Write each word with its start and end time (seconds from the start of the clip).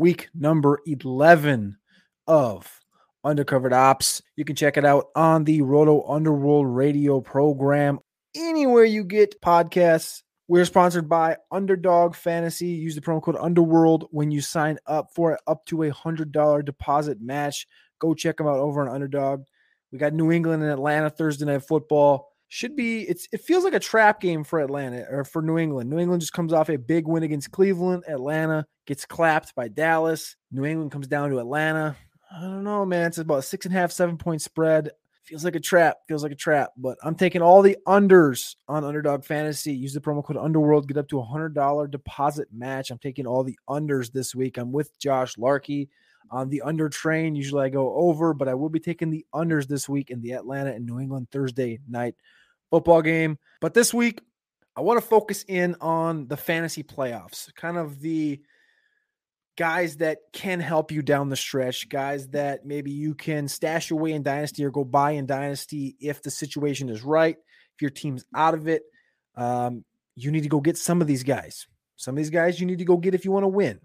week 0.00 0.30
number 0.34 0.80
11 0.86 1.76
of 2.26 2.79
Undercovered 3.24 3.72
Ops. 3.72 4.22
You 4.36 4.44
can 4.44 4.56
check 4.56 4.76
it 4.76 4.84
out 4.84 5.06
on 5.14 5.44
the 5.44 5.62
Roto 5.62 6.04
Underworld 6.08 6.66
radio 6.66 7.20
program. 7.20 7.98
Anywhere 8.34 8.84
you 8.84 9.04
get 9.04 9.40
podcasts, 9.40 10.22
we're 10.48 10.64
sponsored 10.64 11.08
by 11.08 11.36
Underdog 11.50 12.14
Fantasy. 12.14 12.68
Use 12.68 12.94
the 12.94 13.00
promo 13.00 13.22
code 13.22 13.36
Underworld 13.36 14.06
when 14.10 14.30
you 14.30 14.40
sign 14.40 14.78
up 14.86 15.08
for 15.14 15.32
it, 15.32 15.40
up 15.46 15.64
to 15.66 15.84
a 15.84 15.90
$100 15.90 16.64
deposit 16.64 17.20
match. 17.20 17.66
Go 17.98 18.14
check 18.14 18.36
them 18.36 18.46
out 18.46 18.58
over 18.58 18.80
on 18.80 18.94
Underdog. 18.94 19.44
We 19.92 19.98
got 19.98 20.14
New 20.14 20.30
England 20.30 20.62
and 20.62 20.72
Atlanta 20.72 21.10
Thursday 21.10 21.44
night 21.44 21.62
football 21.62 22.30
should 22.52 22.74
be 22.74 23.02
it's 23.02 23.28
it 23.32 23.40
feels 23.40 23.62
like 23.62 23.74
a 23.74 23.80
trap 23.80 24.20
game 24.20 24.42
for 24.42 24.58
Atlanta 24.58 25.06
or 25.08 25.24
for 25.24 25.40
New 25.40 25.56
England. 25.56 25.88
New 25.88 25.98
England 25.98 26.20
just 26.20 26.32
comes 26.32 26.52
off 26.52 26.68
a 26.68 26.76
big 26.76 27.06
win 27.06 27.22
against 27.22 27.52
Cleveland. 27.52 28.02
Atlanta 28.08 28.66
gets 28.86 29.06
clapped 29.06 29.54
by 29.54 29.68
Dallas. 29.68 30.34
New 30.50 30.64
England 30.64 30.90
comes 30.90 31.06
down 31.06 31.30
to 31.30 31.38
Atlanta. 31.38 31.96
I 32.30 32.40
don't 32.42 32.64
know, 32.64 32.84
man. 32.86 33.08
It's 33.08 33.18
about 33.18 33.44
six 33.44 33.66
and 33.66 33.74
a 33.74 33.78
half, 33.78 33.92
seven 33.92 34.16
point 34.16 34.42
spread. 34.42 34.90
Feels 35.24 35.44
like 35.44 35.56
a 35.56 35.60
trap. 35.60 35.98
Feels 36.08 36.22
like 36.22 36.32
a 36.32 36.36
trap. 36.36 36.70
But 36.76 36.96
I'm 37.02 37.14
taking 37.14 37.42
all 37.42 37.62
the 37.62 37.76
unders 37.86 38.56
on 38.68 38.84
Underdog 38.84 39.24
Fantasy. 39.24 39.72
Use 39.72 39.94
the 39.94 40.00
promo 40.00 40.24
code 40.24 40.36
Underworld. 40.36 40.88
Get 40.88 40.96
up 40.96 41.08
to 41.08 41.18
a 41.18 41.24
hundred 41.24 41.54
dollar 41.54 41.86
deposit 41.86 42.48
match. 42.52 42.90
I'm 42.90 42.98
taking 42.98 43.26
all 43.26 43.44
the 43.44 43.58
unders 43.68 44.12
this 44.12 44.34
week. 44.34 44.58
I'm 44.58 44.72
with 44.72 44.98
Josh 44.98 45.36
Larkey 45.38 45.88
on 46.30 46.48
the 46.48 46.62
under 46.62 46.88
train. 46.88 47.34
Usually 47.34 47.64
I 47.64 47.68
go 47.68 47.94
over, 47.94 48.32
but 48.32 48.48
I 48.48 48.54
will 48.54 48.68
be 48.68 48.80
taking 48.80 49.10
the 49.10 49.26
unders 49.34 49.66
this 49.66 49.88
week 49.88 50.10
in 50.10 50.20
the 50.20 50.32
Atlanta 50.32 50.72
and 50.72 50.86
New 50.86 51.00
England 51.00 51.28
Thursday 51.30 51.80
night 51.88 52.14
football 52.70 53.02
game. 53.02 53.38
But 53.60 53.74
this 53.74 53.92
week, 53.92 54.20
I 54.76 54.80
want 54.82 55.00
to 55.00 55.06
focus 55.06 55.44
in 55.48 55.76
on 55.80 56.28
the 56.28 56.36
fantasy 56.36 56.82
playoffs, 56.82 57.52
kind 57.54 57.76
of 57.76 58.00
the 58.00 58.40
guys 59.56 59.98
that 59.98 60.18
can 60.32 60.60
help 60.60 60.90
you 60.90 61.02
down 61.02 61.28
the 61.28 61.36
stretch, 61.36 61.88
guys 61.88 62.28
that 62.28 62.64
maybe 62.64 62.90
you 62.90 63.14
can 63.14 63.48
stash 63.48 63.90
away 63.90 64.12
in 64.12 64.22
Dynasty 64.22 64.64
or 64.64 64.70
go 64.70 64.84
buy 64.84 65.12
in 65.12 65.26
Dynasty 65.26 65.96
if 66.00 66.22
the 66.22 66.30
situation 66.30 66.88
is 66.88 67.02
right. 67.02 67.36
If 67.74 67.82
your 67.82 67.90
team's 67.90 68.24
out 68.34 68.54
of 68.54 68.68
it, 68.68 68.82
um, 69.36 69.84
you 70.16 70.30
need 70.30 70.42
to 70.42 70.48
go 70.48 70.60
get 70.60 70.76
some 70.76 71.00
of 71.00 71.06
these 71.06 71.22
guys. 71.22 71.66
Some 71.96 72.14
of 72.14 72.16
these 72.16 72.30
guys 72.30 72.60
you 72.60 72.66
need 72.66 72.78
to 72.78 72.84
go 72.84 72.96
get 72.96 73.14
if 73.14 73.24
you 73.24 73.32
want 73.32 73.44
to 73.44 73.48
win, 73.48 73.80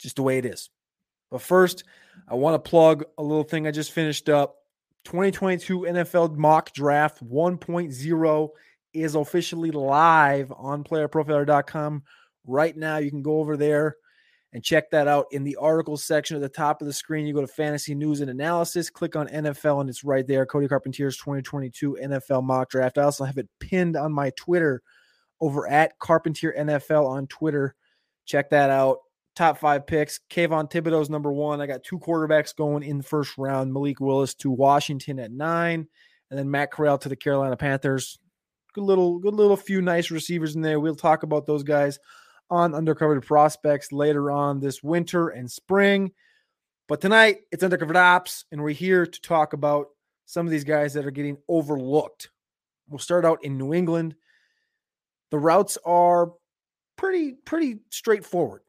just 0.00 0.16
the 0.16 0.22
way 0.22 0.38
it 0.38 0.44
is. 0.44 0.70
But 1.30 1.42
first, 1.42 1.84
I 2.28 2.34
want 2.34 2.62
to 2.62 2.70
plug 2.70 3.04
a 3.16 3.22
little 3.22 3.44
thing 3.44 3.66
I 3.66 3.70
just 3.70 3.92
finished 3.92 4.28
up. 4.28 4.56
2022 5.04 5.80
NFL 5.80 6.36
mock 6.36 6.72
draft 6.72 7.24
1.0 7.24 8.48
is 8.92 9.14
officially 9.14 9.70
live 9.70 10.52
on 10.56 10.84
playerprofiler.com 10.84 12.02
right 12.46 12.76
now. 12.76 12.98
You 12.98 13.10
can 13.10 13.22
go 13.22 13.38
over 13.38 13.56
there 13.56 13.96
and 14.52 14.62
check 14.62 14.90
that 14.90 15.08
out 15.08 15.26
in 15.30 15.44
the 15.44 15.56
articles 15.56 16.04
section 16.04 16.36
at 16.36 16.42
the 16.42 16.48
top 16.48 16.80
of 16.80 16.86
the 16.86 16.92
screen. 16.92 17.26
You 17.26 17.34
go 17.34 17.40
to 17.40 17.46
fantasy 17.46 17.94
news 17.94 18.20
and 18.20 18.30
analysis, 18.30 18.90
click 18.90 19.16
on 19.16 19.28
NFL, 19.28 19.80
and 19.80 19.88
it's 19.88 20.04
right 20.04 20.26
there. 20.26 20.44
Cody 20.44 20.68
Carpentier's 20.68 21.16
2022 21.16 21.98
NFL 22.02 22.42
mock 22.44 22.68
draft. 22.68 22.98
I 22.98 23.04
also 23.04 23.24
have 23.24 23.38
it 23.38 23.48
pinned 23.60 23.96
on 23.96 24.12
my 24.12 24.30
Twitter 24.36 24.82
over 25.40 25.66
at 25.68 25.98
Carpentier 25.98 26.54
NFL 26.56 27.06
on 27.08 27.26
Twitter. 27.26 27.74
Check 28.26 28.50
that 28.50 28.70
out 28.70 28.98
top 29.34 29.58
five 29.58 29.86
picks. 29.86 30.20
Kayvon 30.30 30.70
Thibodeaux's 30.70 31.10
number 31.10 31.32
one. 31.32 31.60
I 31.60 31.66
got 31.66 31.82
two 31.82 31.98
quarterbacks 31.98 32.54
going 32.54 32.82
in 32.82 32.98
the 32.98 33.04
first 33.04 33.38
round. 33.38 33.72
Malik 33.72 34.00
Willis 34.00 34.34
to 34.36 34.50
Washington 34.50 35.18
at 35.18 35.32
nine, 35.32 35.88
and 36.30 36.38
then 36.38 36.50
Matt 36.50 36.70
Corral 36.70 36.98
to 36.98 37.08
the 37.08 37.16
Carolina 37.16 37.56
Panthers. 37.56 38.18
Good 38.74 38.84
little, 38.84 39.18
good 39.18 39.34
little 39.34 39.56
few 39.56 39.80
nice 39.82 40.10
receivers 40.10 40.54
in 40.54 40.62
there. 40.62 40.78
We'll 40.78 40.94
talk 40.94 41.22
about 41.22 41.46
those 41.46 41.62
guys 41.62 41.98
on 42.52 42.72
undercovered 42.72 43.24
prospects 43.24 43.92
later 43.92 44.30
on 44.30 44.60
this 44.60 44.82
winter 44.82 45.30
and 45.30 45.50
spring. 45.50 46.12
But 46.86 47.00
tonight 47.00 47.38
it's 47.50 47.64
undercovered 47.64 47.96
ops, 47.96 48.44
and 48.52 48.62
we're 48.62 48.74
here 48.74 49.06
to 49.06 49.20
talk 49.22 49.54
about 49.54 49.86
some 50.26 50.46
of 50.46 50.50
these 50.50 50.64
guys 50.64 50.92
that 50.92 51.06
are 51.06 51.10
getting 51.10 51.38
overlooked. 51.48 52.28
We'll 52.88 52.98
start 52.98 53.24
out 53.24 53.42
in 53.42 53.56
New 53.56 53.72
England. 53.72 54.14
The 55.30 55.38
routes 55.38 55.78
are 55.86 56.32
pretty, 56.96 57.32
pretty 57.32 57.78
straightforward. 57.88 58.60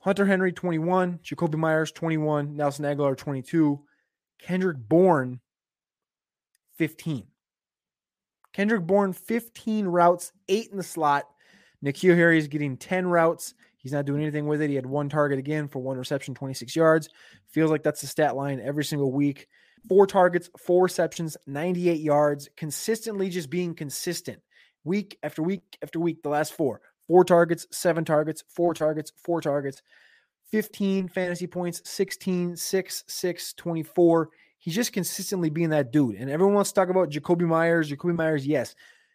Hunter 0.00 0.24
Henry, 0.24 0.50
21. 0.50 1.18
Jakobi 1.18 1.56
Meyers, 1.56 1.92
21. 1.92 2.56
Nelson 2.56 2.86
Agholor 2.86 3.16
22. 3.16 3.78
Kendrick 4.38 4.78
Bourne, 4.88 5.40
15. 6.76 7.26
Kendrick 8.54 8.86
Bourne, 8.86 9.12
15 9.12 9.86
routes, 9.86 10.32
eight 10.48 10.70
in 10.70 10.78
the 10.78 10.82
slot. 10.82 11.26
N'Keal 11.84 12.16
Harry 12.16 12.38
is 12.38 12.48
getting 12.48 12.76
10 12.76 13.06
routes. 13.06 13.54
He's 13.76 13.92
not 13.92 14.04
doing 14.04 14.22
anything 14.22 14.46
with 14.46 14.60
it. 14.60 14.70
He 14.70 14.76
had 14.76 14.86
one 14.86 15.08
target 15.08 15.38
again 15.38 15.68
for 15.68 15.78
one 15.78 15.96
reception, 15.96 16.34
26 16.34 16.74
yards. 16.74 17.08
Feels 17.48 17.70
like 17.70 17.82
that's 17.82 18.00
the 18.00 18.06
stat 18.06 18.36
line 18.36 18.60
every 18.60 18.84
single 18.84 19.12
week. 19.12 19.46
Four 19.88 20.06
targets, 20.06 20.50
four 20.58 20.82
receptions, 20.82 21.36
98 21.46 22.00
yards, 22.00 22.48
consistently 22.56 23.30
just 23.30 23.48
being 23.48 23.74
consistent 23.74 24.40
week 24.84 25.18
after 25.22 25.42
week 25.42 25.62
after 25.82 26.00
week, 26.00 26.22
the 26.22 26.28
last 26.28 26.54
four 26.54 26.80
four 27.08 27.24
targets, 27.24 27.66
seven 27.70 28.04
targets, 28.04 28.44
four 28.48 28.74
targets, 28.74 29.12
four 29.24 29.40
targets, 29.40 29.82
15 30.50 31.08
fantasy 31.08 31.46
points, 31.46 31.80
16, 31.84 32.56
6, 32.56 33.04
6, 33.06 33.52
24. 33.54 34.28
He's 34.58 34.74
just 34.74 34.92
consistently 34.92 35.50
being 35.50 35.70
that 35.70 35.90
dude. 35.90 36.16
And 36.16 36.30
everyone 36.30 36.54
wants 36.54 36.70
to 36.70 36.74
talk 36.74 36.90
about 36.90 37.10
Jakobi 37.10 37.46
Meyers. 37.46 37.90
Jakobi 37.90 38.14
Meyers, 38.14 38.46
yes, 38.46 38.74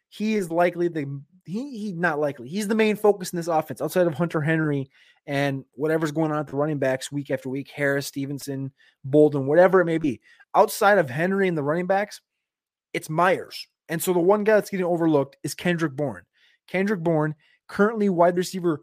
he 0.10 0.36
is 0.36 0.50
likely 0.50 0.88
the 0.88 1.22
he 1.46 1.78
he 1.78 1.92
not 1.94 2.20
likely. 2.20 2.48
He's 2.48 2.68
the 2.68 2.76
main 2.76 2.96
focus 2.96 3.32
in 3.34 3.38
this 3.38 3.48
offense 3.48 3.82
outside 3.82 4.08
of 4.08 4.14
Hunter 4.14 4.42
Henry 4.42 4.90
and 5.26 5.64
whatever's 5.74 6.12
going 6.12 6.32
on 6.32 6.40
at 6.40 6.48
the 6.48 6.56
running 6.56 6.80
backs 6.80 7.12
week 7.12 7.32
after 7.32 7.50
week, 7.50 7.70
Harris, 7.70 8.08
Stevenson, 8.08 8.72
Bolden, 9.04 9.46
whatever 9.46 9.82
it 9.82 9.86
may 9.86 9.98
be. 9.98 10.20
Outside 10.56 10.98
of 10.98 11.10
Henry 11.10 11.48
and 11.48 11.58
the 11.58 11.64
running 11.64 11.88
backs, 11.88 12.22
it's 12.94 13.10
Meyers. 13.10 13.68
And 13.90 14.02
so 14.02 14.14
the 14.14 14.20
one 14.20 14.44
guy 14.44 14.56
that's 14.56 14.70
getting 14.70 14.86
overlooked 14.86 15.38
is 15.44 15.54
Kendrick 15.54 15.94
Bourne. 15.94 16.24
Kendrick 16.68 17.02
Bourne 17.02 17.36
currently 17.68 18.10
wide 18.10 18.38
receiver 18.38 18.82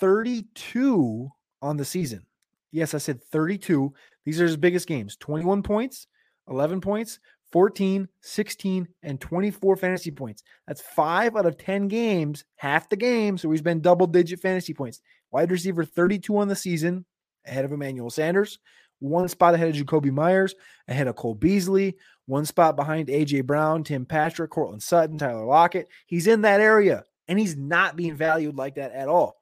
32 0.00 1.28
on 1.62 1.76
the 1.76 1.84
season. 1.84 2.24
Yes, 2.72 2.94
I 2.94 2.98
said 2.98 3.22
32. 3.22 3.92
These 4.24 4.40
are 4.40 4.44
his 4.44 4.56
biggest 4.56 4.86
games 4.86 5.16
21 5.16 5.62
points, 5.62 6.06
11 6.48 6.80
points, 6.80 7.18
14, 7.52 8.08
16, 8.20 8.88
and 9.02 9.20
24 9.20 9.76
fantasy 9.76 10.10
points. 10.10 10.42
That's 10.66 10.80
five 10.80 11.36
out 11.36 11.46
of 11.46 11.58
10 11.58 11.88
games, 11.88 12.44
half 12.56 12.88
the 12.88 12.96
game. 12.96 13.36
So 13.38 13.50
he's 13.50 13.62
been 13.62 13.80
double 13.80 14.06
digit 14.06 14.40
fantasy 14.40 14.74
points. 14.74 15.00
Wide 15.30 15.50
receiver 15.50 15.84
32 15.84 16.36
on 16.36 16.48
the 16.48 16.56
season, 16.56 17.04
ahead 17.46 17.64
of 17.64 17.72
Emmanuel 17.72 18.10
Sanders, 18.10 18.58
one 18.98 19.28
spot 19.28 19.54
ahead 19.54 19.68
of 19.68 19.74
Jakobi 19.74 20.12
Meyers, 20.12 20.54
ahead 20.88 21.08
of 21.08 21.16
Cole 21.16 21.34
Beasley, 21.34 21.96
one 22.26 22.44
spot 22.44 22.76
behind 22.76 23.08
AJ 23.08 23.44
Brown, 23.46 23.82
Tim 23.82 24.06
Patrick, 24.06 24.50
Courtland 24.50 24.82
Sutton, 24.82 25.18
Tyler 25.18 25.44
Lockett. 25.44 25.88
He's 26.06 26.26
in 26.26 26.42
that 26.42 26.60
area 26.60 27.04
and 27.26 27.38
he's 27.38 27.56
not 27.56 27.96
being 27.96 28.16
valued 28.16 28.56
like 28.56 28.76
that 28.76 28.92
at 28.92 29.08
all. 29.08 29.36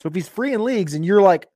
So 0.00 0.08
if 0.08 0.14
he's 0.14 0.28
free 0.28 0.52
in 0.52 0.64
leagues 0.64 0.94
and 0.94 1.04
you're 1.04 1.22
like, 1.22 1.48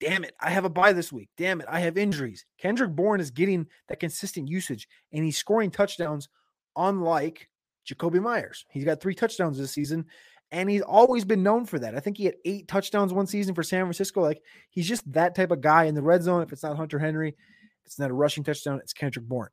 damn 0.00 0.24
it, 0.24 0.34
I 0.40 0.50
have 0.50 0.64
a 0.64 0.70
buy 0.70 0.92
this 0.92 1.12
week. 1.12 1.30
Damn 1.36 1.60
it, 1.60 1.66
I 1.68 1.80
have 1.80 1.96
injuries. 1.96 2.44
Kendrick 2.58 2.90
Bourne 2.90 3.20
is 3.20 3.30
getting 3.30 3.66
that 3.88 4.00
consistent 4.00 4.48
usage 4.48 4.88
and 5.12 5.24
he's 5.24 5.38
scoring 5.38 5.70
touchdowns 5.70 6.28
unlike 6.76 7.48
Jakobi 7.86 8.20
Meyers. 8.20 8.64
He's 8.70 8.84
got 8.84 9.00
three 9.00 9.14
touchdowns 9.14 9.58
this 9.58 9.72
season 9.72 10.06
and 10.50 10.70
he's 10.70 10.82
always 10.82 11.24
been 11.24 11.42
known 11.42 11.66
for 11.66 11.78
that. 11.78 11.94
I 11.94 12.00
think 12.00 12.16
he 12.16 12.26
had 12.26 12.36
eight 12.44 12.68
touchdowns 12.68 13.12
one 13.12 13.26
season 13.26 13.54
for 13.54 13.62
San 13.62 13.84
Francisco. 13.84 14.20
Like 14.20 14.42
he's 14.70 14.88
just 14.88 15.10
that 15.12 15.34
type 15.34 15.50
of 15.50 15.60
guy 15.60 15.84
in 15.84 15.94
the 15.94 16.02
red 16.02 16.22
zone. 16.22 16.42
If 16.42 16.52
it's 16.52 16.62
not 16.62 16.76
Hunter 16.76 16.98
Henry, 16.98 17.34
it's 17.86 17.98
not 17.98 18.10
a 18.10 18.14
rushing 18.14 18.44
touchdown, 18.44 18.80
it's 18.82 18.92
Kendrick 18.92 19.26
Bourne. 19.26 19.50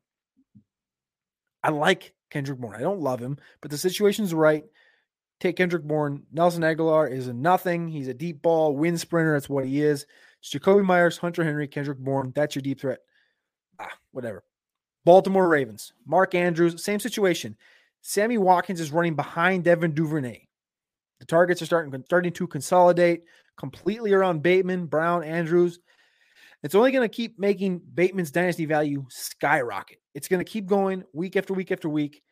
I 1.64 1.70
like 1.70 2.14
Kendrick 2.30 2.60
Bourne. 2.60 2.76
I 2.76 2.82
don't 2.82 3.02
love 3.02 3.20
him, 3.20 3.38
but 3.62 3.72
the 3.72 3.78
situation's 3.78 4.34
right. 4.34 4.64
Take 5.40 5.58
Kendrick 5.58 5.84
Bourne. 5.84 6.24
Nelson 6.32 6.62
Agholor 6.62 7.12
is 7.12 7.28
a 7.28 7.34
nothing. 7.34 7.88
He's 7.88 8.08
a 8.08 8.14
deep 8.14 8.44
ball 8.44 8.76
wind 8.76 9.00
sprinter. 9.00 9.34
That's 9.34 9.50
what 9.50 9.66
he 9.66 9.82
is. 9.82 10.06
It's 10.42 10.54
Jakobi 10.54 10.84
Meyers, 10.84 11.18
Hunter 11.18 11.44
Henry, 11.44 11.68
Kendrick 11.68 12.00
Bourne. 12.00 12.34
That's 12.36 12.56
your 12.56 12.62
deep 12.62 12.82
threat. 12.82 13.00
Ah, 13.80 13.92
whatever. 14.12 14.44
Baltimore 15.06 15.48
Ravens. 15.48 15.94
Mark 16.06 16.36
Andrews, 16.36 16.84
same 16.84 17.00
situation. 17.00 17.56
Sammy 18.02 18.38
Watkins 18.38 18.80
is 18.80 18.92
running 18.92 19.16
behind 19.16 19.64
Devin 19.64 19.94
Duvernay. 19.94 20.48
The 21.20 21.26
targets 21.26 21.62
are 21.62 21.68
starting 21.68 22.04
starting 22.06 22.34
to 22.34 22.48
consolidate 22.48 23.24
completely 23.58 24.12
around 24.14 24.42
Bateman, 24.42 24.88
Brown, 24.88 25.24
Andrews. 25.24 25.80
It's 26.64 26.76
only 26.76 26.92
going 26.92 27.08
to 27.08 27.16
keep 27.16 27.40
making 27.40 27.82
Bateman's 27.94 28.32
dynasty 28.32 28.66
value 28.66 29.06
skyrocket. 29.10 30.00
It's 30.14 30.28
going 30.28 30.44
to 30.44 30.52
keep 30.52 30.66
going 30.66 31.04
week 31.14 31.36
after 31.36 31.54
week 31.54 31.72
after 31.72 31.90
week. 31.90 32.24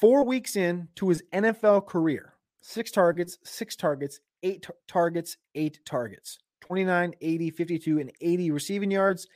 Four 0.00 0.24
weeks 0.24 0.56
in 0.56 0.88
to 0.96 1.08
his 1.08 1.22
NFL 1.32 1.86
career, 1.86 2.34
six 2.60 2.90
targets, 2.90 3.38
six 3.44 3.76
targets, 3.76 4.20
eight 4.42 4.62
tar- 4.62 4.76
targets, 4.88 5.36
eight 5.54 5.80
targets, 5.86 6.38
29, 6.66 7.14
80, 7.20 7.50
52, 7.50 7.98
and 8.00 8.12
80 8.20 8.50
receiving 8.50 8.90
yards, 8.90 9.26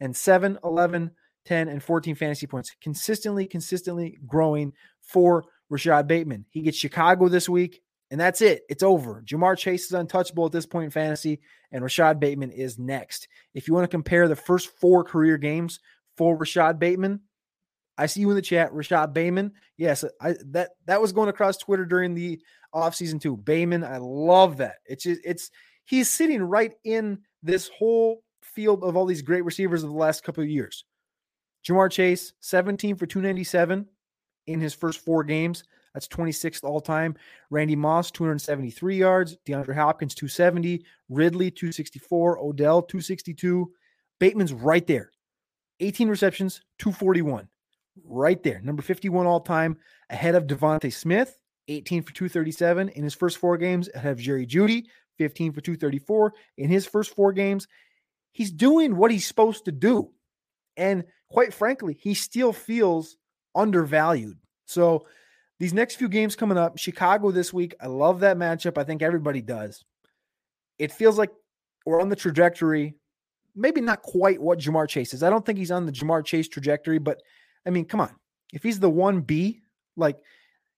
and 0.00 0.16
7, 0.16 0.58
11, 0.64 1.10
10, 1.44 1.68
and 1.68 1.82
14 1.82 2.14
fantasy 2.14 2.46
points. 2.46 2.72
Consistently, 2.80 3.46
consistently 3.46 4.18
growing 4.26 4.72
for 5.02 5.44
Rashod 5.68 6.06
Bateman. 6.06 6.44
He 6.50 6.62
gets 6.62 6.76
Chicago 6.76 7.28
this 7.28 7.48
week, 7.48 7.82
and 8.10 8.20
that's 8.20 8.40
it. 8.40 8.62
It's 8.68 8.82
over. 8.82 9.22
Ja'Marr 9.26 9.56
Chase 9.56 9.86
is 9.86 9.92
untouchable 9.92 10.46
at 10.46 10.52
this 10.52 10.66
point 10.66 10.86
in 10.86 10.90
fantasy, 10.90 11.40
and 11.72 11.82
Rashod 11.82 12.20
Bateman 12.20 12.50
is 12.50 12.78
next. 12.78 13.28
If 13.54 13.66
you 13.66 13.74
want 13.74 13.84
to 13.84 13.88
compare 13.88 14.28
the 14.28 14.36
first 14.36 14.68
four 14.80 15.04
career 15.04 15.38
games 15.38 15.80
for 16.16 16.36
Rashod 16.36 16.78
Bateman, 16.78 17.20
I 17.98 18.06
see 18.06 18.20
you 18.20 18.30
in 18.30 18.36
the 18.36 18.42
chat, 18.42 18.72
Rashod 18.72 19.14
Bateman. 19.14 19.52
Yes, 19.76 20.04
I 20.20 20.34
that 20.48 20.70
that 20.86 21.00
was 21.00 21.12
going 21.12 21.28
across 21.28 21.56
Twitter 21.56 21.86
during 21.86 22.14
the 22.14 22.40
offseason 22.74 23.20
too. 23.20 23.36
Bateman, 23.36 23.84
I 23.84 23.98
love 23.98 24.58
that. 24.58 24.76
It's 24.84 25.04
just 25.04 25.20
it's 25.24 25.50
he's 25.86 26.10
sitting 26.10 26.42
right 26.42 26.74
in 26.84 27.20
this 27.42 27.68
whole 27.68 28.22
field 28.42 28.84
of 28.84 28.96
all 28.96 29.06
these 29.06 29.22
great 29.22 29.44
receivers 29.44 29.82
of 29.82 29.90
the 29.90 29.96
last 29.96 30.22
couple 30.22 30.42
of 30.42 30.50
years. 30.50 30.84
Ja'Marr 31.66 31.90
Chase, 31.90 32.32
17 32.40 32.96
for 32.96 33.06
297 33.06 33.86
in 34.46 34.60
his 34.60 34.74
first 34.74 35.04
four 35.04 35.24
games. 35.24 35.64
That's 35.94 36.08
26th 36.08 36.62
all 36.62 36.80
time. 36.80 37.16
Randy 37.50 37.74
Moss, 37.74 38.10
273 38.10 38.96
yards. 38.96 39.38
DeAndre 39.46 39.74
Hopkins, 39.74 40.14
270. 40.14 40.84
Ridley, 41.08 41.50
264. 41.50 42.38
Odell, 42.38 42.82
262. 42.82 43.72
Bateman's 44.20 44.52
right 44.52 44.86
there. 44.86 45.10
18 45.80 46.08
receptions, 46.08 46.60
241. 46.78 47.48
Right 48.04 48.42
there. 48.42 48.60
Number 48.62 48.82
51 48.82 49.26
all 49.26 49.40
time, 49.40 49.76
ahead 50.10 50.34
of 50.34 50.46
DeVonta 50.46 50.92
Smith, 50.92 51.38
18 51.68 52.02
for 52.02 52.12
237 52.12 52.90
in 52.90 53.02
his 53.02 53.14
first 53.14 53.38
four 53.38 53.56
games, 53.56 53.88
ahead 53.94 54.12
of 54.12 54.18
Jerry 54.18 54.46
Jeudy, 54.46 54.84
15 55.18 55.52
for 55.52 55.60
234 55.60 56.34
in 56.58 56.68
his 56.68 56.86
first 56.86 57.14
four 57.14 57.32
games. 57.32 57.66
He's 58.32 58.50
doing 58.50 58.96
what 58.96 59.10
he's 59.10 59.26
supposed 59.26 59.64
to 59.64 59.72
do. 59.72 60.10
And 60.76 61.04
quite 61.28 61.54
frankly, 61.54 61.96
he 61.98 62.14
still 62.14 62.52
feels 62.52 63.16
undervalued. 63.54 64.38
So 64.66 65.06
these 65.58 65.72
next 65.72 65.96
few 65.96 66.08
games 66.08 66.36
coming 66.36 66.58
up, 66.58 66.78
Chicago 66.78 67.30
this 67.30 67.52
week, 67.52 67.74
I 67.80 67.86
love 67.86 68.20
that 68.20 68.36
matchup. 68.36 68.78
I 68.78 68.84
think 68.84 69.02
everybody 69.02 69.40
does. 69.40 69.84
It 70.78 70.92
feels 70.92 71.16
like 71.16 71.30
we're 71.86 72.00
on 72.02 72.10
the 72.10 72.16
trajectory, 72.16 72.94
maybe 73.54 73.80
not 73.80 74.02
quite 74.02 74.40
what 74.40 74.58
Ja'Marr 74.58 74.88
Chase 74.88 75.14
is. 75.14 75.22
I 75.22 75.30
don't 75.30 75.46
think 75.46 75.58
he's 75.58 75.70
on 75.70 75.86
the 75.86 75.92
Ja'Marr 75.92 76.24
Chase 76.24 76.48
trajectory, 76.48 76.98
but 76.98 77.22
I 77.64 77.70
mean, 77.70 77.86
come 77.86 78.00
on. 78.00 78.14
If 78.52 78.62
he's 78.62 78.78
the 78.78 78.90
1B, 78.90 79.60
like 79.96 80.18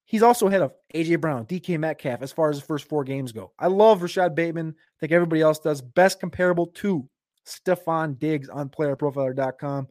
he's 0.09 0.23
also 0.23 0.49
ahead 0.49 0.63
of 0.63 0.73
AJ 0.95 1.21
Brown, 1.21 1.47
DK 1.47 1.79
Metcalf 1.79 2.23
as 2.23 2.33
far 2.33 2.51
as 2.51 2.59
the 2.59 2.67
first 2.67 2.89
four 2.89 3.05
games 3.05 3.31
go. 3.31 3.53
I 3.59 3.69
love 3.69 4.03
Rashod 4.03 4.35
Bateman. 4.35 4.75
I 4.77 4.97
think 4.99 5.13
everybody 5.13 5.43
else 5.43 5.61
does. 5.61 5.81
Best 5.81 6.19
comparable 6.19 6.67
to 6.67 7.09
Stefon 7.47 8.19
Diggs 8.19 8.49
on 8.49 8.71
playerprofiler.com. 8.71 9.89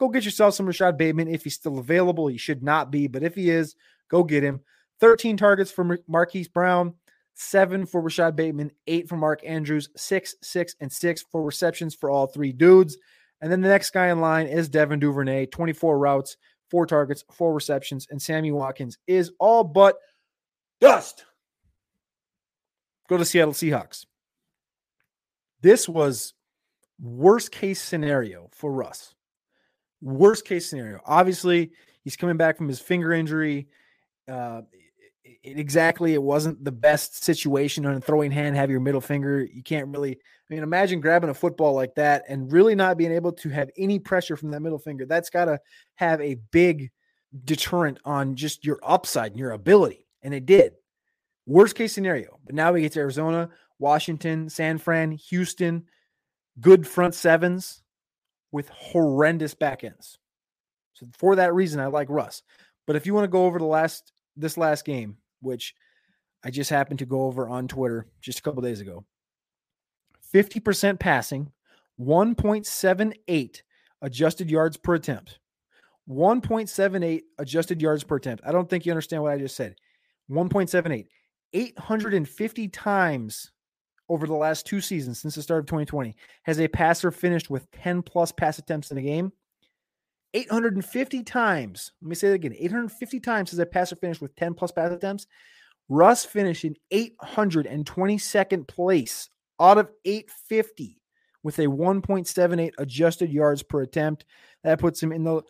Go 0.00 0.08
get 0.08 0.24
yourself 0.24 0.54
some 0.54 0.66
Rashod 0.66 0.96
Bateman 0.96 1.28
if 1.28 1.44
he's 1.44 1.54
still 1.54 1.78
available. 1.78 2.26
He 2.26 2.38
should 2.38 2.62
not 2.62 2.90
be, 2.90 3.06
but 3.06 3.22
if 3.22 3.34
he 3.34 3.50
is, 3.50 3.76
go 4.10 4.24
get 4.24 4.42
him. 4.42 4.60
13 5.00 5.36
targets 5.36 5.70
for 5.70 5.98
Marquise 6.08 6.48
Brown, 6.48 6.94
seven 7.34 7.84
for 7.86 8.00
Rashod 8.00 8.36
Bateman, 8.36 8.70
eight 8.86 9.08
for 9.08 9.16
Mark 9.16 9.40
Andrews, 9.44 9.90
six, 9.96 10.34
six, 10.42 10.74
and 10.80 10.90
six 10.90 11.24
for 11.30 11.44
receptions 11.44 11.94
for 11.94 12.10
all 12.10 12.26
three 12.26 12.52
dudes. 12.52 12.96
And 13.40 13.52
then 13.52 13.60
the 13.60 13.68
next 13.68 13.90
guy 13.90 14.08
in 14.08 14.20
line 14.20 14.46
is 14.46 14.68
Devin 14.68 14.98
Duvernay, 14.98 15.46
24 15.46 15.98
routes, 15.98 16.36
four 16.70 16.86
targets, 16.86 17.24
four 17.32 17.54
receptions, 17.54 18.06
and 18.10 18.20
Sammy 18.20 18.52
Watkins 18.52 18.98
is 19.06 19.32
all 19.38 19.64
but 19.64 19.96
dust. 20.80 21.24
Go 23.08 23.16
to 23.16 23.24
Seattle 23.24 23.54
Seahawks. 23.54 24.04
This 25.60 25.88
was 25.88 26.34
worst 27.00 27.50
case 27.50 27.80
scenario 27.80 28.48
for 28.52 28.72
Russ. 28.72 29.14
Worst 30.00 30.44
case 30.44 30.68
scenario. 30.68 31.00
Obviously, 31.04 31.72
he's 32.04 32.16
coming 32.16 32.36
back 32.36 32.56
from 32.56 32.68
his 32.68 32.80
finger 32.80 33.12
injury. 33.12 33.68
Uh, 34.30 34.62
exactly, 35.56 36.14
it 36.14 36.22
wasn't 36.22 36.64
the 36.64 36.72
best 36.72 37.22
situation 37.22 37.86
on 37.86 37.94
a 37.94 38.00
throwing 38.00 38.30
hand. 38.30 38.56
Have 38.56 38.70
your 38.70 38.80
middle 38.80 39.00
finger. 39.00 39.44
You 39.44 39.62
can't 39.62 39.88
really. 39.88 40.12
I 40.12 40.54
mean, 40.54 40.62
imagine 40.62 41.00
grabbing 41.00 41.30
a 41.30 41.34
football 41.34 41.74
like 41.74 41.94
that 41.96 42.24
and 42.28 42.50
really 42.50 42.74
not 42.74 42.96
being 42.96 43.12
able 43.12 43.32
to 43.32 43.50
have 43.50 43.70
any 43.76 43.98
pressure 43.98 44.36
from 44.36 44.50
that 44.52 44.60
middle 44.60 44.78
finger. 44.78 45.04
That's 45.04 45.28
got 45.28 45.44
to 45.44 45.60
have 45.96 46.20
a 46.22 46.36
big 46.50 46.90
deterrent 47.44 47.98
on 48.04 48.34
just 48.34 48.64
your 48.64 48.78
upside 48.82 49.32
and 49.32 49.38
your 49.38 49.50
ability. 49.50 50.06
And 50.22 50.32
it 50.32 50.46
did. 50.46 50.72
Worst 51.46 51.74
case 51.74 51.92
scenario. 51.92 52.38
But 52.46 52.54
now 52.54 52.72
we 52.72 52.80
get 52.80 52.92
to 52.92 53.00
Arizona, 53.00 53.50
Washington, 53.78 54.48
San 54.48 54.78
Fran, 54.78 55.12
Houston, 55.12 55.84
good 56.60 56.86
front 56.86 57.14
sevens 57.14 57.82
with 58.50 58.68
horrendous 58.70 59.54
back 59.54 59.84
ends. 59.84 60.18
So 60.94 61.06
for 61.16 61.36
that 61.36 61.54
reason, 61.54 61.80
I 61.80 61.86
like 61.86 62.08
Russ. 62.10 62.42
But 62.86 62.96
if 62.96 63.06
you 63.06 63.14
want 63.14 63.24
to 63.24 63.28
go 63.28 63.44
over 63.44 63.58
the 63.58 63.66
last 63.66 64.12
this 64.36 64.56
last 64.56 64.84
game, 64.84 65.18
which 65.40 65.74
I 66.44 66.50
just 66.50 66.70
happened 66.70 66.98
to 67.00 67.06
go 67.06 67.22
over 67.22 67.48
on 67.48 67.68
Twitter 67.68 68.06
just 68.20 68.38
a 68.38 68.42
couple 68.42 68.62
days 68.62 68.80
ago, 68.80 69.04
50% 70.34 70.98
passing, 70.98 71.52
1.78 72.00 73.62
adjusted 74.02 74.50
yards 74.50 74.76
per 74.76 74.94
attempt. 74.94 75.38
1.78 76.08 77.20
adjusted 77.38 77.82
yards 77.82 78.04
per 78.04 78.16
attempt. 78.16 78.42
I 78.46 78.52
don't 78.52 78.68
think 78.68 78.86
you 78.86 78.92
understand 78.92 79.22
what 79.22 79.32
I 79.32 79.38
just 79.38 79.56
said. 79.56 79.76
1.78. 80.30 81.06
850 81.52 82.68
times 82.68 83.52
over 84.08 84.26
the 84.26 84.34
last 84.34 84.66
two 84.66 84.80
seasons 84.80 85.20
since 85.20 85.34
the 85.34 85.42
start 85.42 85.60
of 85.60 85.66
2020 85.66 86.14
has 86.44 86.60
a 86.60 86.68
passer 86.68 87.10
finished 87.10 87.50
with 87.50 87.70
10 87.72 88.02
plus 88.02 88.32
pass 88.32 88.58
attempts 88.58 88.90
in 88.90 88.98
a 88.98 89.02
game. 89.02 89.32
850 90.34 91.22
times. 91.22 91.92
Let 92.02 92.08
me 92.08 92.14
say 92.14 92.28
that 92.28 92.34
again. 92.34 92.54
850 92.58 93.20
times 93.20 93.50
has 93.50 93.58
a 93.58 93.66
passer 93.66 93.96
finished 93.96 94.20
with 94.20 94.36
10 94.36 94.54
plus 94.54 94.72
pass 94.72 94.92
attempts. 94.92 95.26
Russ 95.88 96.24
finished 96.24 96.64
in 96.64 96.76
822nd 96.92 98.68
place 98.68 99.30
out 99.60 99.78
of 99.78 99.90
850 100.04 101.00
with 101.42 101.58
a 101.58 101.66
1.78 101.66 102.72
adjusted 102.78 103.32
yards 103.32 103.62
per 103.62 103.82
attempt. 103.82 104.26
That 104.64 104.80
puts 104.80 105.02
him 105.02 105.12
in 105.12 105.24
the 105.24 105.42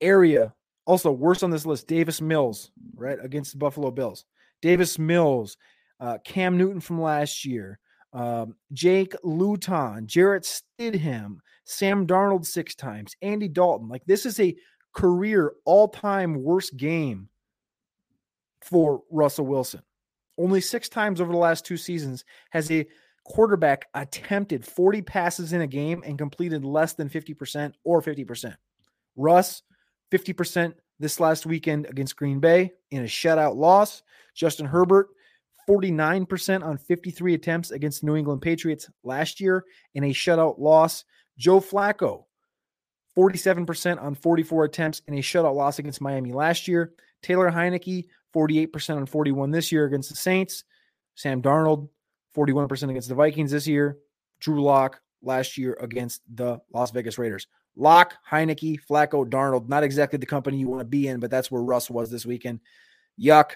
area. 0.00 0.54
Also, 0.86 1.10
worst 1.10 1.42
on 1.42 1.50
this 1.50 1.66
list, 1.66 1.86
Davis 1.86 2.20
Mills, 2.20 2.70
right, 2.94 3.18
against 3.22 3.52
the 3.52 3.58
Buffalo 3.58 3.90
Bills. 3.90 4.24
Davis 4.60 4.98
Mills, 4.98 5.56
uh, 5.98 6.18
Cam 6.24 6.58
Newton 6.58 6.80
from 6.80 7.00
last 7.00 7.44
year, 7.44 7.78
um, 8.12 8.54
Jake 8.72 9.14
Luton, 9.22 10.06
Jarrett 10.06 10.44
Stidham, 10.44 11.36
Sam 11.64 12.06
Darnold 12.06 12.46
six 12.46 12.74
times, 12.74 13.14
Andy 13.22 13.48
Dalton. 13.48 13.88
Like 13.88 14.04
this 14.06 14.26
is 14.26 14.40
a 14.40 14.56
career 14.92 15.52
all 15.64 15.88
time 15.88 16.42
worst 16.42 16.76
game 16.76 17.28
for 18.62 19.02
Russell 19.10 19.46
Wilson. 19.46 19.82
Only 20.38 20.60
six 20.60 20.88
times 20.88 21.20
over 21.20 21.32
the 21.32 21.38
last 21.38 21.64
two 21.64 21.76
seasons 21.76 22.24
has 22.50 22.70
a 22.70 22.86
quarterback 23.24 23.86
attempted 23.94 24.64
40 24.64 25.02
passes 25.02 25.52
in 25.52 25.60
a 25.60 25.66
game 25.66 26.02
and 26.04 26.18
completed 26.18 26.64
less 26.64 26.94
than 26.94 27.08
50% 27.08 27.72
or 27.84 28.02
50%. 28.02 28.56
Russ, 29.16 29.62
50% 30.10 30.74
this 30.98 31.20
last 31.20 31.46
weekend 31.46 31.86
against 31.86 32.16
Green 32.16 32.40
Bay 32.40 32.72
in 32.90 33.02
a 33.02 33.06
shutout 33.06 33.56
loss. 33.56 34.02
Justin 34.34 34.66
Herbert, 34.66 35.08
49% 35.70 36.64
on 36.64 36.78
53 36.78 37.34
attempts 37.34 37.70
against 37.70 38.02
New 38.02 38.16
England 38.16 38.42
Patriots 38.42 38.90
last 39.04 39.40
year 39.40 39.64
in 39.94 40.04
a 40.04 40.08
shutout 40.08 40.58
loss. 40.58 41.04
Joe 41.38 41.60
Flacco, 41.60 42.24
47% 43.16 44.02
on 44.02 44.16
44 44.16 44.64
attempts 44.64 45.02
in 45.06 45.14
a 45.14 45.18
shutout 45.18 45.54
loss 45.54 45.78
against 45.78 46.00
Miami 46.00 46.32
last 46.32 46.66
year. 46.66 46.92
Taylor 47.22 47.50
Heinicke, 47.52 48.06
48% 48.34 48.96
on 48.96 49.06
41 49.06 49.52
this 49.52 49.70
year 49.70 49.84
against 49.84 50.10
the 50.10 50.16
Saints. 50.16 50.64
Sam 51.14 51.40
Darnold, 51.40 51.88
41% 52.36 52.90
against 52.90 53.08
the 53.08 53.14
Vikings 53.14 53.52
this 53.52 53.68
year. 53.68 53.98
Drew 54.40 54.62
Lock 54.62 55.00
last 55.22 55.56
year 55.56 55.76
against 55.80 56.22
the 56.34 56.58
Las 56.72 56.90
Vegas 56.90 57.16
Raiders. 57.16 57.46
Lock, 57.76 58.14
Heinicke, 58.28 58.80
Flacco, 58.90 59.24
Darnold, 59.24 59.68
not 59.68 59.84
exactly 59.84 60.18
the 60.18 60.26
company 60.26 60.58
you 60.58 60.68
want 60.68 60.80
to 60.80 60.84
be 60.84 61.06
in, 61.06 61.20
but 61.20 61.30
that's 61.30 61.50
where 61.50 61.62
Russ 61.62 61.88
was 61.88 62.10
this 62.10 62.26
weekend. 62.26 62.58
Yuck. 63.20 63.52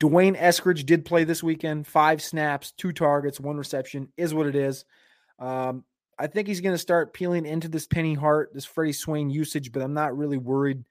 D'Wayne 0.00 0.36
Eskridge 0.36 0.86
did 0.86 1.04
play 1.04 1.24
this 1.24 1.42
weekend, 1.42 1.86
five 1.86 2.22
snaps, 2.22 2.72
two 2.72 2.90
targets, 2.90 3.38
one 3.38 3.58
reception, 3.58 4.08
is 4.16 4.32
what 4.32 4.46
it 4.46 4.56
is. 4.56 4.86
Um, 5.38 5.84
I 6.18 6.26
think 6.26 6.48
he's 6.48 6.62
going 6.62 6.74
to 6.74 6.78
start 6.78 7.12
peeling 7.12 7.46
into 7.46 7.68
this 7.68 7.86
Penny 7.86 8.14
Hart, 8.14 8.50
this 8.54 8.64
Freddie 8.64 8.92
Swain 8.92 9.30
usage, 9.30 9.72
but 9.72 9.82
I'm 9.82 9.94
not 9.94 10.16
really 10.16 10.38
worried. 10.38 10.84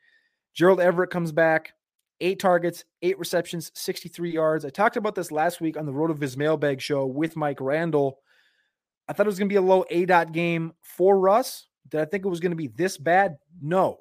Gerald 0.53 0.79
Everett 0.79 1.09
comes 1.09 1.31
back, 1.31 1.73
eight 2.21 2.39
targets, 2.39 2.85
eight 3.01 3.17
receptions, 3.17 3.71
63 3.73 4.31
yards. 4.31 4.63
I 4.63 4.69
talked 4.69 4.97
about 4.97 5.15
this 5.15 5.31
last 5.31 5.59
week 5.59 5.75
on 5.75 5.85
the 5.85 5.93
Road 5.93 6.11
of 6.11 6.21
His 6.21 6.37
Mailbag 6.37 6.79
show 6.79 7.05
with 7.05 7.35
Mike 7.35 7.61
Randall. 7.61 8.19
I 9.07 9.13
thought 9.13 9.25
it 9.25 9.29
was 9.29 9.39
going 9.39 9.49
to 9.49 9.53
be 9.53 9.57
a 9.57 9.61
low 9.61 9.85
A 9.89 10.05
dot 10.05 10.33
game 10.33 10.73
for 10.81 11.19
Russ. 11.19 11.67
Did 11.89 12.01
I 12.01 12.05
think 12.05 12.25
it 12.25 12.29
was 12.29 12.39
going 12.39 12.51
to 12.51 12.55
be 12.55 12.67
this 12.67 12.97
bad? 12.97 13.37
No. 13.59 13.99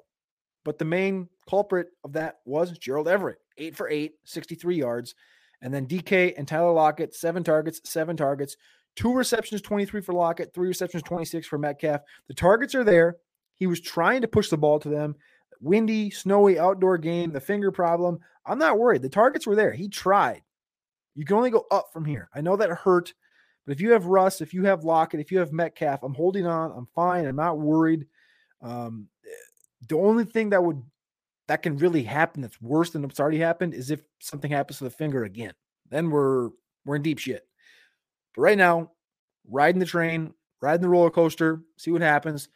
But 0.65 0.77
the 0.77 0.85
main 0.85 1.29
culprit 1.49 1.87
of 2.03 2.13
that 2.13 2.39
was 2.45 2.77
Gerald 2.77 3.07
Everett, 3.07 3.39
eight 3.59 3.75
for 3.75 3.89
eight, 3.89 4.13
63 4.25 4.75
yards. 4.75 5.15
And 5.61 5.73
then 5.73 5.87
DK 5.87 6.33
and 6.37 6.47
Tyler 6.47 6.71
Lockett, 6.71 7.13
seven 7.13 7.43
targets, 7.43 7.81
seven 7.83 8.15
targets, 8.15 8.55
two 8.95 9.13
receptions, 9.13 9.61
23 9.61 10.01
for 10.01 10.13
Lockett, 10.13 10.53
three 10.53 10.67
receptions, 10.67 11.03
26 11.03 11.47
for 11.47 11.57
Metcalf. 11.57 12.01
The 12.27 12.33
targets 12.33 12.75
are 12.75 12.83
there. 12.83 13.17
He 13.55 13.67
was 13.67 13.81
trying 13.81 14.21
to 14.21 14.27
push 14.27 14.49
the 14.49 14.57
ball 14.57 14.79
to 14.79 14.89
them. 14.89 15.15
Windy, 15.61 16.09
snowy 16.09 16.57
outdoor 16.57 16.97
game, 16.97 17.31
the 17.31 17.41
finger 17.41 17.71
problem. 17.71 18.19
I'm 18.45 18.59
not 18.59 18.79
worried. 18.79 19.01
The 19.01 19.09
targets 19.09 19.45
were 19.45 19.55
there. 19.55 19.73
He 19.73 19.89
tried. 19.89 20.41
You 21.15 21.25
can 21.25 21.35
only 21.35 21.49
go 21.49 21.65
up 21.69 21.91
from 21.91 22.05
here. 22.05 22.29
I 22.33 22.39
know 22.39 22.55
that 22.55 22.69
hurt, 22.69 23.13
but 23.65 23.73
if 23.73 23.81
you 23.81 23.91
have 23.91 24.05
Russ, 24.05 24.39
if 24.39 24.53
you 24.53 24.63
have 24.65 24.85
Lockett, 24.85 25.19
if 25.19 25.31
you 25.31 25.39
have 25.39 25.51
Metcalf, 25.51 26.01
I'm 26.03 26.13
holding 26.13 26.47
on. 26.47 26.71
I'm 26.71 26.87
fine. 26.95 27.25
I'm 27.25 27.35
not 27.35 27.59
worried. 27.59 28.05
Um, 28.61 29.07
the 29.87 29.97
only 29.97 30.23
thing 30.23 30.49
that 30.51 30.63
would 30.63 30.81
that 31.49 31.63
can 31.63 31.77
really 31.77 32.03
happen 32.03 32.43
that's 32.43 32.61
worse 32.61 32.91
than 32.91 33.01
what's 33.01 33.19
already 33.19 33.39
happened 33.39 33.73
is 33.73 33.89
if 33.89 34.01
something 34.19 34.51
happens 34.51 34.77
to 34.77 34.83
the 34.83 34.91
finger 34.91 35.23
again. 35.23 35.53
Then 35.89 36.11
we're 36.11 36.51
we're 36.85 36.95
in 36.95 37.01
deep 37.01 37.17
shit. 37.17 37.43
But 38.35 38.43
right 38.43 38.57
now, 38.57 38.91
riding 39.49 39.79
the 39.79 39.87
train, 39.87 40.35
riding 40.61 40.83
the 40.83 40.89
roller 40.89 41.09
coaster, 41.09 41.63
see 41.75 41.89
what 41.89 42.03
happens. 42.03 42.49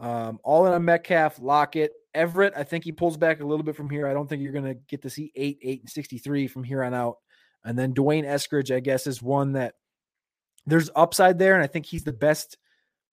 Um, 0.00 0.40
all 0.42 0.66
in 0.66 0.72
on 0.72 0.84
Metcalf, 0.84 1.38
Lockett, 1.40 1.92
Everett. 2.12 2.54
I 2.56 2.64
think 2.64 2.82
he 2.82 2.90
pulls 2.90 3.16
back 3.16 3.40
a 3.40 3.46
little 3.46 3.64
bit 3.64 3.76
from 3.76 3.88
here. 3.88 4.08
I 4.08 4.14
don't 4.14 4.28
think 4.28 4.42
you're 4.42 4.52
going 4.52 4.64
to 4.64 4.74
get 4.74 5.02
to 5.02 5.10
see 5.10 5.30
eight, 5.36 5.58
eight, 5.62 5.82
and 5.82 5.90
63 5.90 6.48
from 6.48 6.64
here 6.64 6.82
on 6.82 6.94
out. 6.94 7.18
And 7.64 7.78
then 7.78 7.94
D'Wayne 7.94 8.24
Eskridge, 8.24 8.74
I 8.74 8.80
guess, 8.80 9.06
is 9.06 9.22
one 9.22 9.52
that 9.52 9.74
there's 10.66 10.90
upside 10.96 11.38
there. 11.38 11.54
And 11.54 11.62
I 11.62 11.68
think 11.68 11.86
he's 11.86 12.04
the 12.04 12.12
best 12.12 12.58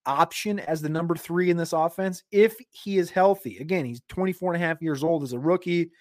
option 0.06 0.60
as 0.60 0.82
the 0.82 0.90
number 0.90 1.16
three 1.16 1.50
in 1.50 1.58
this 1.58 1.74
offense 1.74 2.24
if 2.32 2.56
he 2.72 2.98
is 2.98 3.10
healthy. 3.10 3.58
Again, 3.58 3.86
he's 3.86 4.02
24 4.10 4.54
and 4.54 4.64
a 4.64 4.66
half 4.66 4.82
years 4.82 5.04
old 5.04 5.24
as 5.24 5.34
a 5.34 5.40
rookie. 5.40 5.92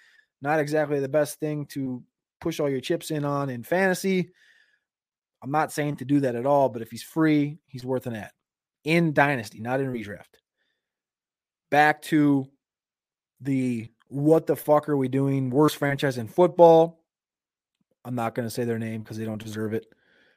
Not 0.43 0.61
exactly 0.61 1.01
the 1.01 1.09
best 1.09 1.41
thing 1.41 1.67
to 1.67 2.03
push 2.41 2.61
all 2.61 2.69
your 2.69 2.81
chips 2.81 3.11
in 3.11 3.25
on 3.25 3.51
in 3.51 3.63
fantasy. 3.63 4.31
I'm 5.43 5.51
not 5.51 5.73
saying 5.73 5.97
to 5.97 6.05
do 6.05 6.21
that 6.21 6.35
at 6.35 6.47
all, 6.47 6.69
but 6.69 6.83
if 6.83 6.91
he's 6.91 7.03
free, 7.03 7.59
he's 7.67 7.85
worth 7.85 8.07
an 8.07 8.17
ad 8.17 8.31
in 8.85 9.13
Dynasty, 9.13 9.61
not 9.61 9.81
in 9.81 9.93
redraft. 9.93 10.41
Back 11.71 12.03
to 12.03 12.47
the 13.41 13.89
what 14.09 14.47
the 14.47 14.57
fuck 14.57 14.89
are 14.89 14.97
we 14.97 15.09
doing? 15.09 15.51
Worst 15.51 15.77
franchise 15.77 16.19
in 16.19 16.29
football. 16.29 17.01
I'm 18.05 18.15
not 18.15 18.35
going 18.35 18.47
to 18.47 18.55
say 18.55 18.65
their 18.65 18.79
name 18.79 19.03
because 19.03 19.17
they 19.17 19.25
don't 19.25 19.43
deserve 19.43 19.75
it. 19.75 19.87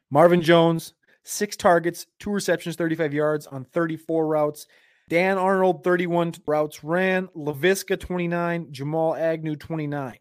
Marvin 0.09 0.41
Jones, 0.41 0.93
six 1.27 1.57
targets, 1.57 2.07
two 2.19 2.31
receptions, 2.31 2.75
35 2.75 3.13
yards 3.13 3.47
on 3.47 3.65
34 3.65 4.25
routes. 4.25 4.67
Dan 5.09 5.37
Arnold, 5.37 5.83
31 5.83 6.33
routes 6.45 6.83
ran. 6.83 7.27
Laviska, 7.35 7.99
29. 7.99 8.67
Jamal 8.71 9.15
Agnew, 9.15 9.55
29. 9.55 10.17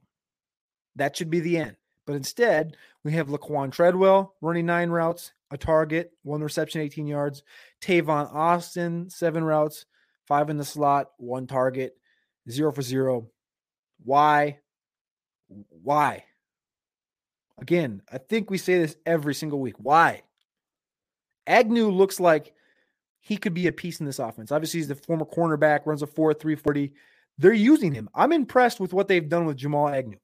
That 0.96 1.16
should 1.16 1.30
be 1.30 1.40
the 1.40 1.58
end. 1.58 1.76
But 2.06 2.16
instead, 2.16 2.76
we 3.04 3.12
have 3.12 3.28
Laquan 3.28 3.72
Treadwell 3.72 4.34
running 4.40 4.66
nine 4.66 4.90
routes, 4.90 5.32
a 5.50 5.58
target, 5.58 6.12
one 6.22 6.42
reception, 6.42 6.80
18 6.80 7.06
yards. 7.06 7.42
Tavon 7.80 8.32
Austin, 8.32 9.10
seven 9.10 9.42
routes, 9.42 9.86
five 10.26 10.50
in 10.50 10.56
the 10.56 10.64
slot, 10.64 11.10
one 11.18 11.46
target, 11.46 11.96
zero 12.48 12.72
for 12.72 12.82
zero. 12.82 13.28
Why? 14.04 14.58
Why? 15.82 16.24
Again, 17.58 18.02
I 18.12 18.18
think 18.18 18.50
we 18.50 18.58
say 18.58 18.78
this 18.78 18.96
every 19.04 19.34
single 19.34 19.60
week. 19.60 19.76
Why? 19.78 20.22
Agnew 21.46 21.90
looks 21.90 22.20
like 22.20 22.52
he 23.20 23.36
could 23.36 23.54
be 23.54 23.66
a 23.66 23.72
piece 23.72 24.00
in 24.00 24.06
this 24.06 24.18
offense. 24.18 24.52
Obviously, 24.52 24.80
he's 24.80 24.88
the 24.88 24.94
former 24.94 25.24
cornerback, 25.24 25.86
runs 25.86 26.02
a 26.02 26.06
4 26.06 26.34
340. 26.34 26.92
They're 27.38 27.52
using 27.52 27.92
him. 27.92 28.08
I'm 28.14 28.32
impressed 28.32 28.80
with 28.80 28.92
what 28.92 29.08
they've 29.08 29.28
done 29.28 29.46
with 29.46 29.56
Jamal 29.56 29.88
Agnew. 29.88 30.18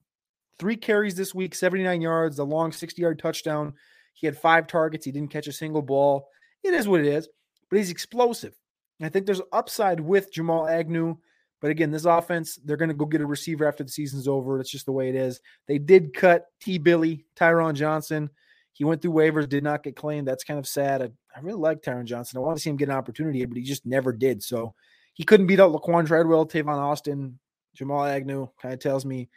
Three 0.59 0.77
carries 0.77 1.15
this 1.15 1.35
week, 1.35 1.55
79 1.55 2.01
yards, 2.01 2.39
a 2.39 2.45
long 2.45 2.73
60 2.73 3.03
yard 3.03 3.19
touchdown. 3.19 3.75
He 4.15 4.27
had 4.27 4.37
five 4.37 4.67
targets. 4.67 5.05
He 5.05 5.13
didn't 5.13 5.31
catch 5.31 5.47
a 5.47 5.53
single 5.53 5.83
ball. 5.83 6.29
It 6.63 6.75
is 6.75 6.87
what 6.87 7.01
it 7.01 7.07
is, 7.07 7.29
but 7.69 7.79
he's 7.79 7.91
explosive. 7.91 8.55
I 9.01 9.09
think 9.09 9.27
there's 9.27 9.41
upside 9.53 10.01
with 10.01 10.33
Jamal 10.33 10.69
Agnew. 10.69 11.17
But 11.61 11.71
again, 11.71 11.91
this 11.91 12.05
offense, 12.05 12.59
they're 12.65 12.77
going 12.77 12.89
to 12.89 12.95
go 12.95 13.07
get 13.07 13.21
a 13.21 13.27
receiver 13.27 13.67
after 13.67 13.85
the 13.85 13.91
season's 13.91 14.29
over. 14.29 14.61
It's 14.61 14.71
just 14.71 14.87
the 14.87 14.93
way 14.93 15.09
it 15.09 15.15
is. 15.15 15.41
They 15.67 15.79
did 15.79 16.15
cut 16.15 16.47
T. 16.61 16.79
Billy, 16.79 17.25
Tyron 17.37 17.75
Johnson. 17.75 18.31
He 18.73 18.85
went 18.85 19.03
through 19.03 19.13
waivers, 19.13 19.49
did 19.49 19.65
not 19.65 19.83
get 19.83 19.97
claimed. 19.97 20.27
That's 20.27 20.45
kind 20.45 20.59
of 20.59 20.67
sad. 20.67 21.03
I, 21.03 21.11
I 21.37 21.41
really 21.41 21.59
like 21.59 21.83
Tyron 21.83 22.05
Johnson. 22.05 22.39
I 22.39 22.41
want 22.41 22.57
to 22.57 22.63
see 22.63 22.71
him 22.71 22.77
get 22.77 22.89
an 22.89 22.95
opportunity, 22.95 23.45
but 23.45 23.59
he 23.59 23.63
just 23.63 23.85
never 23.85 24.13
did. 24.13 24.43
So 24.43 24.75
he 25.15 25.25
couldn't 25.25 25.47
beat 25.47 25.61
out 25.61 25.73
Laquan 25.73 26.07
Treadwell, 26.07 26.47
Tavon 26.47 26.79
Austin, 26.79 27.39
Jamal 27.75 28.05
Agnew. 28.05 28.49
Kind 28.61 28.73
of 28.73 28.81
tells 28.81 29.05
me 29.05 29.29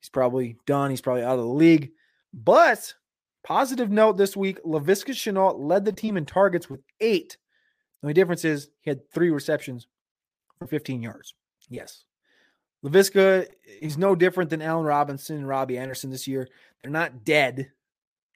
he's 0.00 0.08
probably 0.08 0.56
done. 0.66 0.90
He's 0.90 1.00
probably 1.00 1.22
out 1.22 1.38
of 1.38 1.44
the 1.44 1.52
league. 1.52 1.90
But 2.34 2.92
positive 3.44 3.90
note 3.90 4.16
this 4.16 4.36
week, 4.36 4.62
Laviska 4.64 5.12
Shenault 5.12 5.58
led 5.58 5.84
the 5.84 5.92
team 5.92 6.16
in 6.16 6.26
targets 6.26 6.68
with 6.68 6.80
eight. 7.00 7.36
The 8.00 8.06
only 8.06 8.14
difference 8.14 8.44
is 8.44 8.70
he 8.80 8.90
had 8.90 9.08
three 9.12 9.30
receptions 9.30 9.86
for 10.58 10.66
15 10.66 11.02
yards. 11.02 11.34
Yes. 11.68 12.04
Laviska 12.84 13.46
is 13.80 13.96
no 13.96 14.16
different 14.16 14.50
than 14.50 14.60
Allen 14.60 14.84
Robinson 14.84 15.36
and 15.36 15.46
Robbie 15.46 15.78
Anderson 15.78 16.10
this 16.10 16.26
year. 16.26 16.48
They're 16.82 16.90
not 16.90 17.24
dead 17.24 17.70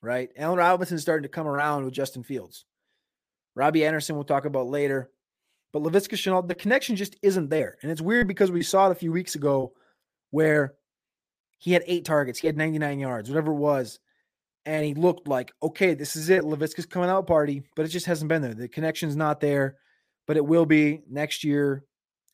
right? 0.07 0.31
Allen 0.37 0.59
Robinson's 0.59 1.03
starting 1.03 1.25
to 1.25 1.29
come 1.29 1.47
around 1.47 1.85
with 1.85 1.93
Justin 1.93 2.23
Fields. 2.23 2.65
Robbie 3.55 3.85
Anderson, 3.85 4.15
we'll 4.15 4.25
talk 4.25 4.45
about 4.45 4.69
later. 4.69 5.11
But 5.73 5.83
Laviska 5.83 6.15
Shenault, 6.15 6.49
the 6.49 6.55
connection 6.55 6.97
just 6.97 7.17
isn't 7.23 7.51
there. 7.51 7.77
And 7.83 7.91
it's 7.91 8.01
weird 8.01 8.29
because 8.29 8.51
we 8.51 8.63
saw 8.63 8.89
it 8.89 8.93
a 8.93 8.97
few 8.97 9.13
weeks 9.13 9.35
ago 9.35 9.73
where 10.31 10.75
he 11.59 11.73
had 11.73 11.83
eight 11.87 12.05
targets, 12.05 12.39
he 12.39 12.47
had 12.47 12.57
99 12.57 12.99
yards, 12.99 13.29
whatever 13.29 13.53
it 13.53 13.57
was. 13.57 13.99
And 14.65 14.85
he 14.85 14.95
looked 14.95 15.29
like, 15.29 15.53
okay, 15.63 15.95
this 15.95 16.17
is 16.17 16.29
it. 16.29 16.43
Laviska's 16.43 16.87
coming 16.87 17.11
out 17.11 17.27
party, 17.27 17.63
but 17.77 17.85
it 17.85 17.89
just 17.89 18.07
hasn't 18.07 18.29
been 18.29 18.43
there. 18.43 18.55
The 18.55 18.69
connection's 18.69 19.17
not 19.17 19.41
there, 19.41 19.77
but 20.27 20.37
it 20.37 20.45
will 20.45 20.67
be 20.67 21.03
next 21.09 21.45
year, 21.45 21.85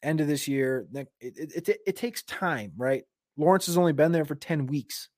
end 0.03 0.21
of 0.21 0.29
this 0.29 0.49
year. 0.49 0.87
It, 0.95 1.09
it, 1.21 1.69
it, 1.69 1.79
it 1.87 1.97
takes 1.97 2.23
time, 2.23 2.73
right? 2.77 3.05
Lawrence 3.37 3.67
has 3.67 3.77
only 3.77 3.93
been 3.93 4.13
there 4.13 4.25
for 4.25 4.35
10 4.35 4.67
weeks. 4.67 5.09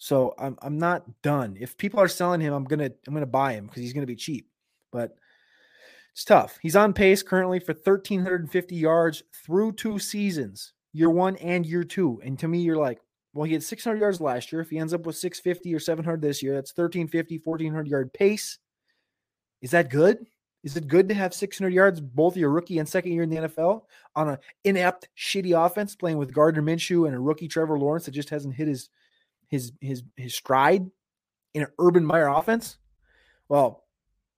So 0.00 0.34
I'm 0.38 0.56
I'm 0.62 0.78
not 0.78 1.04
done. 1.20 1.58
If 1.60 1.76
people 1.76 2.00
are 2.00 2.08
selling 2.08 2.40
him, 2.40 2.54
I'm 2.54 2.64
gonna 2.64 2.90
I'm 3.06 3.12
gonna 3.12 3.26
buy 3.26 3.52
him 3.52 3.66
because 3.66 3.82
he's 3.82 3.92
gonna 3.92 4.06
be 4.06 4.16
cheap. 4.16 4.48
But 4.90 5.14
it's 6.12 6.24
tough. 6.24 6.58
He's 6.62 6.74
on 6.74 6.94
pace 6.94 7.22
currently 7.22 7.60
for 7.60 7.74
1,350 7.74 8.74
yards 8.74 9.22
through 9.44 9.72
two 9.72 9.98
seasons, 9.98 10.72
year 10.94 11.10
one 11.10 11.36
and 11.36 11.66
year 11.66 11.84
two. 11.84 12.18
And 12.24 12.38
to 12.38 12.48
me, 12.48 12.62
you're 12.62 12.78
like, 12.78 12.98
well, 13.34 13.44
he 13.44 13.52
had 13.52 13.62
600 13.62 14.00
yards 14.00 14.22
last 14.22 14.50
year. 14.50 14.62
If 14.62 14.70
he 14.70 14.78
ends 14.78 14.94
up 14.94 15.04
with 15.04 15.16
650 15.16 15.74
or 15.74 15.78
700 15.78 16.22
this 16.22 16.42
year, 16.42 16.54
that's 16.54 16.72
1,350, 16.74 17.42
1,400 17.44 17.86
yard 17.86 18.12
pace. 18.14 18.58
Is 19.60 19.72
that 19.72 19.90
good? 19.90 20.26
Is 20.64 20.78
it 20.78 20.88
good 20.88 21.10
to 21.10 21.14
have 21.14 21.34
600 21.34 21.74
yards 21.74 22.00
both 22.00 22.38
your 22.38 22.50
rookie 22.50 22.78
and 22.78 22.88
second 22.88 23.12
year 23.12 23.22
in 23.22 23.30
the 23.30 23.36
NFL 23.36 23.82
on 24.16 24.30
an 24.30 24.38
inept, 24.64 25.10
shitty 25.16 25.54
offense 25.54 25.94
playing 25.94 26.16
with 26.16 26.32
Gardner 26.32 26.62
Minshew 26.62 27.06
and 27.06 27.14
a 27.14 27.20
rookie 27.20 27.48
Trevor 27.48 27.78
Lawrence 27.78 28.06
that 28.06 28.12
just 28.12 28.30
hasn't 28.30 28.54
hit 28.54 28.66
his 28.66 28.88
his 29.50 29.72
his 29.80 30.02
his 30.16 30.34
stride 30.34 30.90
in 31.54 31.62
an 31.62 31.68
Urban 31.78 32.04
Meyer 32.04 32.28
offense? 32.28 32.78
Well, 33.48 33.84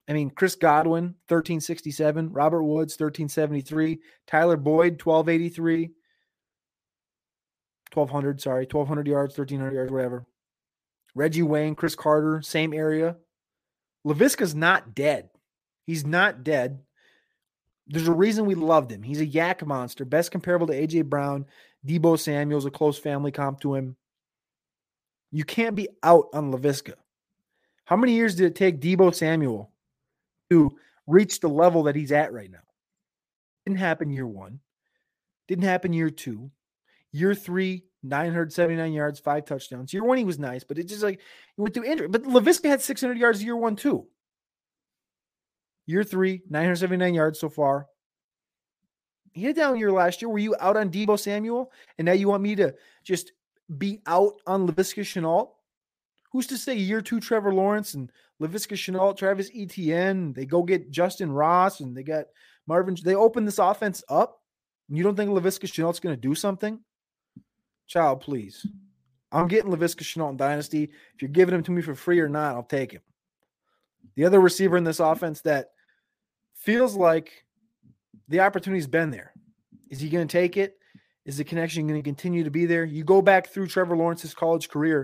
I 0.09 0.15
mean, 0.15 0.31
Chris 0.31 0.57
Godwin, 0.57 1.15
1367, 1.29 2.33
Robert 2.33 2.63
Woods, 2.63 2.95
1373, 2.95 4.01
Tyler 4.27 4.57
Boyd, 4.57 5.01
1283, 5.01 5.91
1200, 7.93 8.41
sorry, 8.41 8.65
1200 8.65 9.07
yards, 9.07 9.39
1300 9.39 9.75
yards, 9.75 9.93
whatever. 9.93 10.27
Reggie 11.15 11.43
Wayne, 11.43 11.75
Cris 11.75 11.95
Carter, 11.95 12.41
same 12.43 12.73
area. 12.73 13.17
Laviska's 14.05 14.55
not 14.55 14.95
dead. 14.95 15.29
He's 15.87 16.05
not 16.05 16.43
dead. 16.43 16.81
There's 17.87 18.09
a 18.09 18.13
reason 18.13 18.47
we 18.47 18.55
loved 18.55 18.91
him. 18.91 19.03
He's 19.03 19.21
a 19.21 19.27
YAC 19.27 19.67
monster, 19.67 20.05
best 20.05 20.31
comparable 20.31 20.67
to 20.69 20.73
AJ 20.73 21.05
Brown. 21.07 21.47
Deebo 21.87 22.19
Samuel's 22.19 22.67
a 22.67 22.71
close 22.71 22.99
family 22.99 23.31
comp 23.31 23.61
to 23.61 23.75
him. 23.75 23.97
You 25.33 25.45
can't 25.45 25.75
be 25.75 25.89
out 26.03 26.27
on 26.35 26.53
Laviska. 26.53 26.95
How 27.85 27.97
many 27.97 28.13
years 28.13 28.37
did 28.37 28.47
it 28.47 28.55
take 28.55 28.81
Deebo 28.81 29.15
Samuel 29.15 29.73
to 30.51 30.77
reach 31.07 31.41
the 31.41 31.49
level 31.49 31.85
that 31.85 31.97
he's 31.97 32.13
at 32.13 32.33
right 32.33 32.51
now? 32.51 32.59
Didn't 33.67 33.79
happen 33.79 34.11
year 34.11 34.27
one. 34.27 34.61
Didn't 35.49 35.65
happen 35.65 35.93
year 35.93 36.11
two. 36.11 36.51
Year 37.13 37.35
three, 37.35 37.85
979 38.03 38.93
yards, 38.93 39.21
five 39.21 39.45
touchdowns. 39.45 39.93
Year 39.93 40.05
one, 40.05 40.19
he 40.19 40.25
was 40.25 40.39
nice, 40.39 40.65
but 40.65 40.79
it 40.79 40.89
just 40.89 41.03
like 41.03 41.21
he 41.57 41.63
went 41.63 41.75
through 41.75 41.85
injury. 41.85 42.09
But 42.09 42.25
Laviska 42.25 42.69
had 42.69 42.83
600 42.83 43.19
yards 43.19 43.43
year 43.43 43.57
one, 43.57 43.77
too. 43.77 44.07
Year 45.87 46.05
three, 46.05 46.43
979 46.49 47.15
yards 47.15 47.39
so 47.39 47.49
far. 47.49 47.87
He 49.33 49.45
had 49.45 49.57
down 49.57 49.79
year 49.79 49.93
last 49.93 50.21
year. 50.23 50.29
Were 50.29 50.39
you 50.39 50.55
out 50.61 50.77
on 50.77 50.91
Deebo 50.91 51.19
Samuel? 51.19 51.73
And 51.99 52.07
now 52.07 52.13
you 52.13 52.29
want 52.29 52.43
me 52.43 52.55
to 52.57 52.75
just 53.03 53.33
be 53.79 54.03
out 54.07 54.35
on 54.47 54.67
Laviska 54.69 55.03
Shenault? 55.03 55.51
Who's 56.33 56.47
to 56.49 56.57
say 56.57 56.75
year 56.75 57.03
two 57.03 57.21
Trevor 57.21 57.53
Lawrence 57.53 57.95
and 57.95 58.11
Laviska 58.41 58.75
Shenault, 58.75 59.17
Travis 59.17 59.51
Etienne, 59.55 60.33
they 60.33 60.47
go 60.47 60.63
get 60.63 60.91
Justyn 60.91 61.35
Ross 61.35 61.81
and 61.81 61.97
they 61.97 62.03
got 62.03 62.27
Marvin. 62.67 62.97
They 63.03 63.15
open 63.15 63.45
this 63.45 63.59
offense 63.59 64.03
up. 64.09 64.41
And 64.89 64.97
you 64.97 65.05
don't 65.05 65.17
think 65.17 65.31
Laviska 65.31 65.67
Shenault's 65.67 66.01
going 66.01 66.15
to 66.15 66.21
do 66.21 66.35
something? 66.35 66.81
child, 67.93 68.21
please. 68.21 68.67
I'm 69.31 69.49
getting 69.49 69.71
Laviska 69.71 70.03
Shenault 70.03 70.31
in 70.31 70.37
Dynasty. 70.37 70.85
If 71.15 71.23
you're 71.23 71.31
giving 71.31 71.55
him 71.55 71.63
to 71.65 71.71
me 71.71 71.83
for 71.83 71.95
free 71.95 72.21
or 72.21 72.29
not, 72.29 72.55
I'll 72.55 72.63
take 72.63 72.93
him. 72.93 73.03
The 74.15 74.25
other 74.25 74.41
receiver 74.41 74.77
in 74.77 74.85
this 74.85 75.01
offense 75.01 75.41
that 75.43 75.71
feels 76.55 76.97
like 76.97 77.45
the 78.29 78.41
opportunity's 78.41 78.87
been 78.87 79.11
there. 79.11 79.33
Is 79.91 80.01
he 80.01 80.09
going 80.09 80.27
to 80.27 80.33
take 80.33 80.57
it? 80.57 80.77
Is 81.25 81.37
the 81.37 81.45
connection 81.45 81.87
going 81.87 82.01
to 82.01 82.05
continue 82.05 82.45
to 82.45 82.51
be 82.51 82.67
there? 82.67 82.85
You 82.85 83.05
go 83.05 83.23
back 83.23 83.49
through 83.49 83.69
Trevor 83.69 83.97
Lawrence's 83.97 84.35
college 84.35 84.69
career. 84.69 85.03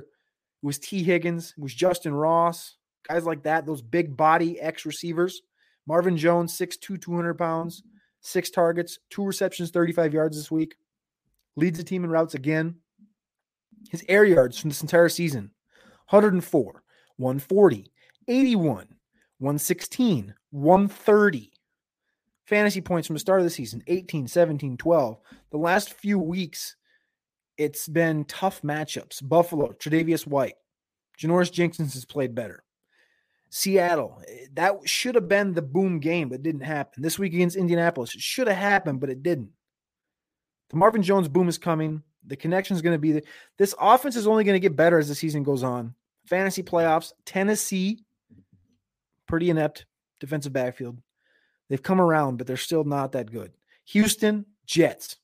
It 0.62 0.66
was 0.66 0.78
Tee 0.78 1.04
Higgins, 1.04 1.54
it 1.56 1.62
was 1.62 1.74
Justyn 1.74 2.20
Ross, 2.20 2.76
guys 3.08 3.24
like 3.24 3.44
that, 3.44 3.64
those 3.64 3.82
big 3.82 4.16
body 4.16 4.60
X 4.60 4.84
receivers. 4.84 5.42
Marvin 5.86 6.16
Jones, 6.16 6.56
6'2, 6.58 7.00
200 7.00 7.34
pounds, 7.34 7.82
six 8.20 8.50
targets, 8.50 8.98
two 9.08 9.24
receptions, 9.24 9.70
35 9.70 10.12
yards 10.12 10.36
this 10.36 10.50
week. 10.50 10.76
Leads 11.56 11.78
the 11.78 11.84
team 11.84 12.04
in 12.04 12.10
routes 12.10 12.34
again. 12.34 12.76
His 13.90 14.04
air 14.08 14.24
yards 14.24 14.58
from 14.58 14.70
this 14.70 14.82
entire 14.82 15.08
season 15.08 15.52
104, 16.10 16.82
140, 17.16 17.92
81, 18.26 18.76
116, 19.38 20.34
130. 20.50 21.52
Fantasy 22.48 22.80
points 22.80 23.06
from 23.06 23.12
the 23.12 23.20
start 23.20 23.40
of 23.40 23.44
the 23.44 23.50
season 23.50 23.82
18, 23.88 24.26
17, 24.26 24.78
12. 24.78 25.20
The 25.50 25.58
last 25.58 25.92
few 25.92 26.18
weeks, 26.18 26.76
it's 27.58 27.86
been 27.86 28.24
tough 28.24 28.62
matchups. 28.62 29.20
Buffalo, 29.22 29.72
Tre'Davious 29.72 30.26
White. 30.26 30.54
Janoris 31.20 31.52
Jenkins 31.52 31.92
has 31.92 32.06
played 32.06 32.34
better. 32.34 32.64
Seattle, 33.50 34.22
eh, 34.26 34.46
that 34.54 34.76
should 34.88 35.14
have 35.14 35.28
been 35.28 35.52
the 35.52 35.60
boom 35.60 36.00
game, 36.00 36.30
but 36.30 36.42
didn't 36.42 36.62
happen. 36.62 37.02
This 37.02 37.18
week 37.18 37.34
against 37.34 37.54
Indianapolis, 37.54 38.14
it 38.14 38.22
should 38.22 38.48
have 38.48 38.56
happened, 38.56 39.00
but 39.00 39.10
it 39.10 39.22
didn't. 39.22 39.50
The 40.70 40.76
Marvin 40.76 41.02
Jones 41.02 41.28
boom 41.28 41.50
is 41.50 41.58
coming. 41.58 42.02
The 42.26 42.36
connection 42.36 42.76
is 42.76 42.80
going 42.80 42.94
to 42.94 42.98
be 42.98 43.12
there. 43.12 43.22
This 43.58 43.74
offense 43.78 44.16
is 44.16 44.26
only 44.26 44.44
going 44.44 44.56
to 44.56 44.66
get 44.66 44.74
better 44.74 44.98
as 44.98 45.08
the 45.08 45.14
season 45.14 45.42
goes 45.42 45.62
on. 45.62 45.94
Fantasy 46.24 46.62
playoffs, 46.62 47.12
Tennessee, 47.26 47.98
pretty 49.26 49.50
inept 49.50 49.84
defensive 50.18 50.54
backfield. 50.54 50.96
They've 51.68 51.82
come 51.82 52.00
around, 52.00 52.36
but 52.38 52.46
they're 52.46 52.56
still 52.56 52.84
not 52.84 53.12
that 53.12 53.30
good. 53.30 53.52
Houston, 53.86 54.46
Jets. 54.66 55.16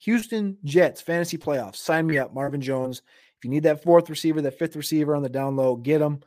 Houston 0.00 0.56
Jets 0.64 1.00
fantasy 1.00 1.36
playoffs. 1.36 1.76
Sign 1.76 2.06
me 2.06 2.18
up, 2.18 2.32
Marvin 2.32 2.60
Jones. 2.60 3.02
If 3.38 3.44
you 3.44 3.50
need 3.50 3.64
that 3.64 3.82
fourth 3.82 4.08
receiver, 4.10 4.40
that 4.42 4.58
fifth 4.58 4.76
receiver 4.76 5.14
on 5.14 5.22
the 5.22 5.28
down 5.28 5.56
low, 5.56 5.76
get 5.76 6.00
him. 6.00 6.20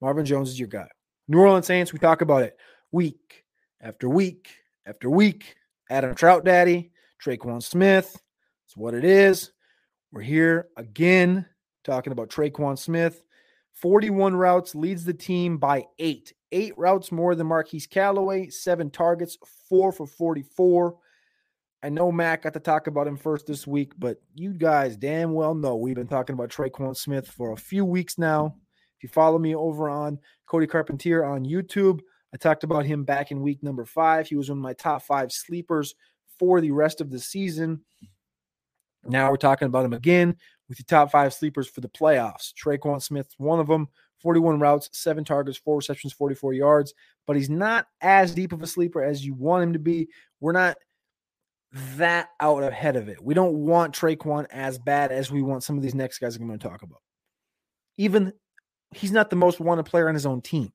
Marvin 0.00 0.24
Jones 0.24 0.48
is 0.48 0.58
your 0.58 0.68
guy. 0.68 0.88
New 1.28 1.38
Orleans 1.38 1.66
Saints, 1.66 1.92
we 1.92 1.98
talk 1.98 2.22
about 2.22 2.42
it 2.42 2.56
week 2.92 3.44
after 3.80 4.08
week 4.08 4.48
after 4.86 5.10
week. 5.10 5.56
Adam 5.90 6.14
Trout 6.14 6.44
Daddy, 6.44 6.92
Tre'Quan 7.24 7.62
Smith. 7.62 8.20
It's 8.66 8.76
what 8.76 8.94
it 8.94 9.04
is. 9.04 9.52
We're 10.12 10.22
here 10.22 10.68
again 10.76 11.46
talking 11.84 12.12
about 12.12 12.30
Tre'Quan 12.30 12.78
Smith. 12.78 13.24
41 13.74 14.36
routes 14.36 14.74
leads 14.74 15.04
the 15.04 15.14
team 15.14 15.58
by 15.58 15.84
eight. 15.98 16.32
Eight 16.52 16.76
routes 16.76 17.12
more 17.12 17.34
than 17.34 17.46
Marquez 17.46 17.86
Callaway, 17.86 18.48
seven 18.48 18.90
targets, 18.90 19.38
four 19.68 19.92
for 19.92 20.06
44. 20.06 20.96
I 21.82 21.88
know 21.88 22.12
Matt 22.12 22.42
got 22.42 22.52
to 22.54 22.60
talk 22.60 22.88
about 22.88 23.06
him 23.06 23.16
first 23.16 23.46
this 23.46 23.66
week, 23.66 23.92
but 23.98 24.20
you 24.34 24.52
guys 24.52 24.96
damn 24.96 25.32
well 25.32 25.54
know 25.54 25.76
we've 25.76 25.94
been 25.94 26.08
talking 26.08 26.34
about 26.34 26.50
Tre'Quan 26.50 26.96
Smith 26.96 27.26
for 27.28 27.52
a 27.52 27.56
few 27.56 27.84
weeks 27.84 28.18
now. 28.18 28.56
If 28.98 29.04
you 29.04 29.08
follow 29.08 29.38
me 29.38 29.54
over 29.54 29.88
on 29.88 30.18
Cody 30.46 30.66
Carpentier 30.66 31.24
on 31.24 31.46
YouTube, 31.46 32.00
I 32.34 32.36
talked 32.36 32.64
about 32.64 32.84
him 32.84 33.04
back 33.04 33.30
in 33.30 33.40
week 33.40 33.62
number 33.62 33.84
five. 33.86 34.28
He 34.28 34.36
was 34.36 34.50
one 34.50 34.58
of 34.58 34.62
my 34.62 34.74
top 34.74 35.02
five 35.02 35.32
sleepers 35.32 35.94
for 36.38 36.60
the 36.60 36.70
rest 36.70 37.00
of 37.00 37.10
the 37.10 37.18
season. 37.18 37.80
Now 39.04 39.30
we're 39.30 39.36
talking 39.36 39.66
about 39.66 39.86
him 39.86 39.94
again 39.94 40.36
with 40.68 40.78
the 40.78 40.84
top 40.84 41.10
five 41.10 41.32
sleepers 41.32 41.66
for 41.66 41.80
the 41.80 41.88
playoffs. 41.88 42.52
Tre'Quan 42.52 43.02
Smith, 43.02 43.32
one 43.38 43.58
of 43.58 43.66
them, 43.66 43.88
41 44.20 44.60
routes, 44.60 44.88
seven 44.92 45.24
targets, 45.24 45.58
four 45.58 45.76
receptions, 45.76 46.12
44 46.12 46.52
yards. 46.52 46.94
But 47.26 47.36
he's 47.36 47.50
not 47.50 47.86
as 48.00 48.34
deep 48.34 48.52
of 48.52 48.62
a 48.62 48.66
sleeper 48.66 49.02
as 49.02 49.24
you 49.24 49.34
want 49.34 49.64
him 49.64 49.72
to 49.72 49.78
be. 49.78 50.08
We're 50.40 50.52
not 50.52 50.76
that 51.72 52.28
out 52.40 52.62
ahead 52.62 52.96
of 52.96 53.08
it. 53.08 53.22
We 53.22 53.34
don't 53.34 53.54
want 53.54 53.94
Tre'Quan 53.94 54.46
as 54.50 54.78
bad 54.78 55.12
as 55.12 55.30
we 55.30 55.42
want 55.42 55.62
some 55.62 55.76
of 55.76 55.82
these 55.82 55.94
next 55.94 56.18
guys 56.18 56.36
I'm 56.36 56.46
going 56.46 56.58
to 56.58 56.68
talk 56.68 56.82
about. 56.82 57.00
Even 57.96 58.32
he's 58.92 59.12
not 59.12 59.30
the 59.30 59.36
most 59.36 59.60
wanted 59.60 59.86
player 59.86 60.08
on 60.08 60.14
his 60.14 60.26
own 60.26 60.40
team, 60.40 60.72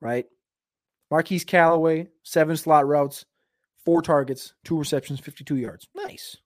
right? 0.00 0.26
Marquez 1.10 1.44
Callaway, 1.44 2.08
seven 2.22 2.56
slot 2.56 2.86
routes, 2.86 3.24
four 3.84 4.02
targets, 4.02 4.54
two 4.64 4.78
receptions, 4.78 5.20
52 5.20 5.56
yards. 5.56 5.88
Nice. 5.94 6.36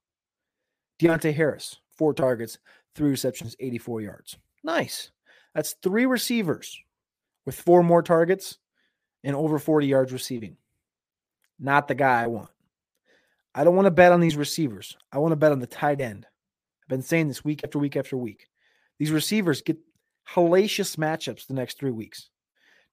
Deonte 1.01 1.35
Harris, 1.35 1.79
four 1.97 2.13
targets, 2.13 2.59
three 2.95 3.11
receptions, 3.11 3.57
84 3.59 4.03
yards. 4.03 4.39
Nice. 4.63 5.11
That's 5.55 5.75
three 5.83 6.07
receivers 6.07 6.79
with 7.47 7.61
four 7.61 7.83
more 7.83 8.03
targets 8.03 8.59
and 9.25 9.35
over 9.35 9.59
40 9.59 9.87
yards 9.87 10.13
receiving. 10.13 10.57
Not 11.59 11.89
the 11.89 11.95
guy 11.95 12.23
I 12.23 12.27
want. 12.29 12.51
I 13.55 13.65
don't 13.65 13.75
want 13.75 13.87
to 13.87 13.91
bet 13.91 14.13
on 14.13 14.21
these 14.21 14.37
receivers. 14.37 14.97
I 15.13 15.19
want 15.19 15.33
to 15.33 15.37
bet 15.37 15.53
on 15.53 15.59
the 15.59 15.67
tight 15.67 16.01
end. 16.01 16.27
I've 16.83 16.89
been 16.89 17.03
saying 17.03 17.29
this 17.29 17.45
week 17.45 17.63
after 17.65 17.79
week 17.79 17.97
after 17.97 18.17
week. 18.17 18.47
These 18.99 19.11
receivers 19.11 19.63
get 19.63 19.79
hellacious 20.29 20.97
matchups 20.97 21.47
the 21.47 21.55
next 21.55 21.79
three 21.79 21.91
weeks. 21.91 22.31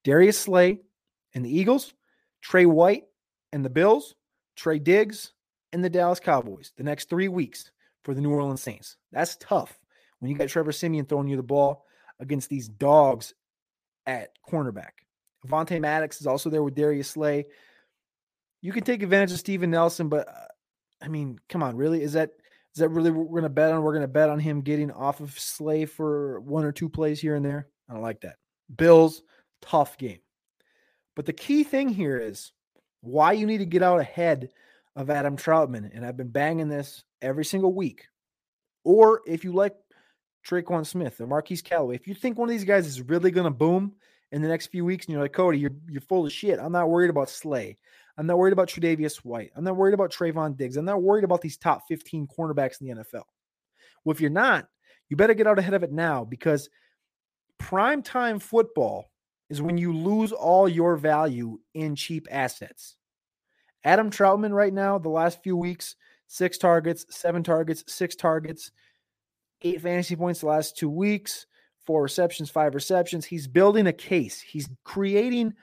Darius 0.04 0.40
Slay 0.40 0.80
and 1.36 1.46
the 1.46 1.56
Eagles, 1.56 1.94
Trey 2.42 2.66
White 2.66 3.04
and 3.52 3.64
the 3.64 3.70
Bills, 3.70 4.16
Trey 4.56 4.80
Diggs 4.80 5.34
and 5.72 5.84
the 5.84 5.90
Dallas 5.90 6.20
Cowboys 6.20 6.74
the 6.78 6.84
next 6.84 7.10
three 7.10 7.28
weeks 7.28 7.72
for 8.04 8.14
the 8.14 8.22
New 8.22 8.32
Orleans 8.32 8.62
Saints. 8.62 8.98
That's 9.12 9.38
tough 9.38 9.78
when 10.20 10.32
you 10.32 10.38
got 10.38 10.50
Trevor 10.50 10.72
Siemian 10.72 11.06
throwing 11.06 11.28
you 11.28 11.36
the 11.36 11.44
ball 11.44 11.86
against 12.20 12.50
these 12.50 12.68
dogs 12.68 13.34
at 14.06 14.30
cornerback. 14.50 14.92
Avonte 15.46 15.80
Maddox 15.80 16.20
is 16.20 16.28
also 16.28 16.50
there 16.50 16.64
with 16.64 16.76
Darius 16.76 17.10
Slay 17.10 17.46
you 18.62 18.72
can 18.72 18.84
take 18.84 19.04
advantage 19.04 19.32
of 19.32 19.40
Steven 19.40 19.70
Nelson, 19.72 20.10
but 20.10 20.28
uh, 20.28 20.48
I 21.02 21.08
mean, 21.08 21.40
come 21.50 21.64
on, 21.64 21.76
really? 21.76 22.02
Is 22.02 22.14
that 22.14 22.32
is 22.76 22.80
that 22.80 22.90
really 22.90 23.12
what 23.12 23.30
we're 23.30 23.40
gonna 23.42 23.50
bet 23.50 23.72
on? 23.72 23.82
We're 23.82 23.94
gonna 23.94 24.08
bet 24.08 24.30
on 24.30 24.40
him 24.40 24.62
getting 24.62 24.92
off 24.92 25.20
of 25.20 25.40
Slay 25.40 25.86
for 25.86 26.40
one 26.42 26.66
or 26.66 26.72
two 26.72 26.90
plays 26.90 27.20
here 27.20 27.36
and 27.36 27.46
there. 27.46 27.68
I 27.90 27.94
don't 27.94 28.02
like 28.02 28.22
that. 28.22 28.38
Bills, 28.76 29.22
tough 29.62 29.98
game. 29.98 30.20
But 31.16 31.26
the 31.26 31.34
key 31.34 31.64
thing 31.64 31.90
here 31.90 32.18
is 32.18 32.52
why 33.02 33.32
you 33.34 33.46
need 33.46 33.60
to 33.60 33.66
get 33.66 33.84
out 33.84 34.00
ahead 34.00 34.50
of 34.96 35.10
Adam 35.10 35.38
Trautman. 35.38 35.90
And 35.94 36.06
I've 36.06 36.18
been 36.18 36.30
banging 36.30 36.68
this 36.68 37.04
every 37.22 37.46
single 37.46 37.74
week. 37.74 38.08
Or 38.84 39.22
if 39.26 39.44
you 39.44 39.54
like 39.54 39.76
Tre'Quan 40.48 40.86
Smith 40.86 41.20
or 41.20 41.28
Marquez 41.28 41.62
Callaway, 41.62 41.96
if 41.96 42.08
you 42.08 42.14
think 42.14 42.38
one 42.38 42.50
of 42.50 42.54
these 42.54 42.64
guys 42.64 42.88
is 42.88 43.02
really 43.02 43.32
going 43.32 43.46
to 43.46 43.52
boom 43.52 43.94
in 44.32 44.42
the 44.42 44.48
next 44.48 44.68
few 44.68 44.86
weeks 44.86 45.06
and 45.06 45.14
you're 45.14 45.22
like, 45.22 45.34
Cody, 45.34 45.60
you're, 45.60 45.76
you're 45.90 46.02
full 46.02 46.26
of 46.26 46.32
shit. 46.32 46.60
I'm 46.60 46.72
not 46.72 46.90
worried 46.90 47.10
about 47.10 47.30
Slay. 47.30 47.78
I'm 48.18 48.26
not 48.26 48.38
worried 48.38 48.54
about 48.54 48.68
Tre'Davious 48.68 49.18
White. 49.18 49.52
I'm 49.56 49.64
not 49.64 49.76
worried 49.76 49.94
about 49.94 50.12
Trevon 50.12 50.58
Diggs. 50.58 50.78
I'm 50.78 50.86
not 50.86 51.04
worried 51.04 51.24
about 51.24 51.42
these 51.42 51.58
top 51.58 51.84
15 51.88 52.28
cornerbacks 52.28 52.82
in 52.82 52.88
the 52.88 52.96
NFL. 52.96 53.24
Well, 54.04 54.14
if 54.14 54.22
you're 54.22 54.30
not, 54.30 54.68
you 55.10 55.18
better 55.18 55.34
get 55.34 55.48
out 55.48 55.60
ahead 55.60 55.74
of 55.74 55.84
it 55.84 55.92
now 55.92 56.26
because 56.26 56.70
prime 57.58 58.02
time 58.02 58.40
football 58.40 59.12
is 59.50 59.62
when 59.62 59.78
you 59.78 59.94
lose 59.94 60.32
all 60.32 60.68
your 60.68 60.96
value 60.98 61.60
in 61.74 61.96
cheap 61.96 62.28
assets. 62.32 62.96
Adam 63.84 64.10
Trautman, 64.10 64.52
right 64.52 64.74
now, 64.74 64.98
the 64.98 65.10
last 65.10 65.42
few 65.44 65.56
weeks, 65.56 65.96
six 66.28 66.58
targets, 66.58 67.06
seven 67.10 67.44
targets, 67.44 67.84
six 67.88 68.16
targets, 68.16 68.72
eight 69.62 69.82
fantasy 69.82 70.16
points 70.16 70.42
the 70.42 70.48
last 70.48 70.78
two 70.78 70.90
weeks, 70.90 71.46
four 71.86 72.02
receptions, 72.02 72.50
five 72.50 72.76
receptions. 72.76 73.26
He's 73.26 73.48
building 73.48 73.88
a 73.88 73.94
case. 73.94 74.42
He's 74.42 74.70
creating 74.84 75.54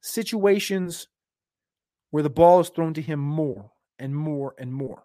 situations 0.00 1.08
where 2.10 2.22
the 2.22 2.30
ball 2.30 2.60
is 2.60 2.68
thrown 2.68 2.94
to 2.94 3.02
him 3.02 3.20
more 3.20 3.70
and 3.98 4.14
more 4.14 4.54
and 4.58 4.72
more. 4.72 5.04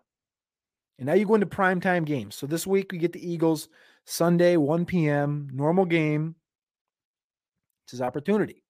And 0.98 1.08
now 1.08 1.13
you 1.13 1.26
go 1.26 1.36
into 1.36 1.48
primetime 1.48 2.06
games. 2.06 2.36
So 2.36 2.45
this 2.45 2.67
week 2.67 2.91
we 2.91 2.98
get 2.98 3.13
the 3.13 3.32
Eagles 3.32 3.69
Sunday, 4.06 4.58
1 4.58 4.86
p.m., 4.86 5.50
normal 5.54 5.86
game. 5.86 6.36
It's 7.86 7.91
his 7.91 8.02
opportunity. 8.02 8.63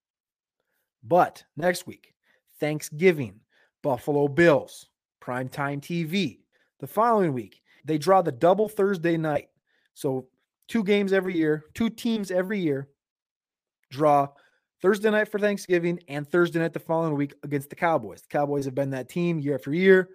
But 1.03 1.43
next 1.57 1.87
week, 1.87 2.13
Thanksgiving, 2.59 3.39
Buffalo 3.81 4.27
Bills, 4.27 4.89
primetime 5.21 5.81
TV. 5.81 6.39
The 6.79 6.87
following 6.87 7.33
week, 7.33 7.61
they 7.85 7.97
draw 7.97 8.21
the 8.21 8.31
double 8.31 8.69
Thursday 8.69 9.17
night. 9.17 9.49
So 9.93 10.27
two 10.67 10.83
games 10.83 11.13
every 11.13 11.35
year, 11.35 11.65
two 11.73 11.89
teams 11.89 12.31
every 12.31 12.59
year 12.59 12.89
draw 13.89 14.27
Thursday 14.81 15.09
night 15.09 15.29
for 15.29 15.39
Thanksgiving 15.39 15.99
and 16.07 16.27
Thursday 16.27 16.59
night 16.59 16.73
the 16.73 16.79
following 16.79 17.15
week 17.15 17.33
against 17.43 17.69
the 17.69 17.75
Cowboys. 17.75 18.21
The 18.21 18.29
Cowboys 18.29 18.65
have 18.65 18.75
been 18.75 18.91
that 18.91 19.09
team 19.09 19.39
year 19.39 19.55
after 19.55 19.73
year. 19.73 20.09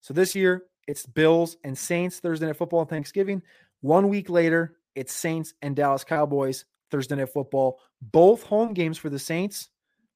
So 0.00 0.14
this 0.14 0.34
year, 0.34 0.64
it's 0.88 1.06
Bills 1.06 1.56
and 1.62 1.76
Saints 1.76 2.18
Thursday 2.18 2.46
night 2.46 2.56
football 2.56 2.80
and 2.80 2.90
Thanksgiving. 2.90 3.42
One 3.82 4.08
week 4.08 4.28
later, 4.28 4.76
it's 4.94 5.12
Saints 5.12 5.54
and 5.62 5.76
Dallas 5.76 6.04
Cowboys 6.04 6.64
Thursday 6.90 7.14
night 7.14 7.32
football. 7.32 7.78
Both 8.02 8.42
home 8.42 8.74
games 8.74 8.98
for 8.98 9.10
the 9.10 9.18
Saints, 9.18 9.68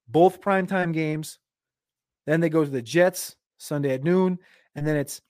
both 0.07 0.41
primetime 0.41 0.91
games. 0.91 1.39
Then 2.25 2.41
they 2.41 2.49
go 2.49 2.65
to 2.65 2.69
the 2.69 2.81
Jets 2.81 3.35
Sunday 3.57 3.93
at 3.93 4.03
noon. 4.03 4.39
And 4.75 4.85
then 4.85 4.97
it's 4.97 5.21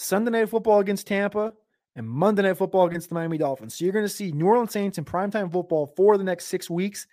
Sunday 0.00 0.30
night 0.30 0.48
football 0.48 0.78
against 0.78 1.08
Tampa, 1.08 1.52
and 1.96 2.08
Monday 2.08 2.42
Night 2.42 2.56
Football 2.56 2.86
against 2.86 3.08
the 3.08 3.16
Miami 3.16 3.36
Dolphins. 3.36 3.74
So 3.74 3.84
you're 3.84 3.92
going 3.92 4.04
to 4.04 4.08
see 4.08 4.30
New 4.30 4.46
Orleans 4.46 4.70
Saints 4.70 4.96
in 4.96 5.04
primetime 5.04 5.50
football 5.50 5.92
for 5.96 6.16
the 6.16 6.22
next 6.22 6.46
six 6.46 6.70
weeks, 6.70 7.08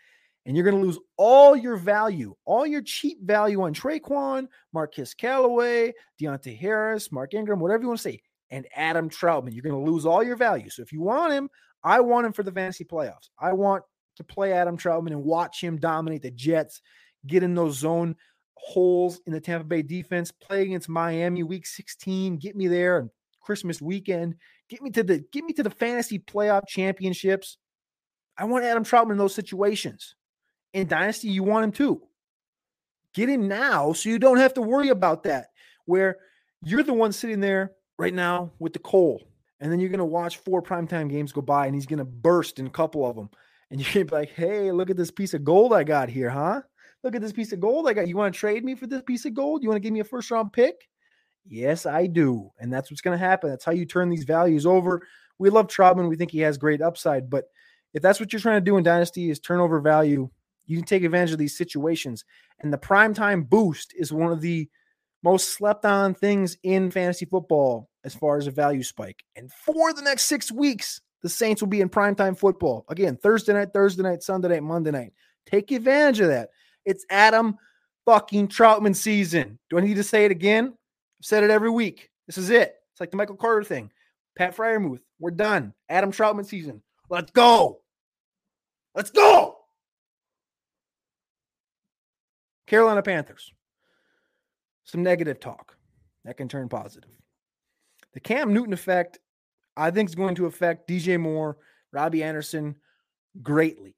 and 0.45 0.55
you're 0.55 0.63
going 0.63 0.79
to 0.79 0.85
lose 0.85 0.99
all 1.17 1.55
your 1.55 1.77
value, 1.77 2.35
all 2.45 2.67
your 2.67 2.83
cheap 2.83 3.23
value 3.23 3.63
on 3.63 3.73
Tre'Quan, 3.73 4.47
Marquez 4.71 5.15
Callaway, 5.15 5.93
Deonte 6.21 6.55
Harris, 6.55 7.11
Mark 7.11 7.33
Ingram, 7.33 7.59
whatever 7.59 7.81
you 7.81 7.87
want 7.87 8.01
to 8.01 8.09
say, 8.11 8.21
and 8.51 8.67
Adam 8.75 9.09
Trautman. 9.09 9.53
You're 9.55 9.63
going 9.63 9.83
to 9.83 9.91
lose 9.91 10.05
all 10.05 10.23
your 10.23 10.35
value. 10.35 10.69
So 10.69 10.83
if 10.83 10.93
you 10.93 11.01
want 11.01 11.33
him, 11.33 11.49
I 11.83 12.01
want 12.01 12.27
him 12.27 12.33
for 12.33 12.43
the 12.43 12.51
fantasy 12.51 12.83
playoffs. 12.83 13.29
I 13.39 13.53
want 13.53 13.83
to 14.17 14.23
play 14.23 14.53
Adam 14.53 14.77
Trautman 14.77 15.07
and 15.07 15.23
watch 15.23 15.59
him 15.59 15.77
dominate 15.77 16.21
the 16.21 16.29
Jets, 16.29 16.83
get 17.25 17.41
in 17.41 17.55
those 17.55 17.79
zone 17.79 18.15
holes 18.55 19.21
in 19.25 19.33
the 19.33 19.39
Tampa 19.39 19.65
Bay 19.65 19.81
defense, 19.81 20.31
play 20.31 20.63
against 20.63 20.89
Miami 20.89 21.43
week 21.43 21.65
16, 21.65 22.37
get 22.37 22.55
me 22.55 22.67
there 22.67 22.99
and 22.99 23.09
Christmas 23.41 23.81
weekend, 23.81 24.35
get 24.69 24.81
me 24.81 24.89
to 24.91 25.03
the 25.03 25.19
get 25.31 25.43
me 25.43 25.53
to 25.53 25.63
the 25.63 25.69
fantasy 25.69 26.19
playoff 26.19 26.67
championships. 26.67 27.57
I 28.37 28.45
want 28.45 28.65
Adam 28.65 28.83
Trautman 28.83 29.11
in 29.11 29.17
those 29.17 29.35
situations. 29.35 30.15
In 30.73 30.87
Dynasty, 30.87 31.29
you 31.29 31.43
want 31.43 31.63
him 31.63 31.71
too. 31.71 32.01
Get 33.13 33.29
him 33.29 33.47
now 33.47 33.93
so 33.93 34.09
you 34.09 34.19
don't 34.19 34.39
have 34.39 34.53
to 34.55 34.61
worry 34.61 34.89
about 34.89 35.23
that. 35.23 35.47
Where 35.85 36.17
you're 36.63 36.83
the 36.83 36.93
one 36.93 37.13
sitting 37.13 37.39
there 37.39 37.71
right 37.97 38.13
now 38.13 38.51
with 38.59 38.73
the 38.73 38.79
coal, 38.79 39.21
and 39.59 39.71
then 39.71 39.79
you're 39.79 39.89
going 39.89 39.99
to 39.99 40.05
watch 40.05 40.37
four 40.37 40.61
primetime 40.61 41.09
games 41.09 41.31
go 41.31 41.41
by, 41.41 41.65
and 41.65 41.75
he's 41.75 41.85
going 41.85 41.99
to 41.99 42.05
burst 42.05 42.59
in 42.59 42.67
a 42.67 42.71
couple 42.71 43.05
of 43.05 43.15
them. 43.15 43.29
And 43.71 43.79
you're 43.81 43.93
going 43.93 44.07
to 44.07 44.11
be 44.11 44.17
like, 44.17 44.31
hey, 44.31 44.71
look 44.71 44.89
at 44.89 44.97
this 44.97 45.11
piece 45.11 45.33
of 45.33 45.43
gold 45.43 45.73
I 45.73 45.83
got 45.83 46.09
here, 46.09 46.29
huh? 46.29 46.61
Look 47.05 47.15
at 47.15 47.21
this 47.21 47.31
piece 47.31 47.53
of 47.53 47.59
gold 47.59 47.87
I 47.87 47.93
got. 47.93 48.07
You 48.07 48.17
want 48.17 48.33
to 48.33 48.39
trade 48.39 48.65
me 48.65 48.73
for 48.73 48.87
this 48.87 49.03
piece 49.03 49.25
of 49.25 49.35
gold? 49.35 49.61
You 49.61 49.69
want 49.69 49.75
to 49.77 49.79
give 49.79 49.93
me 49.93 49.99
a 49.99 50.03
first 50.03 50.31
round 50.31 50.51
pick? 50.51 50.89
Yes, 51.47 51.85
I 51.85 52.07
do. 52.07 52.49
And 52.59 52.73
that's 52.73 52.89
what's 52.89 53.01
going 53.01 53.17
to 53.17 53.23
happen. 53.23 53.51
That's 53.51 53.63
how 53.63 53.73
you 53.73 53.85
turn 53.85 54.09
these 54.09 54.23
values 54.23 54.65
over. 54.65 55.07
We 55.37 55.51
love 55.51 55.67
Trautman. 55.67 56.09
We 56.09 56.15
think 56.15 56.31
he 56.31 56.39
has 56.39 56.57
great 56.57 56.81
upside. 56.81 57.29
But 57.29 57.45
if 57.93 58.01
that's 58.01 58.19
what 58.19 58.33
you're 58.33 58.39
trying 58.39 58.59
to 58.59 58.65
do 58.65 58.77
in 58.77 58.83
Dynasty 58.83 59.29
is 59.29 59.39
turnover 59.39 59.79
value, 59.81 60.31
you 60.65 60.77
can 60.77 60.85
take 60.87 61.03
advantage 61.03 61.31
of 61.31 61.37
these 61.37 61.55
situations. 61.55 62.25
And 62.61 62.73
the 62.73 62.77
primetime 62.79 63.47
boost 63.47 63.93
is 63.95 64.11
one 64.11 64.31
of 64.31 64.41
the 64.41 64.67
most 65.21 65.49
slept 65.49 65.85
on 65.85 66.15
things 66.15 66.57
in 66.63 66.89
fantasy 66.89 67.25
football 67.25 67.87
as 68.03 68.15
far 68.15 68.37
as 68.37 68.47
a 68.47 68.51
value 68.51 68.81
spike. 68.81 69.23
And 69.35 69.51
for 69.51 69.93
the 69.93 70.01
next 70.01 70.25
six 70.25 70.51
weeks, 70.51 71.01
the 71.21 71.29
Saints 71.29 71.61
will 71.61 71.69
be 71.69 71.81
in 71.81 71.89
primetime 71.89 72.35
football. 72.35 72.83
Again, 72.89 73.15
Thursday 73.15 73.53
night, 73.53 73.73
Thursday 73.73 74.01
night, 74.01 74.23
Sunday 74.23 74.47
night, 74.47 74.63
Monday 74.63 74.89
night. 74.89 75.13
Take 75.45 75.71
advantage 75.71 76.21
of 76.21 76.29
that. 76.29 76.49
It's 76.85 77.05
Adam 77.09 77.57
fucking 78.05 78.47
Trautman 78.49 78.95
season. 78.95 79.59
Do 79.69 79.77
I 79.77 79.81
need 79.81 79.95
to 79.95 80.03
say 80.03 80.25
it 80.25 80.31
again? 80.31 80.67
I've 80.67 81.25
said 81.25 81.43
it 81.43 81.49
every 81.49 81.69
week. 81.69 82.09
This 82.27 82.37
is 82.37 82.49
it. 82.49 82.75
It's 82.91 82.99
like 82.99 83.11
the 83.11 83.17
Michael 83.17 83.35
Carter 83.35 83.63
thing. 83.63 83.91
Pat 84.37 84.55
Freiermuth, 84.55 84.99
we're 85.19 85.31
done. 85.31 85.73
Adam 85.89 86.11
Trautman 86.11 86.45
season. 86.45 86.81
Let's 87.09 87.31
go. 87.31 87.81
Let's 88.93 89.11
go. 89.11 89.57
Carolina 92.67 93.01
Panthers. 93.01 93.51
Some 94.83 95.03
negative 95.03 95.39
talk 95.39 95.77
that 96.23 96.37
can 96.37 96.47
turn 96.47 96.69
positive. 96.69 97.09
The 98.13 98.19
Cam 98.19 98.53
Newton 98.53 98.73
effect, 98.73 99.19
I 99.75 99.91
think, 99.91 100.09
is 100.09 100.15
going 100.15 100.35
to 100.35 100.45
affect 100.45 100.89
DJ 100.89 101.19
Moore, 101.19 101.57
Robbie 101.91 102.23
Anderson 102.23 102.75
greatly. 103.41 103.95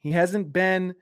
He 0.00 0.12
hasn't 0.12 0.52
been. 0.52 0.94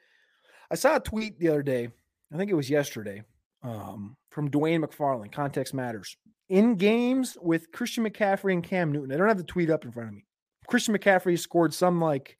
I 0.72 0.74
saw 0.74 0.96
a 0.96 1.00
tweet 1.00 1.38
the 1.38 1.50
other 1.50 1.62
day. 1.62 1.90
I 2.32 2.36
think 2.38 2.50
it 2.50 2.54
was 2.54 2.70
yesterday 2.70 3.22
um, 3.62 4.16
from 4.30 4.50
Dwain 4.50 4.82
McFarland. 4.82 5.30
Context 5.30 5.74
matters. 5.74 6.16
In 6.48 6.76
games 6.76 7.36
with 7.42 7.70
Christian 7.72 8.08
McCaffrey 8.08 8.54
and 8.54 8.64
Cam 8.64 8.90
Newton, 8.90 9.12
I 9.12 9.18
don't 9.18 9.28
have 9.28 9.36
the 9.36 9.44
tweet 9.44 9.68
up 9.68 9.84
in 9.84 9.92
front 9.92 10.08
of 10.08 10.14
me. 10.14 10.24
Christian 10.66 10.96
McCaffrey 10.96 11.38
scored 11.38 11.74
some 11.74 12.00
like, 12.00 12.38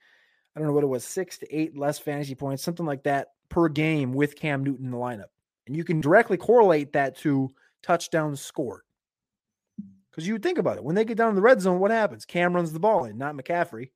I 0.56 0.60
don't 0.60 0.66
know 0.66 0.74
what 0.74 0.82
it 0.82 0.88
was, 0.88 1.04
six 1.04 1.36
to 1.38 1.54
eight 1.54 1.76
less 1.76 1.98
fantasy 1.98 2.34
points, 2.34 2.62
something 2.62 2.86
like 2.86 3.02
that 3.02 3.28
per 3.50 3.68
game 3.68 4.14
with 4.14 4.34
Cam 4.34 4.64
Newton 4.64 4.86
in 4.86 4.92
the 4.92 4.96
lineup. 4.96 5.28
And 5.66 5.76
you 5.76 5.84
can 5.84 6.00
directly 6.00 6.38
correlate 6.38 6.94
that 6.94 7.18
to 7.18 7.52
touchdowns 7.82 8.40
scored. 8.40 8.80
Because 10.10 10.26
you 10.26 10.38
think 10.38 10.56
about 10.56 10.78
it. 10.78 10.84
When 10.84 10.94
they 10.94 11.04
get 11.04 11.18
down 11.18 11.30
in 11.30 11.36
the 11.36 11.42
red 11.42 11.60
zone, 11.60 11.80
what 11.80 11.90
happens? 11.90 12.24
Cam 12.24 12.54
runs 12.54 12.72
the 12.72 12.80
ball 12.80 13.04
in, 13.04 13.18
not 13.18 13.34
McCaffrey. 13.34 13.90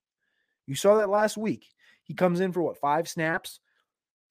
You 0.66 0.74
saw 0.74 0.98
that 0.98 1.08
last 1.08 1.38
week. 1.38 1.66
He 2.04 2.12
comes 2.12 2.40
in 2.40 2.52
for 2.52 2.60
what, 2.60 2.78
five 2.78 3.08
snaps, 3.08 3.60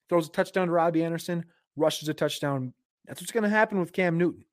throws 0.08 0.28
a 0.28 0.30
touchdown 0.30 0.68
to 0.68 0.72
Robbie 0.72 1.04
Anderson, 1.04 1.44
rushes 1.76 2.08
a 2.08 2.14
touchdown 2.14 2.72
that's 3.06 3.20
what's 3.20 3.32
going 3.32 3.44
to 3.44 3.48
happen 3.48 3.78
with 3.78 3.92
Cam 3.92 4.18
Newton. 4.18 4.44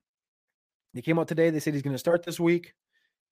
They 0.94 1.02
came 1.02 1.18
out 1.18 1.28
today. 1.28 1.50
They 1.50 1.60
said 1.60 1.74
he's 1.74 1.82
going 1.82 1.94
to 1.94 1.98
start 1.98 2.24
this 2.24 2.38
week. 2.38 2.74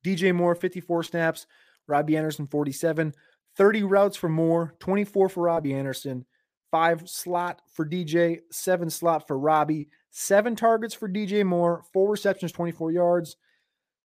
DJ 0.05 0.35
Moore, 0.35 0.55
54 0.55 1.05
snaps. 1.05 1.47
Robbie 1.87 2.17
Anderson, 2.17 2.47
47. 2.47 3.15
30 3.57 3.83
routes 3.85 4.17
for 4.17 4.29
Moore, 4.29 4.75
24 4.81 5.29
for 5.29 5.43
Robbie 5.45 5.75
Anderson, 5.75 6.25
five 6.71 7.07
slot 7.09 7.61
for 7.71 7.87
DJ, 7.87 8.41
seven 8.51 8.89
slot 8.89 9.27
for 9.27 9.39
Robbie, 9.39 9.91
seven 10.11 10.57
targets 10.57 10.95
for 10.95 11.07
DJ 11.07 11.45
Moore, 11.45 11.85
four 11.93 12.11
receptions, 12.11 12.51
24 12.51 12.93
yards, 12.93 13.37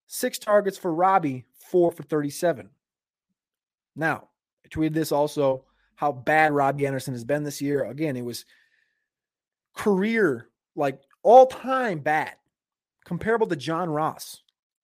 six 0.08 0.40
targets 0.40 0.78
for 0.78 0.94
Robbie, 0.94 1.46
four 1.70 1.92
for 1.92 2.04
37. 2.04 2.70
Now, 3.98 4.30
I 4.66 4.70
tweeted 4.70 4.94
this 4.94 5.12
also 5.12 5.66
how 5.96 6.12
bad 6.12 6.54
Robbie 6.54 6.88
Anderson 6.88 7.14
has 7.14 7.24
been 7.24 7.44
this 7.44 7.62
year. 7.62 7.86
Again, 7.86 8.16
it 8.16 8.26
was 8.26 8.46
career 9.76 10.50
like 10.76 11.02
all 11.22 11.48
time 11.48 12.00
bad, 12.00 12.36
comparable 13.06 13.48
to 13.48 13.56
John 13.56 13.90
Ross. 13.90 14.42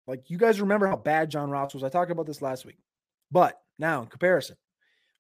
Like 0.08 0.30
you 0.30 0.38
guys 0.38 0.62
remember 0.62 0.88
how 0.88 0.96
bad 0.96 1.30
John 1.30 1.50
Ross 1.50 1.74
was. 1.74 1.84
I 1.84 1.90
talked 1.90 2.12
about 2.12 2.26
this 2.26 2.42
last 2.42 2.66
week. 2.66 2.78
But 3.32 3.60
now 3.78 4.02
in 4.02 4.08
comparison, 4.08 4.56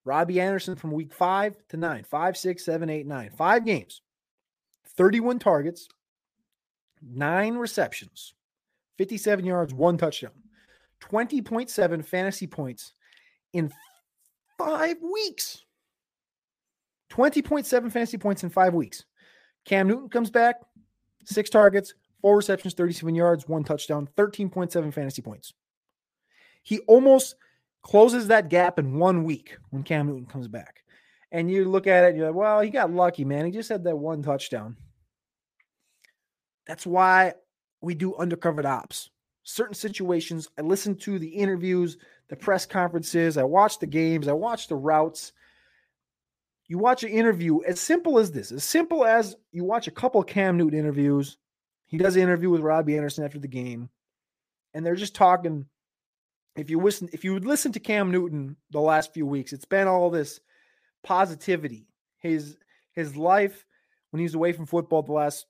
Robbie 0.05 0.41
Anderson 0.41 0.75
from 0.75 0.91
week 0.91 1.13
five 1.13 1.55
to 1.69 1.77
nine, 1.77 2.03
five, 2.03 2.37
six, 2.37 2.65
seven, 2.65 2.89
eight, 2.89 3.05
nine, 3.05 3.29
five 3.35 3.65
games, 3.65 4.01
31 4.95 5.39
targets, 5.39 5.87
nine 7.01 7.55
receptions, 7.55 8.33
57 8.97 9.45
yards, 9.45 9.73
one 9.73 9.97
touchdown, 9.97 10.31
20.7 11.01 12.03
fantasy 12.03 12.47
points 12.47 12.93
in 13.53 13.71
five 14.57 14.97
weeks. 15.01 15.63
20.7 17.09 17.91
fantasy 17.91 18.17
points 18.17 18.43
in 18.43 18.49
five 18.49 18.73
weeks. 18.73 19.05
Cam 19.65 19.87
Newton 19.87 20.09
comes 20.09 20.29
back, 20.29 20.55
six 21.25 21.49
targets, 21.49 21.93
four 22.21 22.37
receptions, 22.37 22.73
37 22.73 23.15
yards, 23.15 23.47
one 23.47 23.63
touchdown, 23.63 24.07
13.7 24.17 24.93
fantasy 24.93 25.21
points. 25.21 25.53
He 26.63 26.79
almost 26.79 27.35
closes 27.81 28.27
that 28.27 28.49
gap 28.49 28.79
in 28.79 28.97
one 28.97 29.23
week 29.23 29.57
when 29.69 29.83
Cam 29.83 30.07
Newton 30.07 30.25
comes 30.25 30.47
back. 30.47 30.83
And 31.31 31.49
you 31.49 31.65
look 31.65 31.87
at 31.87 32.05
it, 32.05 32.15
you're 32.15 32.27
like, 32.27 32.35
well, 32.35 32.61
he 32.61 32.69
got 32.69 32.91
lucky, 32.91 33.23
man. 33.23 33.45
He 33.45 33.51
just 33.51 33.69
had 33.69 33.83
that 33.83 33.95
one 33.95 34.23
touchdown. 34.23 34.75
That's 36.65 36.85
why 36.85 37.33
we 37.81 37.95
do 37.95 38.13
undercovered 38.19 38.65
ops. 38.65 39.09
Certain 39.43 39.73
situations, 39.73 40.49
I 40.57 40.61
listen 40.61 40.95
to 40.97 41.17
the 41.17 41.27
interviews, 41.27 41.97
the 42.27 42.35
press 42.35 42.65
conferences, 42.65 43.37
I 43.37 43.43
watch 43.43 43.79
the 43.79 43.87
games, 43.87 44.27
I 44.27 44.33
watch 44.33 44.67
the 44.67 44.75
routes 44.75 45.31
you 46.69 46.77
watch 46.77 47.03
an 47.03 47.09
interview 47.09 47.61
as 47.63 47.79
simple 47.79 48.19
as 48.19 48.31
this, 48.31 48.51
as 48.51 48.63
simple 48.63 49.03
as 49.03 49.35
you 49.51 49.65
watch 49.65 49.87
a 49.87 49.91
couple 49.91 50.23
Cam 50.23 50.55
Newton 50.55 50.79
interviews. 50.79 51.37
He 51.87 51.97
does 51.97 52.15
an 52.15 52.21
interview 52.21 52.51
with 52.51 52.61
Robbie 52.61 52.95
Anderson 52.95 53.25
after 53.25 53.39
the 53.39 53.47
game, 53.47 53.89
and 54.73 54.85
they're 54.85 54.95
just 54.95 55.15
talking. 55.15 55.65
If 56.55 56.69
you 56.69 56.79
listen, 56.79 57.09
if 57.11 57.23
you 57.23 57.33
would 57.33 57.45
listen 57.45 57.71
to 57.71 57.79
Cam 57.79 58.11
Newton 58.11 58.55
the 58.69 58.79
last 58.79 59.13
few 59.13 59.25
weeks, 59.25 59.51
it's 59.51 59.65
been 59.65 59.87
all 59.87 60.11
this 60.11 60.39
positivity. 61.03 61.87
His 62.19 62.55
his 62.93 63.17
life 63.17 63.65
when 64.11 64.19
he 64.19 64.25
was 64.25 64.35
away 64.35 64.53
from 64.53 64.67
football 64.67 65.01
the 65.01 65.11
last 65.11 65.47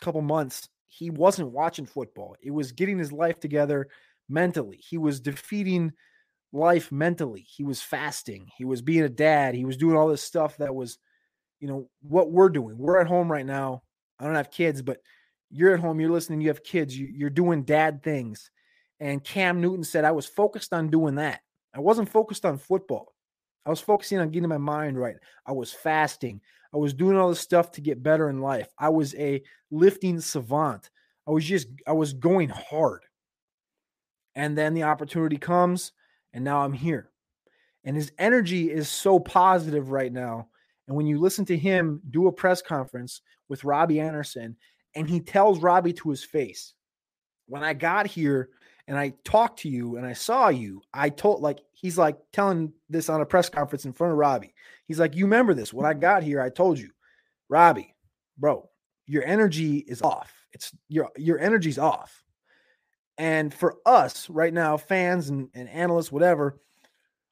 couple 0.00 0.20
months, 0.20 0.68
he 0.86 1.08
wasn't 1.08 1.50
watching 1.50 1.86
football. 1.86 2.36
It 2.42 2.50
was 2.50 2.72
getting 2.72 2.98
his 2.98 3.12
life 3.12 3.40
together 3.40 3.88
mentally. 4.28 4.76
He 4.76 4.98
was 4.98 5.20
defeating 5.20 5.92
life 6.52 6.90
mentally. 6.90 7.46
He 7.48 7.64
was 7.64 7.82
fasting. 7.82 8.48
He 8.56 8.64
was 8.64 8.82
being 8.82 9.04
a 9.04 9.08
dad. 9.08 9.54
He 9.54 9.64
was 9.64 9.76
doing 9.76 9.96
all 9.96 10.08
this 10.08 10.22
stuff 10.22 10.56
that 10.58 10.74
was, 10.74 10.98
you 11.60 11.68
know, 11.68 11.88
what 12.02 12.30
we're 12.30 12.48
doing. 12.48 12.78
We're 12.78 13.00
at 13.00 13.06
home 13.06 13.30
right 13.30 13.46
now. 13.46 13.82
I 14.18 14.24
don't 14.24 14.34
have 14.34 14.50
kids, 14.50 14.82
but 14.82 14.98
you're 15.50 15.74
at 15.74 15.80
home, 15.80 16.00
you're 16.00 16.10
listening, 16.10 16.40
you 16.40 16.48
have 16.48 16.62
kids, 16.62 16.96
you, 16.96 17.26
are 17.26 17.30
doing 17.30 17.62
dad 17.62 18.02
things. 18.02 18.50
And 19.00 19.22
Cam 19.22 19.60
Newton 19.60 19.84
said, 19.84 20.04
I 20.04 20.10
was 20.10 20.26
focused 20.26 20.72
on 20.72 20.90
doing 20.90 21.16
that. 21.16 21.40
I 21.74 21.80
wasn't 21.80 22.10
focused 22.10 22.44
on 22.44 22.58
football. 22.58 23.14
I 23.64 23.70
was 23.70 23.80
focusing 23.80 24.18
on 24.18 24.30
getting 24.30 24.48
my 24.48 24.58
mind 24.58 24.98
right. 24.98 25.16
I 25.46 25.52
was 25.52 25.72
fasting. 25.72 26.40
I 26.74 26.78
was 26.78 26.94
doing 26.94 27.16
all 27.16 27.28
this 27.28 27.40
stuff 27.40 27.70
to 27.72 27.80
get 27.80 28.02
better 28.02 28.28
in 28.28 28.40
life. 28.40 28.68
I 28.78 28.88
was 28.88 29.14
a 29.14 29.42
lifting 29.70 30.20
savant. 30.20 30.90
I 31.26 31.30
was 31.30 31.44
just, 31.44 31.68
I 31.86 31.92
was 31.92 32.12
going 32.12 32.48
hard. 32.48 33.04
And 34.34 34.56
then 34.56 34.74
the 34.74 34.84
opportunity 34.84 35.36
comes 35.36 35.92
and 36.38 36.44
now 36.44 36.60
I'm 36.60 36.72
here. 36.72 37.10
And 37.82 37.96
his 37.96 38.12
energy 38.16 38.70
is 38.70 38.88
so 38.88 39.18
positive 39.18 39.90
right 39.90 40.12
now. 40.12 40.46
And 40.86 40.96
when 40.96 41.04
you 41.04 41.18
listen 41.18 41.44
to 41.46 41.56
him 41.56 42.00
do 42.10 42.28
a 42.28 42.32
press 42.32 42.62
conference 42.62 43.22
with 43.48 43.64
Robbie 43.64 43.98
Anderson, 43.98 44.56
and 44.94 45.10
he 45.10 45.18
tells 45.18 45.58
Robbie 45.58 45.94
to 45.94 46.10
his 46.10 46.22
face, 46.22 46.74
when 47.46 47.64
I 47.64 47.74
got 47.74 48.06
here 48.06 48.50
and 48.86 48.96
I 48.96 49.14
talked 49.24 49.58
to 49.60 49.68
you 49.68 49.96
and 49.96 50.06
I 50.06 50.12
saw 50.12 50.46
you, 50.46 50.80
I 50.94 51.08
told 51.08 51.42
like 51.42 51.58
he's 51.72 51.98
like 51.98 52.16
telling 52.32 52.72
this 52.88 53.08
on 53.08 53.20
a 53.20 53.26
press 53.26 53.48
conference 53.48 53.84
in 53.84 53.92
front 53.92 54.12
of 54.12 54.18
Robbie. 54.18 54.54
He's 54.86 55.00
like, 55.00 55.16
You 55.16 55.24
remember 55.24 55.54
this? 55.54 55.72
When 55.72 55.86
I 55.86 55.94
got 55.94 56.22
here, 56.22 56.40
I 56.40 56.50
told 56.50 56.78
you, 56.78 56.90
Robbie, 57.48 57.96
bro, 58.38 58.70
your 59.06 59.24
energy 59.24 59.78
is 59.78 60.02
off. 60.02 60.32
It's 60.52 60.70
your 60.88 61.08
your 61.16 61.40
energy's 61.40 61.80
off. 61.80 62.22
And 63.18 63.52
for 63.52 63.76
us 63.84 64.30
right 64.30 64.54
now, 64.54 64.76
fans 64.76 65.28
and, 65.28 65.48
and 65.52 65.68
analysts, 65.68 66.12
whatever, 66.12 66.60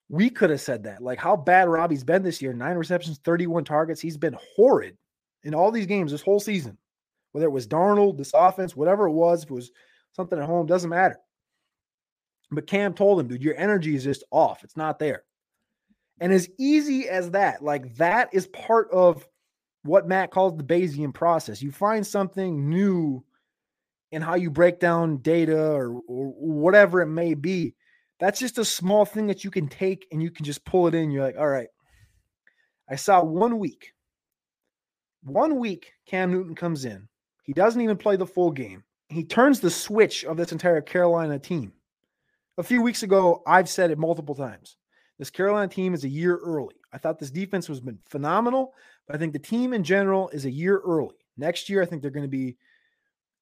we 0.09 0.29
could 0.29 0.51
have 0.51 0.61
said 0.61 0.83
that. 0.85 1.03
Like 1.03 1.19
how 1.19 1.37
bad 1.37 1.69
Robbie's 1.69 2.05
been 2.05 2.23
this 2.23 2.43
year. 2.43 2.53
Nine 2.53 2.77
receptions, 2.77 3.19
31 3.19 3.65
targets. 3.65 4.01
He's 4.01 4.17
been 4.17 4.37
horrid 4.57 4.97
in 5.45 5.55
all 5.55 5.71
these 5.71 5.87
games 5.87 6.11
this 6.11 6.23
whole 6.23 6.41
season. 6.41 6.77
Whether 7.33 7.47
it 7.47 7.53
was 7.53 7.69
Darnold, 7.69 8.17
this 8.19 8.33
offense, 8.35 8.75
whatever 8.75 9.07
it 9.07 9.13
was, 9.13 9.45
if 9.45 9.51
it 9.51 9.55
was 9.55 9.71
something 10.13 10.39
at 10.39 10.47
home, 10.47 10.67
doesn't 10.67 10.91
matter. 10.91 11.19
But 12.51 12.67
Cam 12.67 12.95
told 12.95 13.21
him, 13.21 13.29
dude, 13.29 13.43
your 13.43 13.57
energy 13.57 13.95
is 13.95 14.05
just 14.05 14.25
off. 14.31 14.65
It's 14.65 14.77
not 14.77 14.99
there. 14.99 15.25
And 16.21 16.33
as 16.33 16.49
easy 16.59 17.09
as 17.09 17.31
that, 17.33 17.63
like 17.63 17.95
that 17.97 18.31
is 18.33 18.47
part 18.49 18.91
of 18.91 19.27
what 19.83 20.09
Matt 20.09 20.31
calls 20.31 20.57
the 20.57 20.65
Bayesian 20.65 21.13
process. 21.13 21.63
You 21.63 21.71
find 21.71 22.07
something 22.07 22.69
new 22.69 23.23
in 24.17 24.23
how 24.23 24.35
you 24.35 24.51
break 24.51 24.81
down 24.81 25.19
data 25.19 25.63
or, 25.63 26.01
or 26.09 26.33
whatever 26.39 27.03
it 27.03 27.07
may 27.07 27.35
be. 27.35 27.75
That's 28.19 28.41
just 28.41 28.57
a 28.57 28.65
small 28.65 29.05
thing 29.05 29.27
that 29.27 29.45
you 29.45 29.51
can 29.51 29.69
take 29.69 30.07
and 30.11 30.23
you 30.23 30.31
can 30.31 30.47
just 30.47 30.65
pull 30.65 30.87
it 30.87 30.95
in. 30.95 31.11
You're 31.11 31.23
like, 31.23 31.37
all 31.39 31.47
right, 31.47 31.69
I 32.89 32.97
saw 32.97 33.23
one 33.23 33.59
week. 33.59 33.93
One 35.23 35.59
week, 35.59 35.93
Cam 36.07 36.33
Newton 36.33 36.55
comes 36.55 36.87
in. 36.87 37.07
He 37.43 37.53
doesn't 37.53 37.83
even 37.83 37.99
play 37.99 38.17
the 38.17 38.25
full 38.25 38.51
game. 38.51 38.85
He 39.11 39.23
turns 39.23 39.61
the 39.61 39.71
switch 39.71 40.25
of 40.25 40.39
this 40.39 40.51
entire 40.51 40.81
Carolina 40.81 41.39
team. 41.39 41.75
A 42.57 42.63
few 42.63 42.81
weeks 42.81 43.03
ago, 43.03 43.43
I've 43.47 43.69
said 43.69 43.91
it 43.91 43.99
multiple 43.99 44.35
times. 44.35 44.79
This 45.19 45.29
Carolina 45.29 45.69
team 45.69 45.93
is 45.93 46.05
a 46.05 46.09
year 46.09 46.39
early. 46.39 46.77
I 46.91 46.97
thought 46.97 47.19
this 47.19 47.31
defense 47.31 47.69
was 47.69 47.81
been 47.81 47.99
phenomenal, 48.09 48.73
but 49.07 49.15
I 49.15 49.19
think 49.19 49.35
the 49.35 49.39
team 49.39 49.75
in 49.75 49.85
general 49.85 50.31
is 50.31 50.47
a 50.47 50.51
year 50.51 50.79
early. 50.79 51.17
Next 51.37 51.69
year, 51.69 51.83
I 51.83 51.85
think 51.85 52.01
they're 52.01 52.11
going 52.11 52.25
to 52.25 52.29
be 52.29 52.57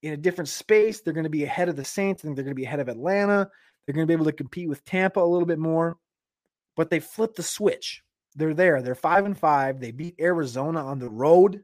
in 0.05 0.13
a 0.13 0.17
different 0.17 0.49
space. 0.49 1.01
They're 1.01 1.13
going 1.13 1.23
to 1.23 1.29
be 1.29 1.43
ahead 1.43 1.67
of 1.67 1.75
the 1.75 1.83
Saints. 1.83 2.21
I 2.21 2.23
think 2.23 2.35
they're 2.35 2.45
going 2.45 2.55
to 2.55 2.61
be 2.61 2.65
ahead 2.65 2.79
of 2.79 2.89
Atlanta. 2.89 3.49
They're 3.85 3.93
going 3.93 4.05
to 4.05 4.07
be 4.07 4.13
able 4.13 4.25
to 4.25 4.31
compete 4.31 4.69
with 4.69 4.85
Tampa 4.85 5.19
a 5.19 5.25
little 5.25 5.47
bit 5.47 5.59
more. 5.59 5.97
But 6.75 6.89
they 6.89 6.99
flipped 6.99 7.37
the 7.37 7.43
switch. 7.43 8.03
They're 8.35 8.53
there. 8.53 8.81
They're 8.81 8.95
five 8.95 9.25
and 9.25 9.37
five. 9.37 9.79
They 9.79 9.91
beat 9.91 10.19
Arizona 10.19 10.85
on 10.85 10.99
the 10.99 11.09
road. 11.09 11.63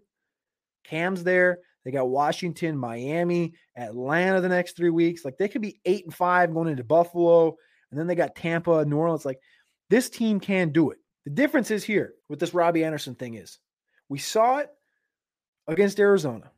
Cam's 0.84 1.24
there. 1.24 1.60
They 1.86 1.92
got 1.92 2.10
Washington, 2.10 2.78
Miami, 2.78 3.54
Atlanta 3.76 4.42
the 4.42 4.50
next 4.50 4.76
three 4.76 4.90
weeks. 4.90 5.24
Like 5.24 5.38
they 5.38 5.48
could 5.48 5.62
be 5.62 5.80
eight 5.86 6.06
and 6.06 6.14
five 6.14 6.54
going 6.54 6.68
into 6.68 6.84
Buffalo. 6.84 7.58
And 7.90 8.00
then 8.00 8.08
they 8.08 8.16
got 8.16 8.36
Tampa, 8.36 8.86
New 8.86 8.98
Orleans. 8.98 9.26
Like 9.26 9.40
this 9.90 10.10
team 10.10 10.40
can 10.40 10.72
do 10.72 10.92
it. 10.92 10.98
The 11.26 11.32
difference 11.32 11.70
is 11.70 11.84
here 11.84 12.14
with 12.30 12.40
this 12.40 12.54
Robbie 12.54 12.84
Anderson 12.84 13.16
thing 13.16 13.36
is 13.36 13.60
we 14.10 14.18
saw 14.18 14.58
it 14.58 14.70
against 15.68 16.00
Arizona. 16.00 16.52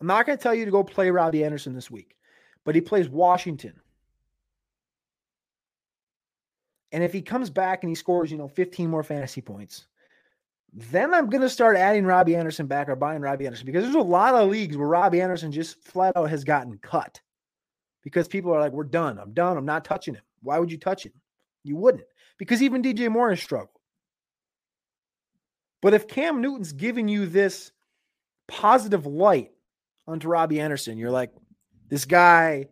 I'm 0.00 0.06
not 0.06 0.26
going 0.26 0.38
to 0.38 0.42
tell 0.42 0.54
you 0.54 0.64
to 0.64 0.70
go 0.70 0.84
play 0.84 1.10
Robbie 1.10 1.44
Anderson 1.44 1.74
this 1.74 1.90
week, 1.90 2.16
but 2.64 2.74
he 2.74 2.80
plays 2.80 3.08
Washington. 3.08 3.74
And 6.92 7.04
if 7.04 7.12
he 7.12 7.20
comes 7.20 7.50
back 7.50 7.82
and 7.82 7.90
he 7.90 7.94
scores, 7.94 8.30
you 8.30 8.38
know, 8.38 8.48
15 8.48 8.88
more 8.88 9.02
fantasy 9.02 9.40
points, 9.40 9.86
then 10.72 11.12
I'm 11.12 11.28
going 11.28 11.42
to 11.42 11.48
start 11.48 11.76
adding 11.76 12.04
Robbie 12.04 12.36
Anderson 12.36 12.66
back 12.66 12.88
or 12.88 12.96
buying 12.96 13.20
Robbie 13.20 13.46
Anderson 13.46 13.66
because 13.66 13.82
there's 13.82 13.94
a 13.94 14.00
lot 14.00 14.34
of 14.34 14.48
leagues 14.48 14.76
where 14.76 14.88
Robbie 14.88 15.20
Anderson 15.20 15.52
just 15.52 15.82
flat 15.82 16.16
out 16.16 16.30
has 16.30 16.44
gotten 16.44 16.78
cut 16.78 17.20
because 18.02 18.28
people 18.28 18.52
are 18.54 18.60
like, 18.60 18.72
we're 18.72 18.84
done. 18.84 19.18
I'm 19.18 19.32
done. 19.32 19.56
I'm 19.56 19.66
not 19.66 19.84
touching 19.84 20.14
him. 20.14 20.22
Why 20.42 20.58
would 20.58 20.70
you 20.70 20.78
touch 20.78 21.04
him? 21.04 21.12
You 21.64 21.76
wouldn't 21.76 22.04
because 22.38 22.62
even 22.62 22.82
DJ 22.82 23.10
Moore 23.10 23.30
has 23.30 23.40
struggled. 23.40 23.70
But 25.80 25.94
if 25.94 26.08
Cam 26.08 26.40
Newton's 26.40 26.72
giving 26.72 27.08
you 27.08 27.26
this 27.26 27.72
positive 28.46 29.06
light 29.06 29.50
onto 30.08 30.26
Robbie 30.26 30.60
Anderson, 30.60 30.98
you're 30.98 31.10
like, 31.10 31.30
this 31.88 32.04
guy, 32.04 32.66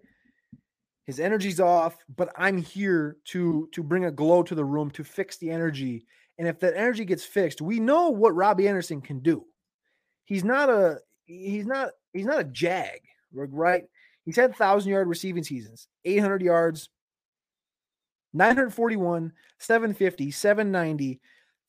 his 1.05 1.21
energy's 1.21 1.61
off, 1.61 1.97
but 2.17 2.33
I'm 2.37 2.59
here 2.59 3.19
to 3.27 3.69
to 3.73 3.83
bring 3.83 4.07
a 4.07 4.11
glow 4.11 4.43
to 4.43 4.55
the 4.55 4.65
room 4.65 4.91
to 4.93 5.05
fix 5.05 5.37
the 5.37 5.51
energy. 5.51 6.05
And 6.39 6.49
if 6.49 6.59
that 6.61 6.77
energy 6.77 7.05
gets 7.05 7.25
fixed, 7.25 7.61
we 7.61 7.79
know 7.79 8.11
what 8.11 8.35
Robbie 8.35 8.69
Anderson 8.69 9.01
can 9.01 9.21
do. 9.21 9.45
He's 10.25 10.45
not 10.45 10.69
a 10.69 10.99
he's 11.27 11.67
not 11.67 11.91
he's 12.13 12.27
not 12.27 12.41
a 12.41 12.45
jag, 12.45 13.01
right? 13.33 13.85
He's 14.25 14.37
had 14.37 14.57
thousand 14.57 14.91
yard 14.91 15.07
receiving 15.07 15.45
seasons, 15.45 15.87
800 16.05 16.43
yards, 16.43 16.89
941, 18.35 19.33
750, 19.59 20.31
790, 20.31 21.21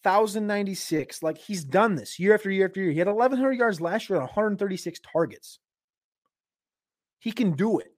1096. 0.03 1.23
Like 1.23 1.37
he's 1.37 1.63
done 1.63 1.95
this 1.95 2.19
year 2.19 2.33
after 2.33 2.49
year 2.49 2.67
after 2.67 2.81
year. 2.81 2.91
He 2.91 2.99
had 2.99 3.07
1100 3.07 3.53
yards 3.53 3.81
last 3.81 4.09
year 4.09 4.17
on 4.17 4.23
136 4.23 4.99
targets. 5.11 5.59
He 7.19 7.31
can 7.31 7.51
do 7.53 7.79
it. 7.79 7.93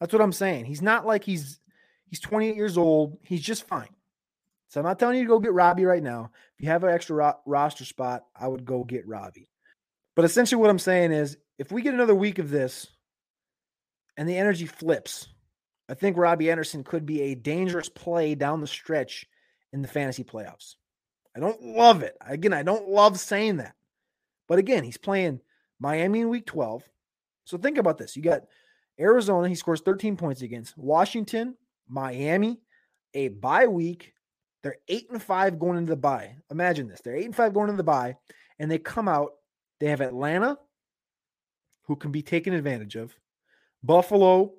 That's 0.00 0.12
what 0.12 0.22
I'm 0.22 0.32
saying. 0.32 0.64
He's 0.64 0.82
not 0.82 1.06
like 1.06 1.24
he's 1.24 1.60
he's 2.06 2.20
28 2.20 2.56
years 2.56 2.76
old. 2.76 3.18
He's 3.22 3.42
just 3.42 3.68
fine. 3.68 3.94
So 4.68 4.80
I'm 4.80 4.86
not 4.86 4.98
telling 4.98 5.18
you 5.18 5.24
to 5.24 5.28
go 5.28 5.38
get 5.38 5.52
Robbie 5.52 5.84
right 5.84 6.02
now. 6.02 6.30
If 6.56 6.64
you 6.64 6.70
have 6.70 6.82
an 6.82 6.90
extra 6.90 7.16
ro- 7.16 7.40
roster 7.44 7.84
spot, 7.84 8.24
I 8.34 8.48
would 8.48 8.64
go 8.64 8.84
get 8.84 9.06
Robbie. 9.06 9.50
But 10.16 10.24
essentially, 10.24 10.60
what 10.60 10.70
I'm 10.70 10.78
saying 10.78 11.12
is, 11.12 11.36
if 11.58 11.70
we 11.70 11.82
get 11.82 11.94
another 11.94 12.14
week 12.14 12.38
of 12.38 12.50
this, 12.50 12.86
and 14.16 14.28
the 14.28 14.36
energy 14.36 14.66
flips, 14.66 15.28
I 15.88 15.94
think 15.94 16.16
Robbie 16.16 16.50
Anderson 16.50 16.84
could 16.84 17.06
be 17.06 17.22
a 17.22 17.34
dangerous 17.34 17.88
play 17.88 18.34
down 18.34 18.60
the 18.60 18.66
stretch 18.66 19.26
in 19.72 19.82
the 19.82 19.88
fantasy 19.88 20.24
playoffs. 20.24 20.76
I 21.36 21.40
don't 21.40 21.62
love 21.62 22.02
it. 22.02 22.16
Again, 22.26 22.52
I 22.52 22.62
don't 22.62 22.88
love 22.88 23.18
saying 23.18 23.56
that. 23.58 23.74
But 24.48 24.58
again, 24.58 24.84
he's 24.84 24.98
playing 24.98 25.40
Miami 25.80 26.20
in 26.20 26.28
week 26.28 26.46
12. 26.46 26.82
So 27.44 27.58
think 27.58 27.78
about 27.78 27.98
this. 27.98 28.16
You 28.16 28.22
got 28.22 28.42
Arizona, 29.00 29.48
he 29.48 29.54
scores 29.54 29.80
13 29.80 30.16
points 30.16 30.42
against 30.42 30.76
Washington, 30.76 31.56
Miami, 31.88 32.60
a 33.14 33.28
bye 33.28 33.66
week. 33.66 34.12
They're 34.62 34.76
eight 34.88 35.10
and 35.10 35.22
five 35.22 35.58
going 35.58 35.78
into 35.78 35.90
the 35.90 35.96
bye. 35.96 36.36
Imagine 36.50 36.86
this. 36.86 37.00
They're 37.00 37.16
eight 37.16 37.24
and 37.24 37.34
five 37.34 37.52
going 37.52 37.68
into 37.68 37.78
the 37.78 37.82
bye, 37.82 38.16
and 38.58 38.70
they 38.70 38.78
come 38.78 39.08
out. 39.08 39.32
They 39.80 39.86
have 39.86 40.00
Atlanta, 40.00 40.58
who 41.84 41.96
can 41.96 42.12
be 42.12 42.22
taken 42.22 42.52
advantage 42.52 42.94
of, 42.94 43.16
Buffalo, 43.82 44.52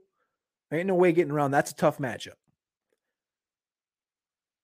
ain't 0.71 0.87
no 0.87 0.95
way 0.95 1.13
getting 1.13 1.31
around. 1.31 1.51
That's 1.51 1.71
a 1.71 1.75
tough 1.75 1.99
matchup. 1.99 2.33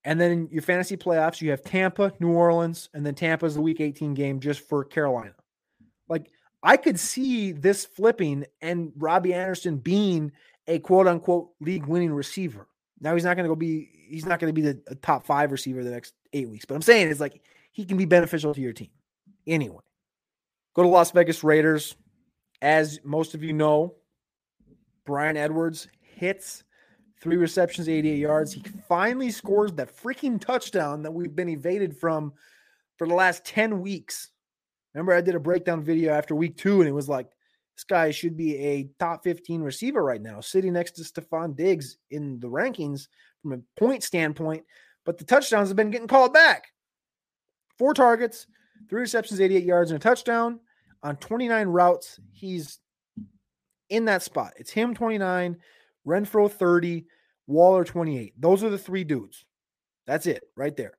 And 0.05 0.19
then 0.19 0.47
your 0.51 0.61
fantasy 0.61 0.95
playoffs, 0.95 1.41
you 1.41 1.51
have 1.51 1.63
Tampa, 1.63 2.13
New 2.19 2.31
Orleans, 2.31 2.89
and 2.93 3.05
then 3.05 3.15
Tampa's 3.15 3.55
the 3.55 3.61
week 3.61 3.81
18 3.81 4.13
game 4.13 4.39
just 4.39 4.61
for 4.67 4.83
Carolina. 4.83 5.35
Like 6.07 6.31
I 6.63 6.77
could 6.77 6.99
see 6.99 7.51
this 7.51 7.85
flipping 7.85 8.45
and 8.61 8.91
Robbie 8.97 9.33
Anderson 9.33 9.77
being 9.77 10.31
a 10.67 10.79
quote 10.79 11.07
unquote 11.07 11.49
league 11.59 11.85
winning 11.85 12.13
receiver. 12.13 12.67
Now 13.01 13.13
he's 13.13 13.23
not 13.23 13.35
going 13.35 13.45
to 13.45 13.49
go 13.49 13.55
be 13.55 13.89
he's 14.09 14.25
not 14.25 14.39
going 14.39 14.53
to 14.53 14.61
be 14.61 14.67
the 14.67 14.95
top 14.95 15.25
5 15.25 15.51
receiver 15.51 15.83
the 15.83 15.91
next 15.91 16.13
8 16.33 16.49
weeks, 16.49 16.65
but 16.65 16.75
I'm 16.75 16.81
saying 16.81 17.09
is 17.09 17.19
like 17.19 17.41
he 17.71 17.85
can 17.85 17.97
be 17.97 18.05
beneficial 18.05 18.53
to 18.53 18.61
your 18.61 18.73
team. 18.73 18.89
Anyway, 19.47 19.83
go 20.75 20.83
to 20.83 20.89
Las 20.89 21.11
Vegas 21.11 21.43
Raiders. 21.43 21.95
As 22.61 22.99
most 23.05 23.35
of 23.35 23.43
you 23.43 23.53
know, 23.53 23.95
Bryan 25.05 25.37
Edwards 25.37 25.87
hits 26.01 26.65
three 27.21 27.37
receptions, 27.37 27.89
88 27.89 28.17
yards. 28.17 28.53
He 28.53 28.63
finally 28.87 29.31
scores 29.31 29.71
that 29.73 29.95
freaking 29.95 30.39
touchdown 30.39 31.03
that 31.03 31.11
we've 31.11 31.35
been 31.35 31.49
evaded 31.49 31.97
from 31.97 32.33
for 32.97 33.07
the 33.07 33.13
last 33.13 33.45
10 33.45 33.81
weeks. 33.81 34.31
Remember, 34.93 35.13
I 35.13 35.21
did 35.21 35.35
a 35.35 35.39
breakdown 35.39 35.83
video 35.83 36.13
after 36.13 36.35
week 36.35 36.57
two, 36.57 36.81
and 36.81 36.89
it 36.89 36.93
was 36.93 37.09
like, 37.09 37.27
this 37.75 37.83
guy 37.85 38.11
should 38.11 38.35
be 38.35 38.57
a 38.57 38.89
top 38.99 39.23
15 39.23 39.61
receiver 39.61 40.03
right 40.03 40.21
now, 40.21 40.41
sitting 40.41 40.73
next 40.73 40.91
to 40.93 41.03
Stefon 41.03 41.55
Diggs 41.55 41.97
in 42.11 42.39
the 42.39 42.49
rankings 42.49 43.07
from 43.41 43.53
a 43.53 43.79
point 43.79 44.03
standpoint. 44.03 44.63
But 45.05 45.17
the 45.17 45.23
touchdowns 45.23 45.69
have 45.69 45.77
been 45.77 45.91
getting 45.91 46.07
called 46.07 46.33
back. 46.33 46.67
Four 47.77 47.93
targets, 47.93 48.47
three 48.89 48.99
receptions, 48.99 49.39
88 49.39 49.63
yards, 49.63 49.91
and 49.91 49.99
a 49.99 50.03
touchdown 50.03 50.59
on 51.03 51.15
29 51.17 51.67
routes. 51.69 52.19
He's 52.33 52.79
in 53.89 54.05
that 54.05 54.23
spot. 54.23 54.53
It's 54.57 54.71
him 54.71 54.93
29, 54.93 55.57
Renfrow 56.07 56.51
30, 56.51 57.05
Waller 57.47 57.83
28. 57.83 58.33
Those 58.39 58.63
are 58.63 58.69
the 58.69 58.77
three 58.77 59.03
dudes. 59.03 59.45
That's 60.05 60.27
it 60.27 60.43
right 60.55 60.75
there. 60.75 60.93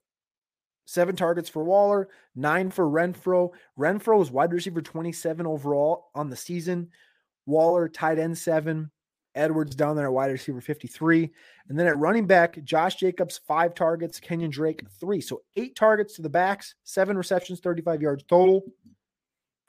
Seven 0.86 1.14
targets 1.14 1.48
for 1.48 1.62
Waller, 1.62 2.08
nine 2.34 2.70
for 2.70 2.84
Renfrow. 2.84 3.50
Renfrow 3.78 4.20
is 4.22 4.30
wide 4.30 4.52
receiver 4.52 4.82
27 4.82 5.46
overall 5.46 6.10
on 6.14 6.30
the 6.30 6.36
season. 6.36 6.88
Waller, 7.46 7.88
tight 7.88 8.18
end 8.18 8.36
seven. 8.36 8.90
Edwards 9.36 9.76
down 9.76 9.94
there 9.94 10.06
at 10.06 10.12
wide 10.12 10.32
receiver 10.32 10.60
53. 10.60 11.30
And 11.68 11.78
then 11.78 11.86
at 11.86 11.96
running 11.98 12.26
back, 12.26 12.62
Josh 12.64 12.96
Jacobs, 12.96 13.40
five 13.46 13.74
targets. 13.74 14.18
Kenyan 14.18 14.50
Drake, 14.50 14.82
three. 14.98 15.20
So 15.20 15.42
eight 15.54 15.76
targets 15.76 16.14
to 16.16 16.22
the 16.22 16.28
backs, 16.28 16.74
seven 16.82 17.16
receptions, 17.16 17.60
35 17.60 18.02
yards 18.02 18.24
total. 18.24 18.64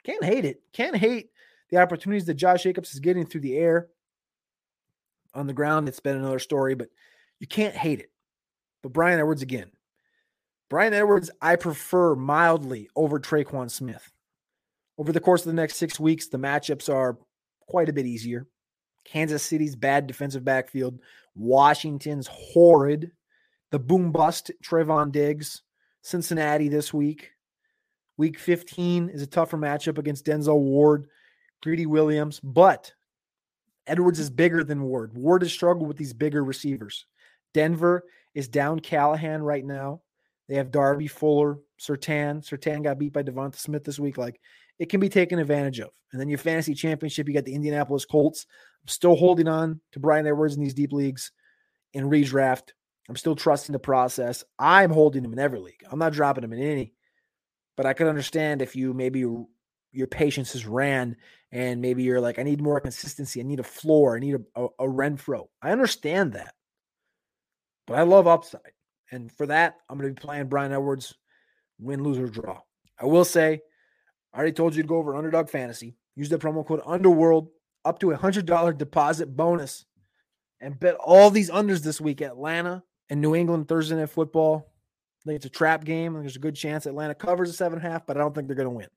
Can't 0.04 0.24
hate 0.24 0.46
it. 0.46 0.64
Can't 0.74 0.96
hate 0.96 1.30
the 1.70 1.78
opportunities 1.78 2.26
that 2.26 2.34
Josh 2.34 2.64
Jacobs 2.64 2.94
is 2.94 3.00
getting 3.00 3.26
through 3.26 3.42
the 3.42 3.58
air. 3.58 3.90
On 5.34 5.48
the 5.48 5.54
ground, 5.54 5.88
it's 5.88 6.00
been 6.00 6.18
another 6.18 6.40
story, 6.40 6.76
but 6.76 6.90
you 7.40 7.48
can't 7.48 7.76
hate 7.76 8.00
it. 8.00 8.12
But 8.84 8.94
Bryan 8.94 9.20
Edwards 9.20 9.42
again. 9.42 9.72
Bryan 10.70 10.94
Edwards, 10.94 11.30
I 11.42 11.56
prefer 11.58 12.16
mildly 12.16 12.90
over 12.96 13.20
Tre'Quan 13.20 13.70
Smith. 13.70 14.12
Over 14.98 15.12
the 15.12 15.20
course 15.20 15.42
of 15.42 15.48
the 15.48 15.54
next 15.54 15.76
six 15.76 16.00
weeks, 16.00 16.28
the 16.28 16.38
matchups 16.38 16.94
are 16.94 17.18
quite 17.68 17.90
a 17.90 17.94
bit 17.94 18.06
easier. 18.06 18.48
Kansas 19.06 19.44
City's 19.44 19.76
bad 19.76 20.08
defensive 20.08 20.44
backfield, 20.44 21.00
Washington's 21.36 22.28
horrid, 22.28 23.12
the 23.72 23.80
boom 23.80 24.12
bust 24.12 24.52
Trevon 24.64 25.12
Diggs, 25.12 25.64
Cincinnati 26.02 26.70
this 26.70 26.94
week. 26.94 27.32
Week 28.18 28.38
15 28.38 29.10
is 29.10 29.22
a 29.22 29.28
tougher 29.28 29.58
matchup 29.58 29.98
against 29.98 30.26
Denzel 30.26 30.60
Ward, 30.60 31.08
Greedy 31.64 31.86
Williams, 31.86 32.40
but 32.42 32.94
Edwards 33.88 34.20
is 34.20 34.30
bigger 34.30 34.64
than 34.64 34.84
Ward. 34.84 35.16
Ward 35.16 35.42
has 35.42 35.52
struggled 35.52 35.88
with 35.88 35.98
these 35.98 36.14
bigger 36.14 36.44
receivers. 36.44 37.06
Denver 37.54 38.04
is 38.34 38.48
down 38.48 38.80
Callahan 38.80 39.42
right 39.44 39.66
now. 39.66 40.02
They 40.48 40.56
have 40.56 40.72
Darby 40.72 41.08
Fuller, 41.08 41.60
Surtain. 41.80 42.46
Surtain 42.46 42.84
got 42.84 43.00
beat 43.00 43.14
by 43.14 43.24
Devonta 43.24 43.56
Smith 43.56 43.84
this 43.84 44.00
week. 44.00 44.18
Like 44.18 44.40
it 44.80 44.90
can 44.90 45.00
be 45.00 45.10
taken 45.10 45.40
advantage 45.40 45.80
of. 45.80 45.90
And 46.12 46.20
then 46.20 46.30
your 46.30 46.38
fantasy 46.38 46.74
championship, 46.74 47.28
you 47.28 47.34
got 47.34 47.46
the 47.46 47.56
Indianapolis 47.56 48.06
Colts. 48.06 48.46
I'm 48.82 48.88
still 48.88 49.16
holding 49.16 49.48
on 49.48 49.80
to 49.94 50.00
Bryan 50.00 50.28
Edwards 50.28 50.56
in 50.56 50.62
these 50.62 50.74
deep 50.74 50.92
leagues 50.92 51.32
in 51.94 52.10
redraft. 52.10 52.72
I'm 53.08 53.16
still 53.16 53.36
trusting 53.36 53.74
the 53.74 53.80
process. 53.80 54.44
I'm 54.60 54.92
holding 54.92 55.24
him 55.24 55.34
in 55.34 55.40
every 55.40 55.60
league. 55.60 55.84
I'm 55.90 56.00
not 56.00 56.14
dropping 56.14 56.44
him 56.44 56.54
in 56.54 56.62
any. 56.62 56.94
But 57.78 57.86
I 57.86 57.94
could 57.94 58.08
understand 58.08 58.62
if 58.62 58.76
you 58.76 58.94
maybe 58.94 59.26
your 59.92 60.08
patience 60.08 60.54
has 60.54 60.66
ran 60.66 61.16
and 61.52 61.82
maybe 61.82 62.04
you're 62.04 62.22
like, 62.22 62.40
I 62.40 62.44
need 62.44 62.62
more 62.62 62.80
consistency. 62.80 63.40
I 63.40 63.44
need 63.44 63.60
a 63.60 63.64
floor. 63.64 64.16
I 64.16 64.20
need 64.20 64.36
a, 64.36 64.62
a, 64.62 64.66
a 64.80 64.88
Renfrow. 64.88 65.48
I 65.62 65.72
understand 65.72 66.34
that. 66.34 66.54
But 67.88 68.00
I 68.00 68.04
love 68.04 68.28
upside. 68.28 68.62
And 69.12 69.32
for 69.32 69.46
that, 69.48 69.76
I'm 69.90 69.98
going 69.98 70.14
to 70.14 70.20
be 70.20 70.26
playing 70.26 70.48
Bryan 70.48 70.72
Edwards, 70.72 71.14
win, 71.80 72.04
lose, 72.04 72.18
or 72.18 72.28
draw. 72.28 72.62
I 73.00 73.06
will 73.06 73.26
say 73.26 73.62
I 74.34 74.38
already 74.38 74.54
told 74.54 74.76
you 74.76 74.84
to 74.84 74.88
go 74.88 74.98
over 74.98 75.16
Underdog 75.16 75.50
Fantasy. 75.50 75.96
Use 76.16 76.30
the 76.30 76.38
promo 76.38 76.66
code 76.66 76.82
Underworld 76.86 77.50
up 77.84 78.00
to 78.00 78.12
a 78.12 78.18
hundred 78.18 78.46
dollar 78.46 78.72
deposit 78.72 79.36
bonus, 79.36 79.86
and 80.62 80.80
bet 80.80 80.96
all 80.96 81.30
these 81.30 81.50
unders 81.50 81.82
this 81.82 82.00
week. 82.00 82.22
Atlanta 82.22 82.84
and 83.10 83.20
New 83.20 83.36
England 83.36 83.68
Thursday 83.68 83.96
Night 83.96 84.10
Football. 84.10 84.72
I 85.22 85.24
think 85.26 85.36
it's 85.38 85.46
a 85.46 85.50
trap 85.50 85.84
game. 85.84 86.14
There's 86.14 86.36
a 86.36 86.40
good 86.40 86.56
chance 86.56 86.86
Atlanta 86.86 87.16
covers 87.16 87.50
a 87.50 87.54
seven 87.54 87.80
and 87.80 87.88
a 87.88 87.90
half, 87.90 88.06
but 88.06 88.18
I 88.18 88.22
don't 88.22 88.34
think 88.34 88.48
they're 88.48 88.56
going 88.56 88.70
to 88.70 88.76
win. 88.76 88.88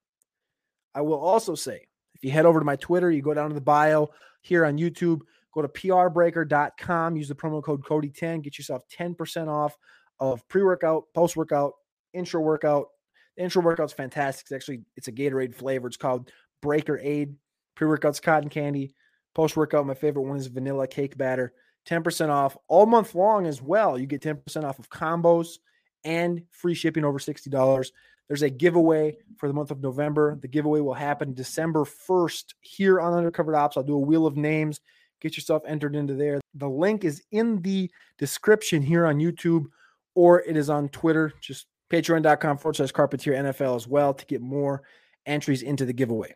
I 0.94 1.00
will 1.00 1.18
also 1.18 1.54
say 1.54 1.86
if 2.14 2.24
you 2.24 2.30
head 2.30 2.46
over 2.46 2.58
to 2.58 2.64
my 2.64 2.76
Twitter, 2.76 3.10
you 3.10 3.22
go 3.22 3.34
down 3.34 3.48
to 3.48 3.54
the 3.54 3.60
bio 3.60 4.10
here 4.42 4.64
on 4.64 4.78
YouTube, 4.78 5.20
go 5.52 5.62
to 5.62 5.68
prbreaker.com, 5.68 7.16
use 7.16 7.28
the 7.28 7.34
promo 7.34 7.62
code 7.62 7.82
Cody10, 7.84 8.42
get 8.42 8.58
yourself 8.58 8.82
10% 8.88 9.48
off 9.48 9.76
of 10.20 10.46
pre 10.48 10.62
workout, 10.62 11.04
post 11.14 11.36
workout, 11.36 11.72
intro 12.12 12.40
workout, 12.40 12.88
the 13.36 13.42
intro 13.42 13.62
workout's 13.62 13.92
fantastic. 13.92 14.44
It's 14.46 14.52
actually 14.52 14.82
it's 14.96 15.08
a 15.08 15.12
Gatorade 15.12 15.54
flavor. 15.54 15.88
It's 15.88 15.96
called 15.96 16.30
Breaker 16.62 16.98
Aid. 16.98 17.34
Pre-workout's 17.74 18.20
cotton 18.20 18.48
candy. 18.48 18.94
Post-workout, 19.34 19.86
my 19.86 19.94
favorite 19.94 20.22
one 20.22 20.36
is 20.36 20.46
vanilla 20.46 20.86
cake 20.86 21.16
batter. 21.16 21.52
10% 21.88 22.28
off 22.30 22.56
all 22.68 22.86
month 22.86 23.14
long 23.14 23.46
as 23.46 23.60
well. 23.60 23.98
You 23.98 24.06
get 24.06 24.22
10% 24.22 24.64
off 24.64 24.78
of 24.78 24.88
combos 24.88 25.58
and 26.04 26.42
free 26.50 26.74
shipping 26.74 27.04
over 27.04 27.18
$60. 27.18 27.90
There's 28.28 28.42
a 28.42 28.50
giveaway 28.50 29.16
for 29.36 29.48
the 29.48 29.54
month 29.54 29.70
of 29.70 29.82
November. 29.82 30.36
The 30.40 30.48
giveaway 30.48 30.80
will 30.80 30.94
happen 30.94 31.34
December 31.34 31.84
1st 31.84 32.54
here 32.60 33.00
on 33.00 33.12
Undercovered 33.12 33.56
Ops. 33.56 33.76
I'll 33.76 33.82
do 33.82 33.94
a 33.94 33.98
wheel 33.98 34.26
of 34.26 34.36
names. 34.36 34.80
Get 35.20 35.36
yourself 35.36 35.62
entered 35.66 35.94
into 35.94 36.14
there. 36.14 36.40
The 36.54 36.68
link 36.68 37.04
is 37.04 37.22
in 37.30 37.60
the 37.62 37.90
description 38.18 38.82
here 38.82 39.06
on 39.06 39.16
YouTube 39.16 39.66
or 40.14 40.42
it 40.42 40.56
is 40.56 40.70
on 40.70 40.88
Twitter. 40.88 41.32
Just 41.40 41.66
Patreon.com 41.90 42.58
forward 42.58 42.76
slash 42.76 42.92
carpentier 42.92 43.34
NFL 43.34 43.76
as 43.76 43.86
well 43.86 44.14
to 44.14 44.26
get 44.26 44.40
more 44.40 44.82
entries 45.26 45.62
into 45.62 45.84
the 45.84 45.92
giveaway. 45.92 46.34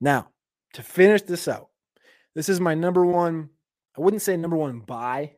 Now, 0.00 0.28
to 0.74 0.82
finish 0.82 1.22
this 1.22 1.48
out, 1.48 1.68
this 2.34 2.48
is 2.48 2.60
my 2.60 2.74
number 2.74 3.04
one, 3.04 3.48
I 3.96 4.00
wouldn't 4.00 4.22
say 4.22 4.36
number 4.36 4.56
one 4.56 4.80
buy, 4.80 5.32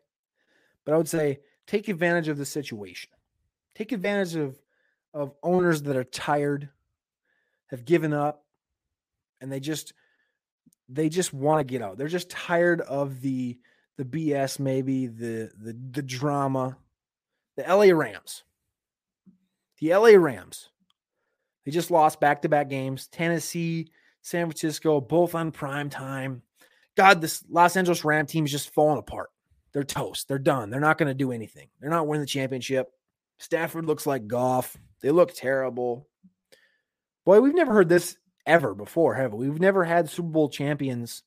but 0.85 0.94
I 0.94 0.96
would 0.96 1.09
say 1.09 1.40
take 1.66 1.88
advantage 1.88 2.29
of 2.29 2.38
the 2.38 2.44
situation. 2.44 3.11
Take 3.74 3.92
advantage 3.92 4.35
of, 4.35 4.59
of 5.14 5.34
owners 5.42 5.82
that 5.82 5.96
are 5.96 6.04
tired, 6.04 6.68
have 7.66 7.84
given 7.84 8.12
up, 8.12 8.44
and 9.40 9.50
they 9.50 9.60
just 9.60 9.92
they 10.88 11.08
just 11.08 11.32
want 11.32 11.60
to 11.60 11.70
get 11.70 11.82
out. 11.82 11.98
They're 11.98 12.08
just 12.08 12.30
tired 12.30 12.80
of 12.82 13.20
the 13.20 13.58
the 13.96 14.04
BS, 14.04 14.58
maybe 14.58 15.06
the 15.06 15.50
the 15.58 15.76
the 15.90 16.02
drama. 16.02 16.76
The 17.56 17.64
LA 17.64 17.92
Rams 17.92 18.44
the 19.78 19.94
LA 19.94 20.10
Rams. 20.10 20.68
They 21.64 21.70
just 21.70 21.90
lost 21.90 22.20
back 22.20 22.42
to 22.42 22.48
back 22.48 22.68
games. 22.68 23.08
Tennessee, 23.08 23.90
San 24.22 24.46
Francisco, 24.46 25.00
both 25.00 25.34
on 25.34 25.52
prime 25.52 25.90
time. 25.90 26.42
God, 26.96 27.20
this 27.20 27.44
Los 27.48 27.76
Angeles 27.76 28.04
Ram 28.04 28.26
team 28.26 28.44
is 28.44 28.52
just 28.52 28.70
falling 28.70 28.98
apart. 28.98 29.30
They're 29.72 29.84
toast. 29.84 30.28
They're 30.28 30.38
done. 30.38 30.70
They're 30.70 30.80
not 30.80 30.98
going 30.98 31.08
to 31.08 31.14
do 31.14 31.30
anything. 31.30 31.68
They're 31.80 31.90
not 31.90 32.06
winning 32.06 32.22
the 32.22 32.26
championship. 32.26 32.90
Stafford 33.38 33.87
looks 33.87 34.07
like 34.07 34.27
Goff. 34.27 34.77
They 35.01 35.11
look 35.11 35.35
terrible. 35.35 36.09
Boy, 37.24 37.40
we've 37.40 37.55
never 37.55 37.72
heard 37.72 37.88
this 37.88 38.16
ever 38.46 38.74
before, 38.74 39.14
have 39.14 39.35
we? 39.35 39.48
We've 39.48 39.61
never 39.61 39.85
had 39.85 40.09
Super 40.09 40.29
Bowl 40.29 40.48
champions 40.48 41.22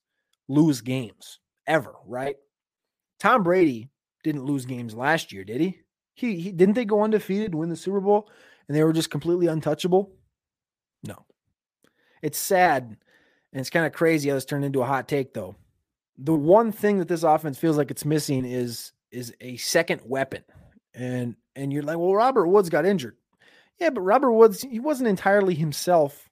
lose 0.48 0.82
games 0.82 1.40
ever, 1.68 1.94
right? 2.06 2.36
Tom 3.20 3.44
Brady 3.44 3.90
didn't 4.24 4.46
lose 4.46 4.66
games 4.66 4.94
last 4.94 5.32
year, 5.32 5.44
did 5.44 5.62
he? 5.62 5.80
He, 6.14 6.40
he 6.40 6.52
didn't 6.52 6.76
they 6.76 6.86
go 6.86 7.04
undefeated, 7.04 7.56
win 7.56 7.70
the 7.70 7.76
Super 7.76 8.02
Bowl, 8.02 8.30
and 8.68 8.76
they 8.76 8.84
were 8.84 8.94
just 8.94 9.12
completely 9.12 9.48
untouchable? 9.48 10.12
No. 11.04 11.26
It's 12.22 12.38
sad 12.38 12.98
and 13.54 13.60
it's 13.60 13.70
kind 13.70 13.86
of 13.86 13.94
crazy 13.94 14.30
how 14.30 14.36
this 14.36 14.46
turned 14.46 14.66
into 14.66 14.82
a 14.82 14.86
hot 14.86 15.08
take 15.08 15.34
though. 15.34 15.56
The 16.18 16.34
one 16.34 16.72
thing 16.72 17.00
that 17.00 17.08
this 17.08 17.24
offense 17.24 17.58
feels 17.58 17.78
like 17.78 17.92
it's 17.92 18.06
missing 18.06 18.46
is 18.46 18.92
is 19.12 19.34
a 19.42 19.58
second 19.58 20.02
weapon. 20.06 20.44
And 20.94 21.36
and 21.56 21.72
you're 21.72 21.84
like, 21.84 21.98
well, 21.98 22.14
Robert 22.14 22.48
Woods 22.48 22.70
got 22.70 22.86
injured. 22.86 23.16
Yeah, 23.80 23.90
but 23.90 24.02
Robert 24.02 24.32
Woods, 24.32 24.62
he 24.62 24.80
wasn't 24.80 25.10
entirely 25.10 25.56
himself 25.56 26.30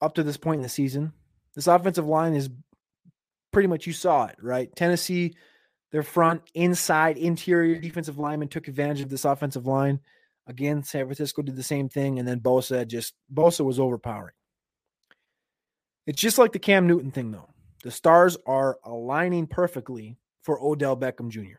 up 0.00 0.14
to 0.14 0.22
this 0.22 0.36
point 0.36 0.58
in 0.58 0.62
the 0.62 0.68
season. 0.68 1.12
This 1.54 1.66
offensive 1.66 2.06
line 2.06 2.34
is 2.34 2.50
pretty 3.52 3.68
much 3.68 3.86
you 3.86 3.92
saw 3.92 4.26
it, 4.26 4.36
right? 4.40 4.74
Tennessee 4.76 5.34
their 5.92 6.02
front, 6.02 6.42
inside, 6.54 7.16
interior 7.16 7.78
defensive 7.78 8.18
lineman 8.18 8.48
took 8.48 8.68
advantage 8.68 9.00
of 9.00 9.08
this 9.08 9.24
offensive 9.24 9.66
line. 9.66 10.00
Again, 10.46 10.82
San 10.82 11.06
Francisco 11.06 11.42
did 11.42 11.56
the 11.56 11.62
same 11.62 11.88
thing, 11.88 12.18
and 12.18 12.26
then 12.26 12.40
Bosa 12.40 12.86
just 12.86 13.14
Bosa 13.32 13.64
was 13.64 13.80
overpowering. 13.80 14.34
It's 16.06 16.20
just 16.20 16.38
like 16.38 16.52
the 16.52 16.58
Cam 16.58 16.86
Newton 16.86 17.10
thing, 17.10 17.30
though. 17.30 17.48
The 17.82 17.90
stars 17.90 18.36
are 18.46 18.78
aligning 18.84 19.46
perfectly 19.46 20.18
for 20.42 20.62
Odell 20.62 20.96
Beckham 20.96 21.30
Jr. 21.30 21.58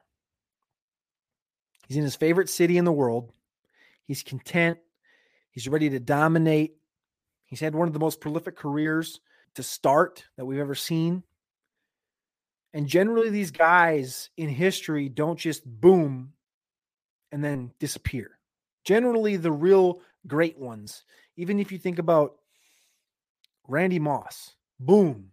He's 1.88 1.98
in 1.98 2.04
his 2.04 2.16
favorite 2.16 2.50
city 2.50 2.78
in 2.78 2.86
the 2.86 2.92
world. 2.92 3.32
He's 4.04 4.24
content. 4.24 4.78
He's 5.52 5.68
ready 5.68 5.90
to 5.90 6.00
dominate. 6.00 6.76
He's 7.46 7.62
had 7.62 7.74
one 7.74 7.88
of 7.88 7.94
the 7.94 8.00
most 8.00 8.20
prolific 8.20 8.58
careers 8.58 9.22
to 9.56 9.64
start 9.64 10.26
that 10.36 10.46
we've 10.46 10.60
ever 10.60 10.76
seen. 10.76 11.24
And 12.74 12.88
generally, 12.88 13.30
these 13.30 13.52
guys 13.52 14.30
in 14.36 14.50
history 14.50 15.08
don't 15.10 15.40
just 15.40 15.66
boom 15.66 16.34
and 17.32 17.44
then 17.44 17.72
disappear. 17.80 18.38
Generally, 18.84 19.38
the 19.38 19.52
real 19.52 20.02
great 20.28 20.60
ones, 20.60 21.06
even 21.38 21.60
if 21.60 21.72
you 21.72 21.78
think 21.78 22.00
about 22.00 22.36
Randy 23.68 24.00
Moss, 24.00 24.56
boom. 24.80 25.32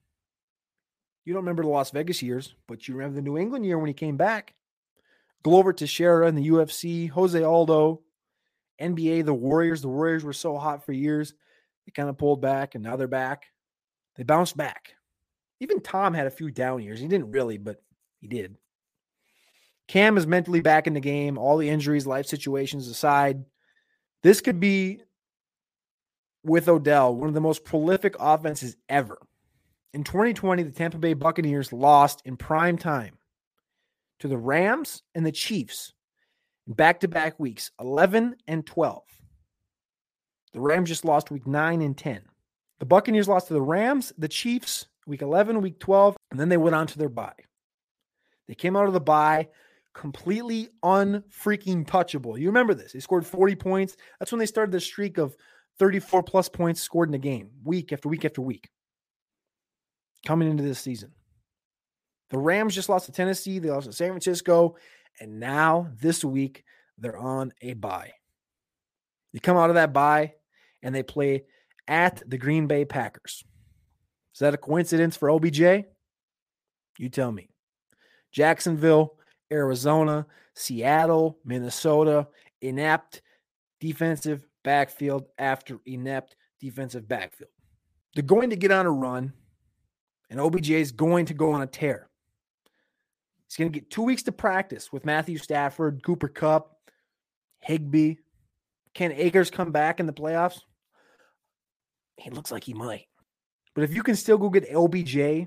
You 1.25 1.33
don't 1.33 1.43
remember 1.43 1.63
the 1.63 1.69
Las 1.69 1.91
Vegas 1.91 2.23
years, 2.23 2.55
but 2.69 2.87
you 2.87 2.95
remember 2.95 3.17
the 3.17 3.23
New 3.23 3.39
England 3.39 3.67
year 3.67 3.79
when 3.79 3.89
he 3.89 3.95
came 3.95 4.17
back. 4.17 4.55
Glover 5.45 5.75
Teixeira 5.75 6.27
in 6.27 6.35
the 6.35 6.49
UFC, 6.49 7.09
Jose 7.11 7.41
Aldo, 7.41 8.01
NBA, 8.81 9.27
the 9.27 9.35
Warriors. 9.35 9.83
The 9.83 9.89
Warriors 9.89 10.25
were 10.25 10.33
so 10.33 10.57
hot 10.57 10.85
for 10.85 10.93
years. 10.93 11.35
They 11.87 11.93
kind 11.93 12.09
of 12.09 12.19
pulled 12.19 12.41
back 12.41 12.75
and 12.75 12.83
now 12.83 12.97
they're 12.97 13.07
back. 13.07 13.47
They 14.17 14.23
bounced 14.23 14.57
back. 14.57 14.95
Even 15.61 15.81
Tom 15.81 16.15
had 16.15 16.27
a 16.27 16.31
few 16.31 16.51
down 16.51 16.83
years. 16.83 16.99
He 16.99 17.09
didn't 17.09 17.31
really, 17.31 17.59
but 17.59 17.83
he 18.21 18.27
did. 18.27 18.57
Cam 19.87 20.17
is 20.17 20.27
mentally 20.27 20.63
back 20.63 20.87
in 20.87 20.95
the 20.95 21.01
game, 21.01 21.37
all 21.37 21.59
the 21.59 21.69
injuries, 21.69 22.07
life 22.07 22.27
situations 22.27 22.89
aside. 22.89 23.45
This 24.23 24.41
could 24.41 24.59
be, 24.59 25.03
with 26.43 26.69
Odell, 26.69 27.15
one 27.15 27.29
of 27.29 27.35
the 27.35 27.41
most 27.41 27.65
prolific 27.65 28.17
offenses 28.19 28.77
ever. 28.89 29.19
In 29.93 30.05
2020, 30.05 30.63
the 30.63 30.71
Tampa 30.71 30.97
Bay 30.97 31.13
Buccaneers 31.13 31.71
lost 31.73 32.23
in 32.25 32.39
prime 32.39 32.79
time 32.79 33.19
to 34.21 34.29
the 34.29 34.39
Rams 34.39 35.03
and 35.15 35.25
the 35.25 35.33
Chiefs 35.33 35.93
back 36.67 37.01
to 37.01 37.09
back 37.09 37.39
weeks 37.39 37.71
11 37.81 38.37
and 38.47 38.67
12. 38.67 39.03
The 40.53 40.61
Rams 40.61 40.89
just 40.89 41.05
lost 41.05 41.31
week 41.31 41.47
9 41.47 41.83
and 41.83 41.97
10. 41.97 42.23
The 42.79 42.87
Buccaneers 42.87 43.29
lost 43.29 43.49
to 43.49 43.55
the 43.55 43.63
Rams, 43.63 44.13
the 44.19 44.29
Chiefs, 44.29 44.87
week 45.07 45.23
11, 45.23 45.61
week 45.61 45.79
12, 45.81 46.17
and 46.31 46.41
then 46.41 46.49
they 46.49 46.57
went 46.57 46.77
on 46.77 46.87
to 46.89 46.99
their 46.99 47.09
bye. 47.09 47.33
They 48.47 48.55
came 48.55 48.77
out 48.77 48.87
of 48.87 48.93
the 48.93 49.01
bye 49.01 49.49
completely 49.95 50.69
unfreaking 50.83 51.87
touchable. 51.87 52.39
You 52.39 52.49
remember 52.49 52.75
this? 52.75 52.93
They 52.93 53.01
scored 53.01 53.25
40 53.25 53.55
points. 53.55 53.97
That's 54.19 54.33
when 54.33 54.41
they 54.41 54.47
started 54.47 54.73
the 54.73 54.81
streak 54.81 55.19
of 55.19 55.37
34 55.79 56.23
plus 56.25 56.49
points 56.49 56.81
scored 56.81 57.09
in 57.09 57.15
a 57.15 57.19
game, 57.19 57.51
week 57.65 57.93
after 57.93 58.09
week 58.09 58.25
after 58.25 58.43
week. 58.43 58.69
Coming 60.27 60.51
into 60.51 60.63
this 60.63 60.81
season. 60.81 61.13
The 62.35 62.41
Rams 62.41 62.75
just 62.75 62.89
lost 62.89 63.07
to 63.07 63.13
Tennessee, 63.13 63.61
they 63.61 63.71
lost 63.71 63.87
to 63.87 63.93
San 63.93 64.09
Francisco, 64.09 64.75
and 65.21 65.39
now 65.39 65.87
this 66.01 66.25
week 66.25 66.65
they're 66.99 67.17
on 67.17 67.53
a 67.63 67.75
bye. 67.75 68.11
You 69.33 69.39
come 69.39 69.57
out 69.57 69.71
of 69.71 69.77
that 69.77 69.93
bye 69.93 70.35
and 70.83 70.93
they 70.93 71.05
play 71.05 71.45
at 71.87 72.25
the 72.27 72.37
Green 72.37 72.67
Bay 72.67 72.87
Packers. 72.87 73.45
Is 74.35 74.41
that 74.41 74.53
a 74.53 74.57
coincidence 74.57 75.17
for 75.17 75.31
OBJ? 75.31 75.61
You 76.99 77.09
tell 77.09 77.31
me. 77.31 77.51
Jacksonville, 78.33 79.15
Arizona, 79.53 80.27
Seattle, 80.57 81.39
Minnesota, 81.45 82.27
inept 82.61 83.23
defensive 83.79 84.45
backfield 84.65 85.27
after 85.39 85.79
inept 85.87 86.35
defensive 86.61 87.07
backfield. 87.07 87.53
They're 88.17 88.25
going 88.25 88.51
to 88.51 88.57
get 88.57 88.73
on 88.73 88.87
a 88.87 88.91
run, 88.91 89.35
and 90.31 90.41
OBJ 90.41 90.71
is 90.71 90.91
going 90.91 91.27
to 91.27 91.35
go 91.35 91.53
on 91.53 91.63
a 91.63 91.69
tear. 91.69 92.09
He's 93.55 93.63
going 93.63 93.73
to 93.73 93.79
get 93.79 93.89
two 93.89 94.03
weeks 94.03 94.25
to 94.25 94.33
practice 94.33 94.93
with 94.93 95.07
Matthew 95.07 95.39
Stafford, 95.39 96.03
Cooper 96.03 96.27
Kupp, 96.27 96.77
Higbee. 97.61 98.17
Can 98.95 99.13
Akers 99.13 99.49
come 99.49 99.71
back 99.71 100.01
in 100.01 100.07
the 100.07 100.13
playoffs? 100.13 100.59
He 102.17 102.31
looks 102.31 102.51
like 102.51 102.65
he 102.65 102.75
might. 102.75 103.07
But 103.77 103.85
if 103.85 103.95
you 103.95 104.03
can 104.03 104.17
still 104.17 104.39
go 104.39 104.51
get 104.51 104.75
OBJ 104.75 105.47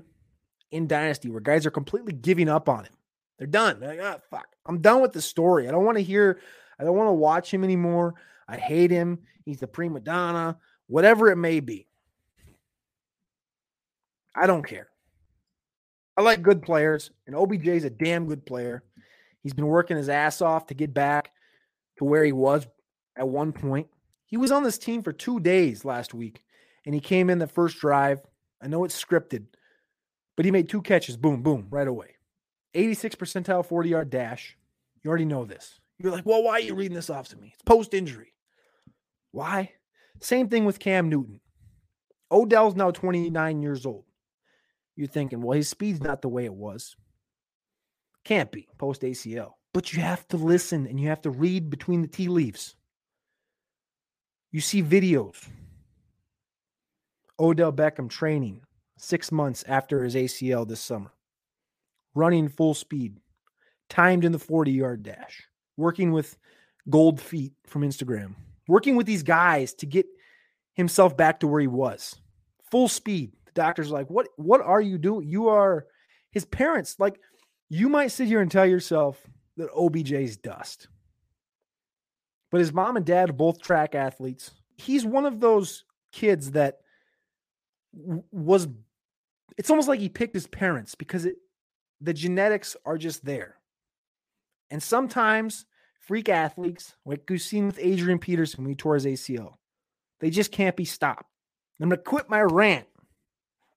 in 0.70 0.86
Dynasty 0.86 1.28
where 1.28 1.42
guys 1.42 1.66
are 1.66 1.70
completely 1.70 2.14
giving 2.14 2.48
up 2.48 2.70
on 2.70 2.86
him, 2.86 2.94
they're 3.36 3.46
done. 3.46 3.78
They're 3.78 3.90
like, 3.90 4.00
ah, 4.02 4.20
fuck. 4.30 4.46
I'm 4.64 4.80
done 4.80 5.02
with 5.02 5.12
the 5.12 5.20
story. 5.20 5.68
I 5.68 5.70
don't 5.70 5.84
want 5.84 5.98
to 5.98 6.02
hear, 6.02 6.40
I 6.80 6.84
don't 6.84 6.96
want 6.96 7.08
to 7.08 7.12
watch 7.12 7.52
him 7.52 7.62
anymore. 7.62 8.14
I 8.48 8.56
hate 8.56 8.90
him. 8.90 9.18
He's 9.44 9.60
the 9.60 9.66
prima 9.66 10.00
donna, 10.00 10.56
whatever 10.86 11.28
it 11.28 11.36
may 11.36 11.60
be. 11.60 11.86
I 14.34 14.46
don't 14.46 14.66
care. 14.66 14.88
I 16.18 16.20
like 16.20 16.42
good 16.42 16.62
players, 16.62 17.12
and 17.28 17.36
OBJ 17.36 17.68
is 17.68 17.84
a 17.84 17.90
damn 17.90 18.26
good 18.26 18.44
player. 18.44 18.82
He's 19.44 19.54
been 19.54 19.68
working 19.68 19.96
his 19.96 20.08
ass 20.08 20.42
off 20.42 20.66
to 20.66 20.74
get 20.74 20.92
back 20.92 21.30
to 21.98 22.04
where 22.04 22.24
he 22.24 22.32
was 22.32 22.66
at 23.16 23.28
one 23.28 23.52
point. 23.52 23.86
He 24.26 24.36
was 24.36 24.50
on 24.50 24.64
this 24.64 24.78
team 24.78 25.04
for 25.04 25.12
two 25.12 25.38
days 25.38 25.84
last 25.84 26.14
week, 26.14 26.42
and 26.84 26.92
he 26.92 27.00
came 27.00 27.30
in 27.30 27.38
the 27.38 27.46
first 27.46 27.78
drive. 27.78 28.20
I 28.60 28.66
know 28.66 28.82
it's 28.82 29.00
scripted, 29.00 29.46
but 30.34 30.44
he 30.44 30.50
made 30.50 30.68
two 30.68 30.82
catches, 30.82 31.16
boom, 31.16 31.40
boom, 31.40 31.68
right 31.70 31.86
away. 31.86 32.16
86 32.74 33.14
percentile 33.14 33.64
40 33.64 33.88
yard 33.88 34.10
dash. 34.10 34.56
You 35.04 35.10
already 35.10 35.24
know 35.24 35.44
this. 35.44 35.78
You're 36.00 36.10
like, 36.10 36.26
well, 36.26 36.42
why 36.42 36.54
are 36.54 36.60
you 36.60 36.74
reading 36.74 36.96
this 36.96 37.10
off 37.10 37.28
to 37.28 37.36
me? 37.36 37.52
It's 37.54 37.62
post 37.62 37.94
injury. 37.94 38.32
Why? 39.30 39.70
Same 40.20 40.48
thing 40.48 40.64
with 40.64 40.80
Cam 40.80 41.08
Newton. 41.08 41.38
Odell's 42.28 42.74
now 42.74 42.90
29 42.90 43.62
years 43.62 43.86
old. 43.86 44.02
You're 44.98 45.06
thinking, 45.06 45.42
well, 45.42 45.56
his 45.56 45.68
speed's 45.68 46.02
not 46.02 46.22
the 46.22 46.28
way 46.28 46.44
it 46.44 46.52
was. 46.52 46.96
Can't 48.24 48.50
be 48.50 48.66
post 48.78 49.02
ACL. 49.02 49.52
But 49.72 49.92
you 49.92 50.02
have 50.02 50.26
to 50.28 50.36
listen 50.36 50.88
and 50.88 50.98
you 50.98 51.06
have 51.06 51.22
to 51.22 51.30
read 51.30 51.70
between 51.70 52.02
the 52.02 52.08
tea 52.08 52.26
leaves. 52.26 52.74
You 54.50 54.60
see 54.60 54.82
videos. 54.82 55.36
Odell 57.38 57.72
Beckham 57.72 58.10
training 58.10 58.62
six 58.96 59.30
months 59.30 59.64
after 59.68 60.02
his 60.02 60.16
ACL 60.16 60.66
this 60.66 60.80
summer 60.80 61.12
running 62.16 62.48
full 62.48 62.74
speed, 62.74 63.20
timed 63.88 64.24
in 64.24 64.32
the 64.32 64.38
40 64.40 64.72
yard 64.72 65.04
dash, 65.04 65.44
working 65.76 66.10
with 66.10 66.36
gold 66.90 67.20
feet 67.20 67.52
from 67.68 67.82
Instagram, 67.82 68.34
working 68.66 68.96
with 68.96 69.06
these 69.06 69.22
guys 69.22 69.74
to 69.74 69.86
get 69.86 70.06
himself 70.74 71.16
back 71.16 71.38
to 71.38 71.46
where 71.46 71.60
he 71.60 71.68
was. 71.68 72.16
Full 72.72 72.88
speed. 72.88 73.37
Doctor's 73.58 73.90
like, 73.90 74.08
"What 74.08 74.28
what 74.36 74.60
are 74.60 74.80
you 74.80 74.98
doing? 74.98 75.28
You 75.28 75.48
are 75.48 75.86
his 76.30 76.44
parents 76.44 76.96
like 76.98 77.20
you 77.68 77.88
might 77.88 78.12
sit 78.12 78.28
here 78.28 78.40
and 78.40 78.50
tell 78.50 78.66
yourself 78.66 79.20
that 79.56 79.70
OBJ's 79.72 80.36
dust. 80.36 80.88
But 82.50 82.60
his 82.60 82.72
mom 82.72 82.96
and 82.96 83.04
dad 83.04 83.30
are 83.30 83.34
both 83.34 83.60
track 83.60 83.94
athletes. 83.94 84.52
He's 84.76 85.04
one 85.04 85.26
of 85.26 85.40
those 85.40 85.84
kids 86.12 86.52
that 86.52 86.78
was 87.92 88.68
it's 89.56 89.70
almost 89.70 89.88
like 89.88 90.00
he 90.00 90.08
picked 90.08 90.34
his 90.34 90.46
parents 90.46 90.94
because 90.94 91.26
it 91.26 91.36
the 92.00 92.14
genetics 92.14 92.76
are 92.86 92.96
just 92.96 93.24
there. 93.24 93.56
And 94.70 94.82
sometimes 94.82 95.66
freak 96.00 96.28
athletes, 96.28 96.94
like 97.04 97.24
we've 97.28 97.42
seen 97.42 97.66
with 97.66 97.78
Adrian 97.80 98.18
Peterson 98.18 98.62
when 98.62 98.70
he 98.70 98.76
tore 98.76 98.94
his 98.94 99.06
ACL, 99.06 99.54
they 100.20 100.30
just 100.30 100.52
can't 100.52 100.76
be 100.76 100.84
stopped. 100.84 101.24
I'm 101.80 101.88
going 101.88 101.98
to 101.98 102.02
quit 102.02 102.28
my 102.28 102.42
rant 102.42 102.86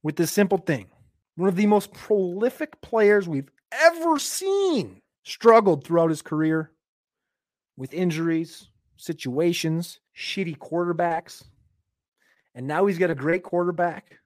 with 0.04 0.16
this 0.16 0.32
simple 0.32 0.58
thing. 0.58 0.88
One 1.36 1.50
of 1.50 1.56
the 1.56 1.68
most 1.68 1.94
prolific 1.94 2.82
players 2.82 3.28
we've 3.28 3.50
ever 3.72 4.20
seen 4.20 5.02
struggled 5.24 5.84
throughout 5.84 6.10
his 6.10 6.22
career 6.22 6.72
with 7.78 7.94
injuries, 7.94 8.68
situations, 8.98 10.00
shitty 10.18 10.58
quarterbacks. 10.58 11.44
And 12.54 12.68
now 12.68 12.86
he's 12.86 12.98
got 12.98 13.12
a 13.12 13.16
great 13.16 13.44
quarterback 13.44 14.20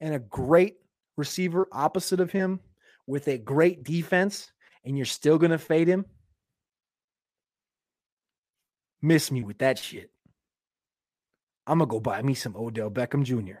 and 0.00 0.14
a 0.14 0.20
great 0.20 0.76
receiver 1.16 1.66
opposite 1.72 2.20
of 2.20 2.30
him 2.30 2.60
with 3.06 3.28
a 3.28 3.38
great 3.38 3.84
defense 3.84 4.52
and 4.84 4.96
you're 4.96 5.06
still 5.06 5.38
going 5.38 5.50
to 5.50 5.58
fade 5.58 5.88
him? 5.88 6.04
Miss 9.02 9.30
me 9.30 9.42
with 9.42 9.58
that 9.58 9.78
shit. 9.78 10.10
I'm 11.66 11.78
going 11.78 11.88
to 11.88 11.92
go 11.92 12.00
buy 12.00 12.22
me 12.22 12.34
some 12.34 12.56
Odell 12.56 12.90
Beckham 12.90 13.24
Jr. 13.24 13.60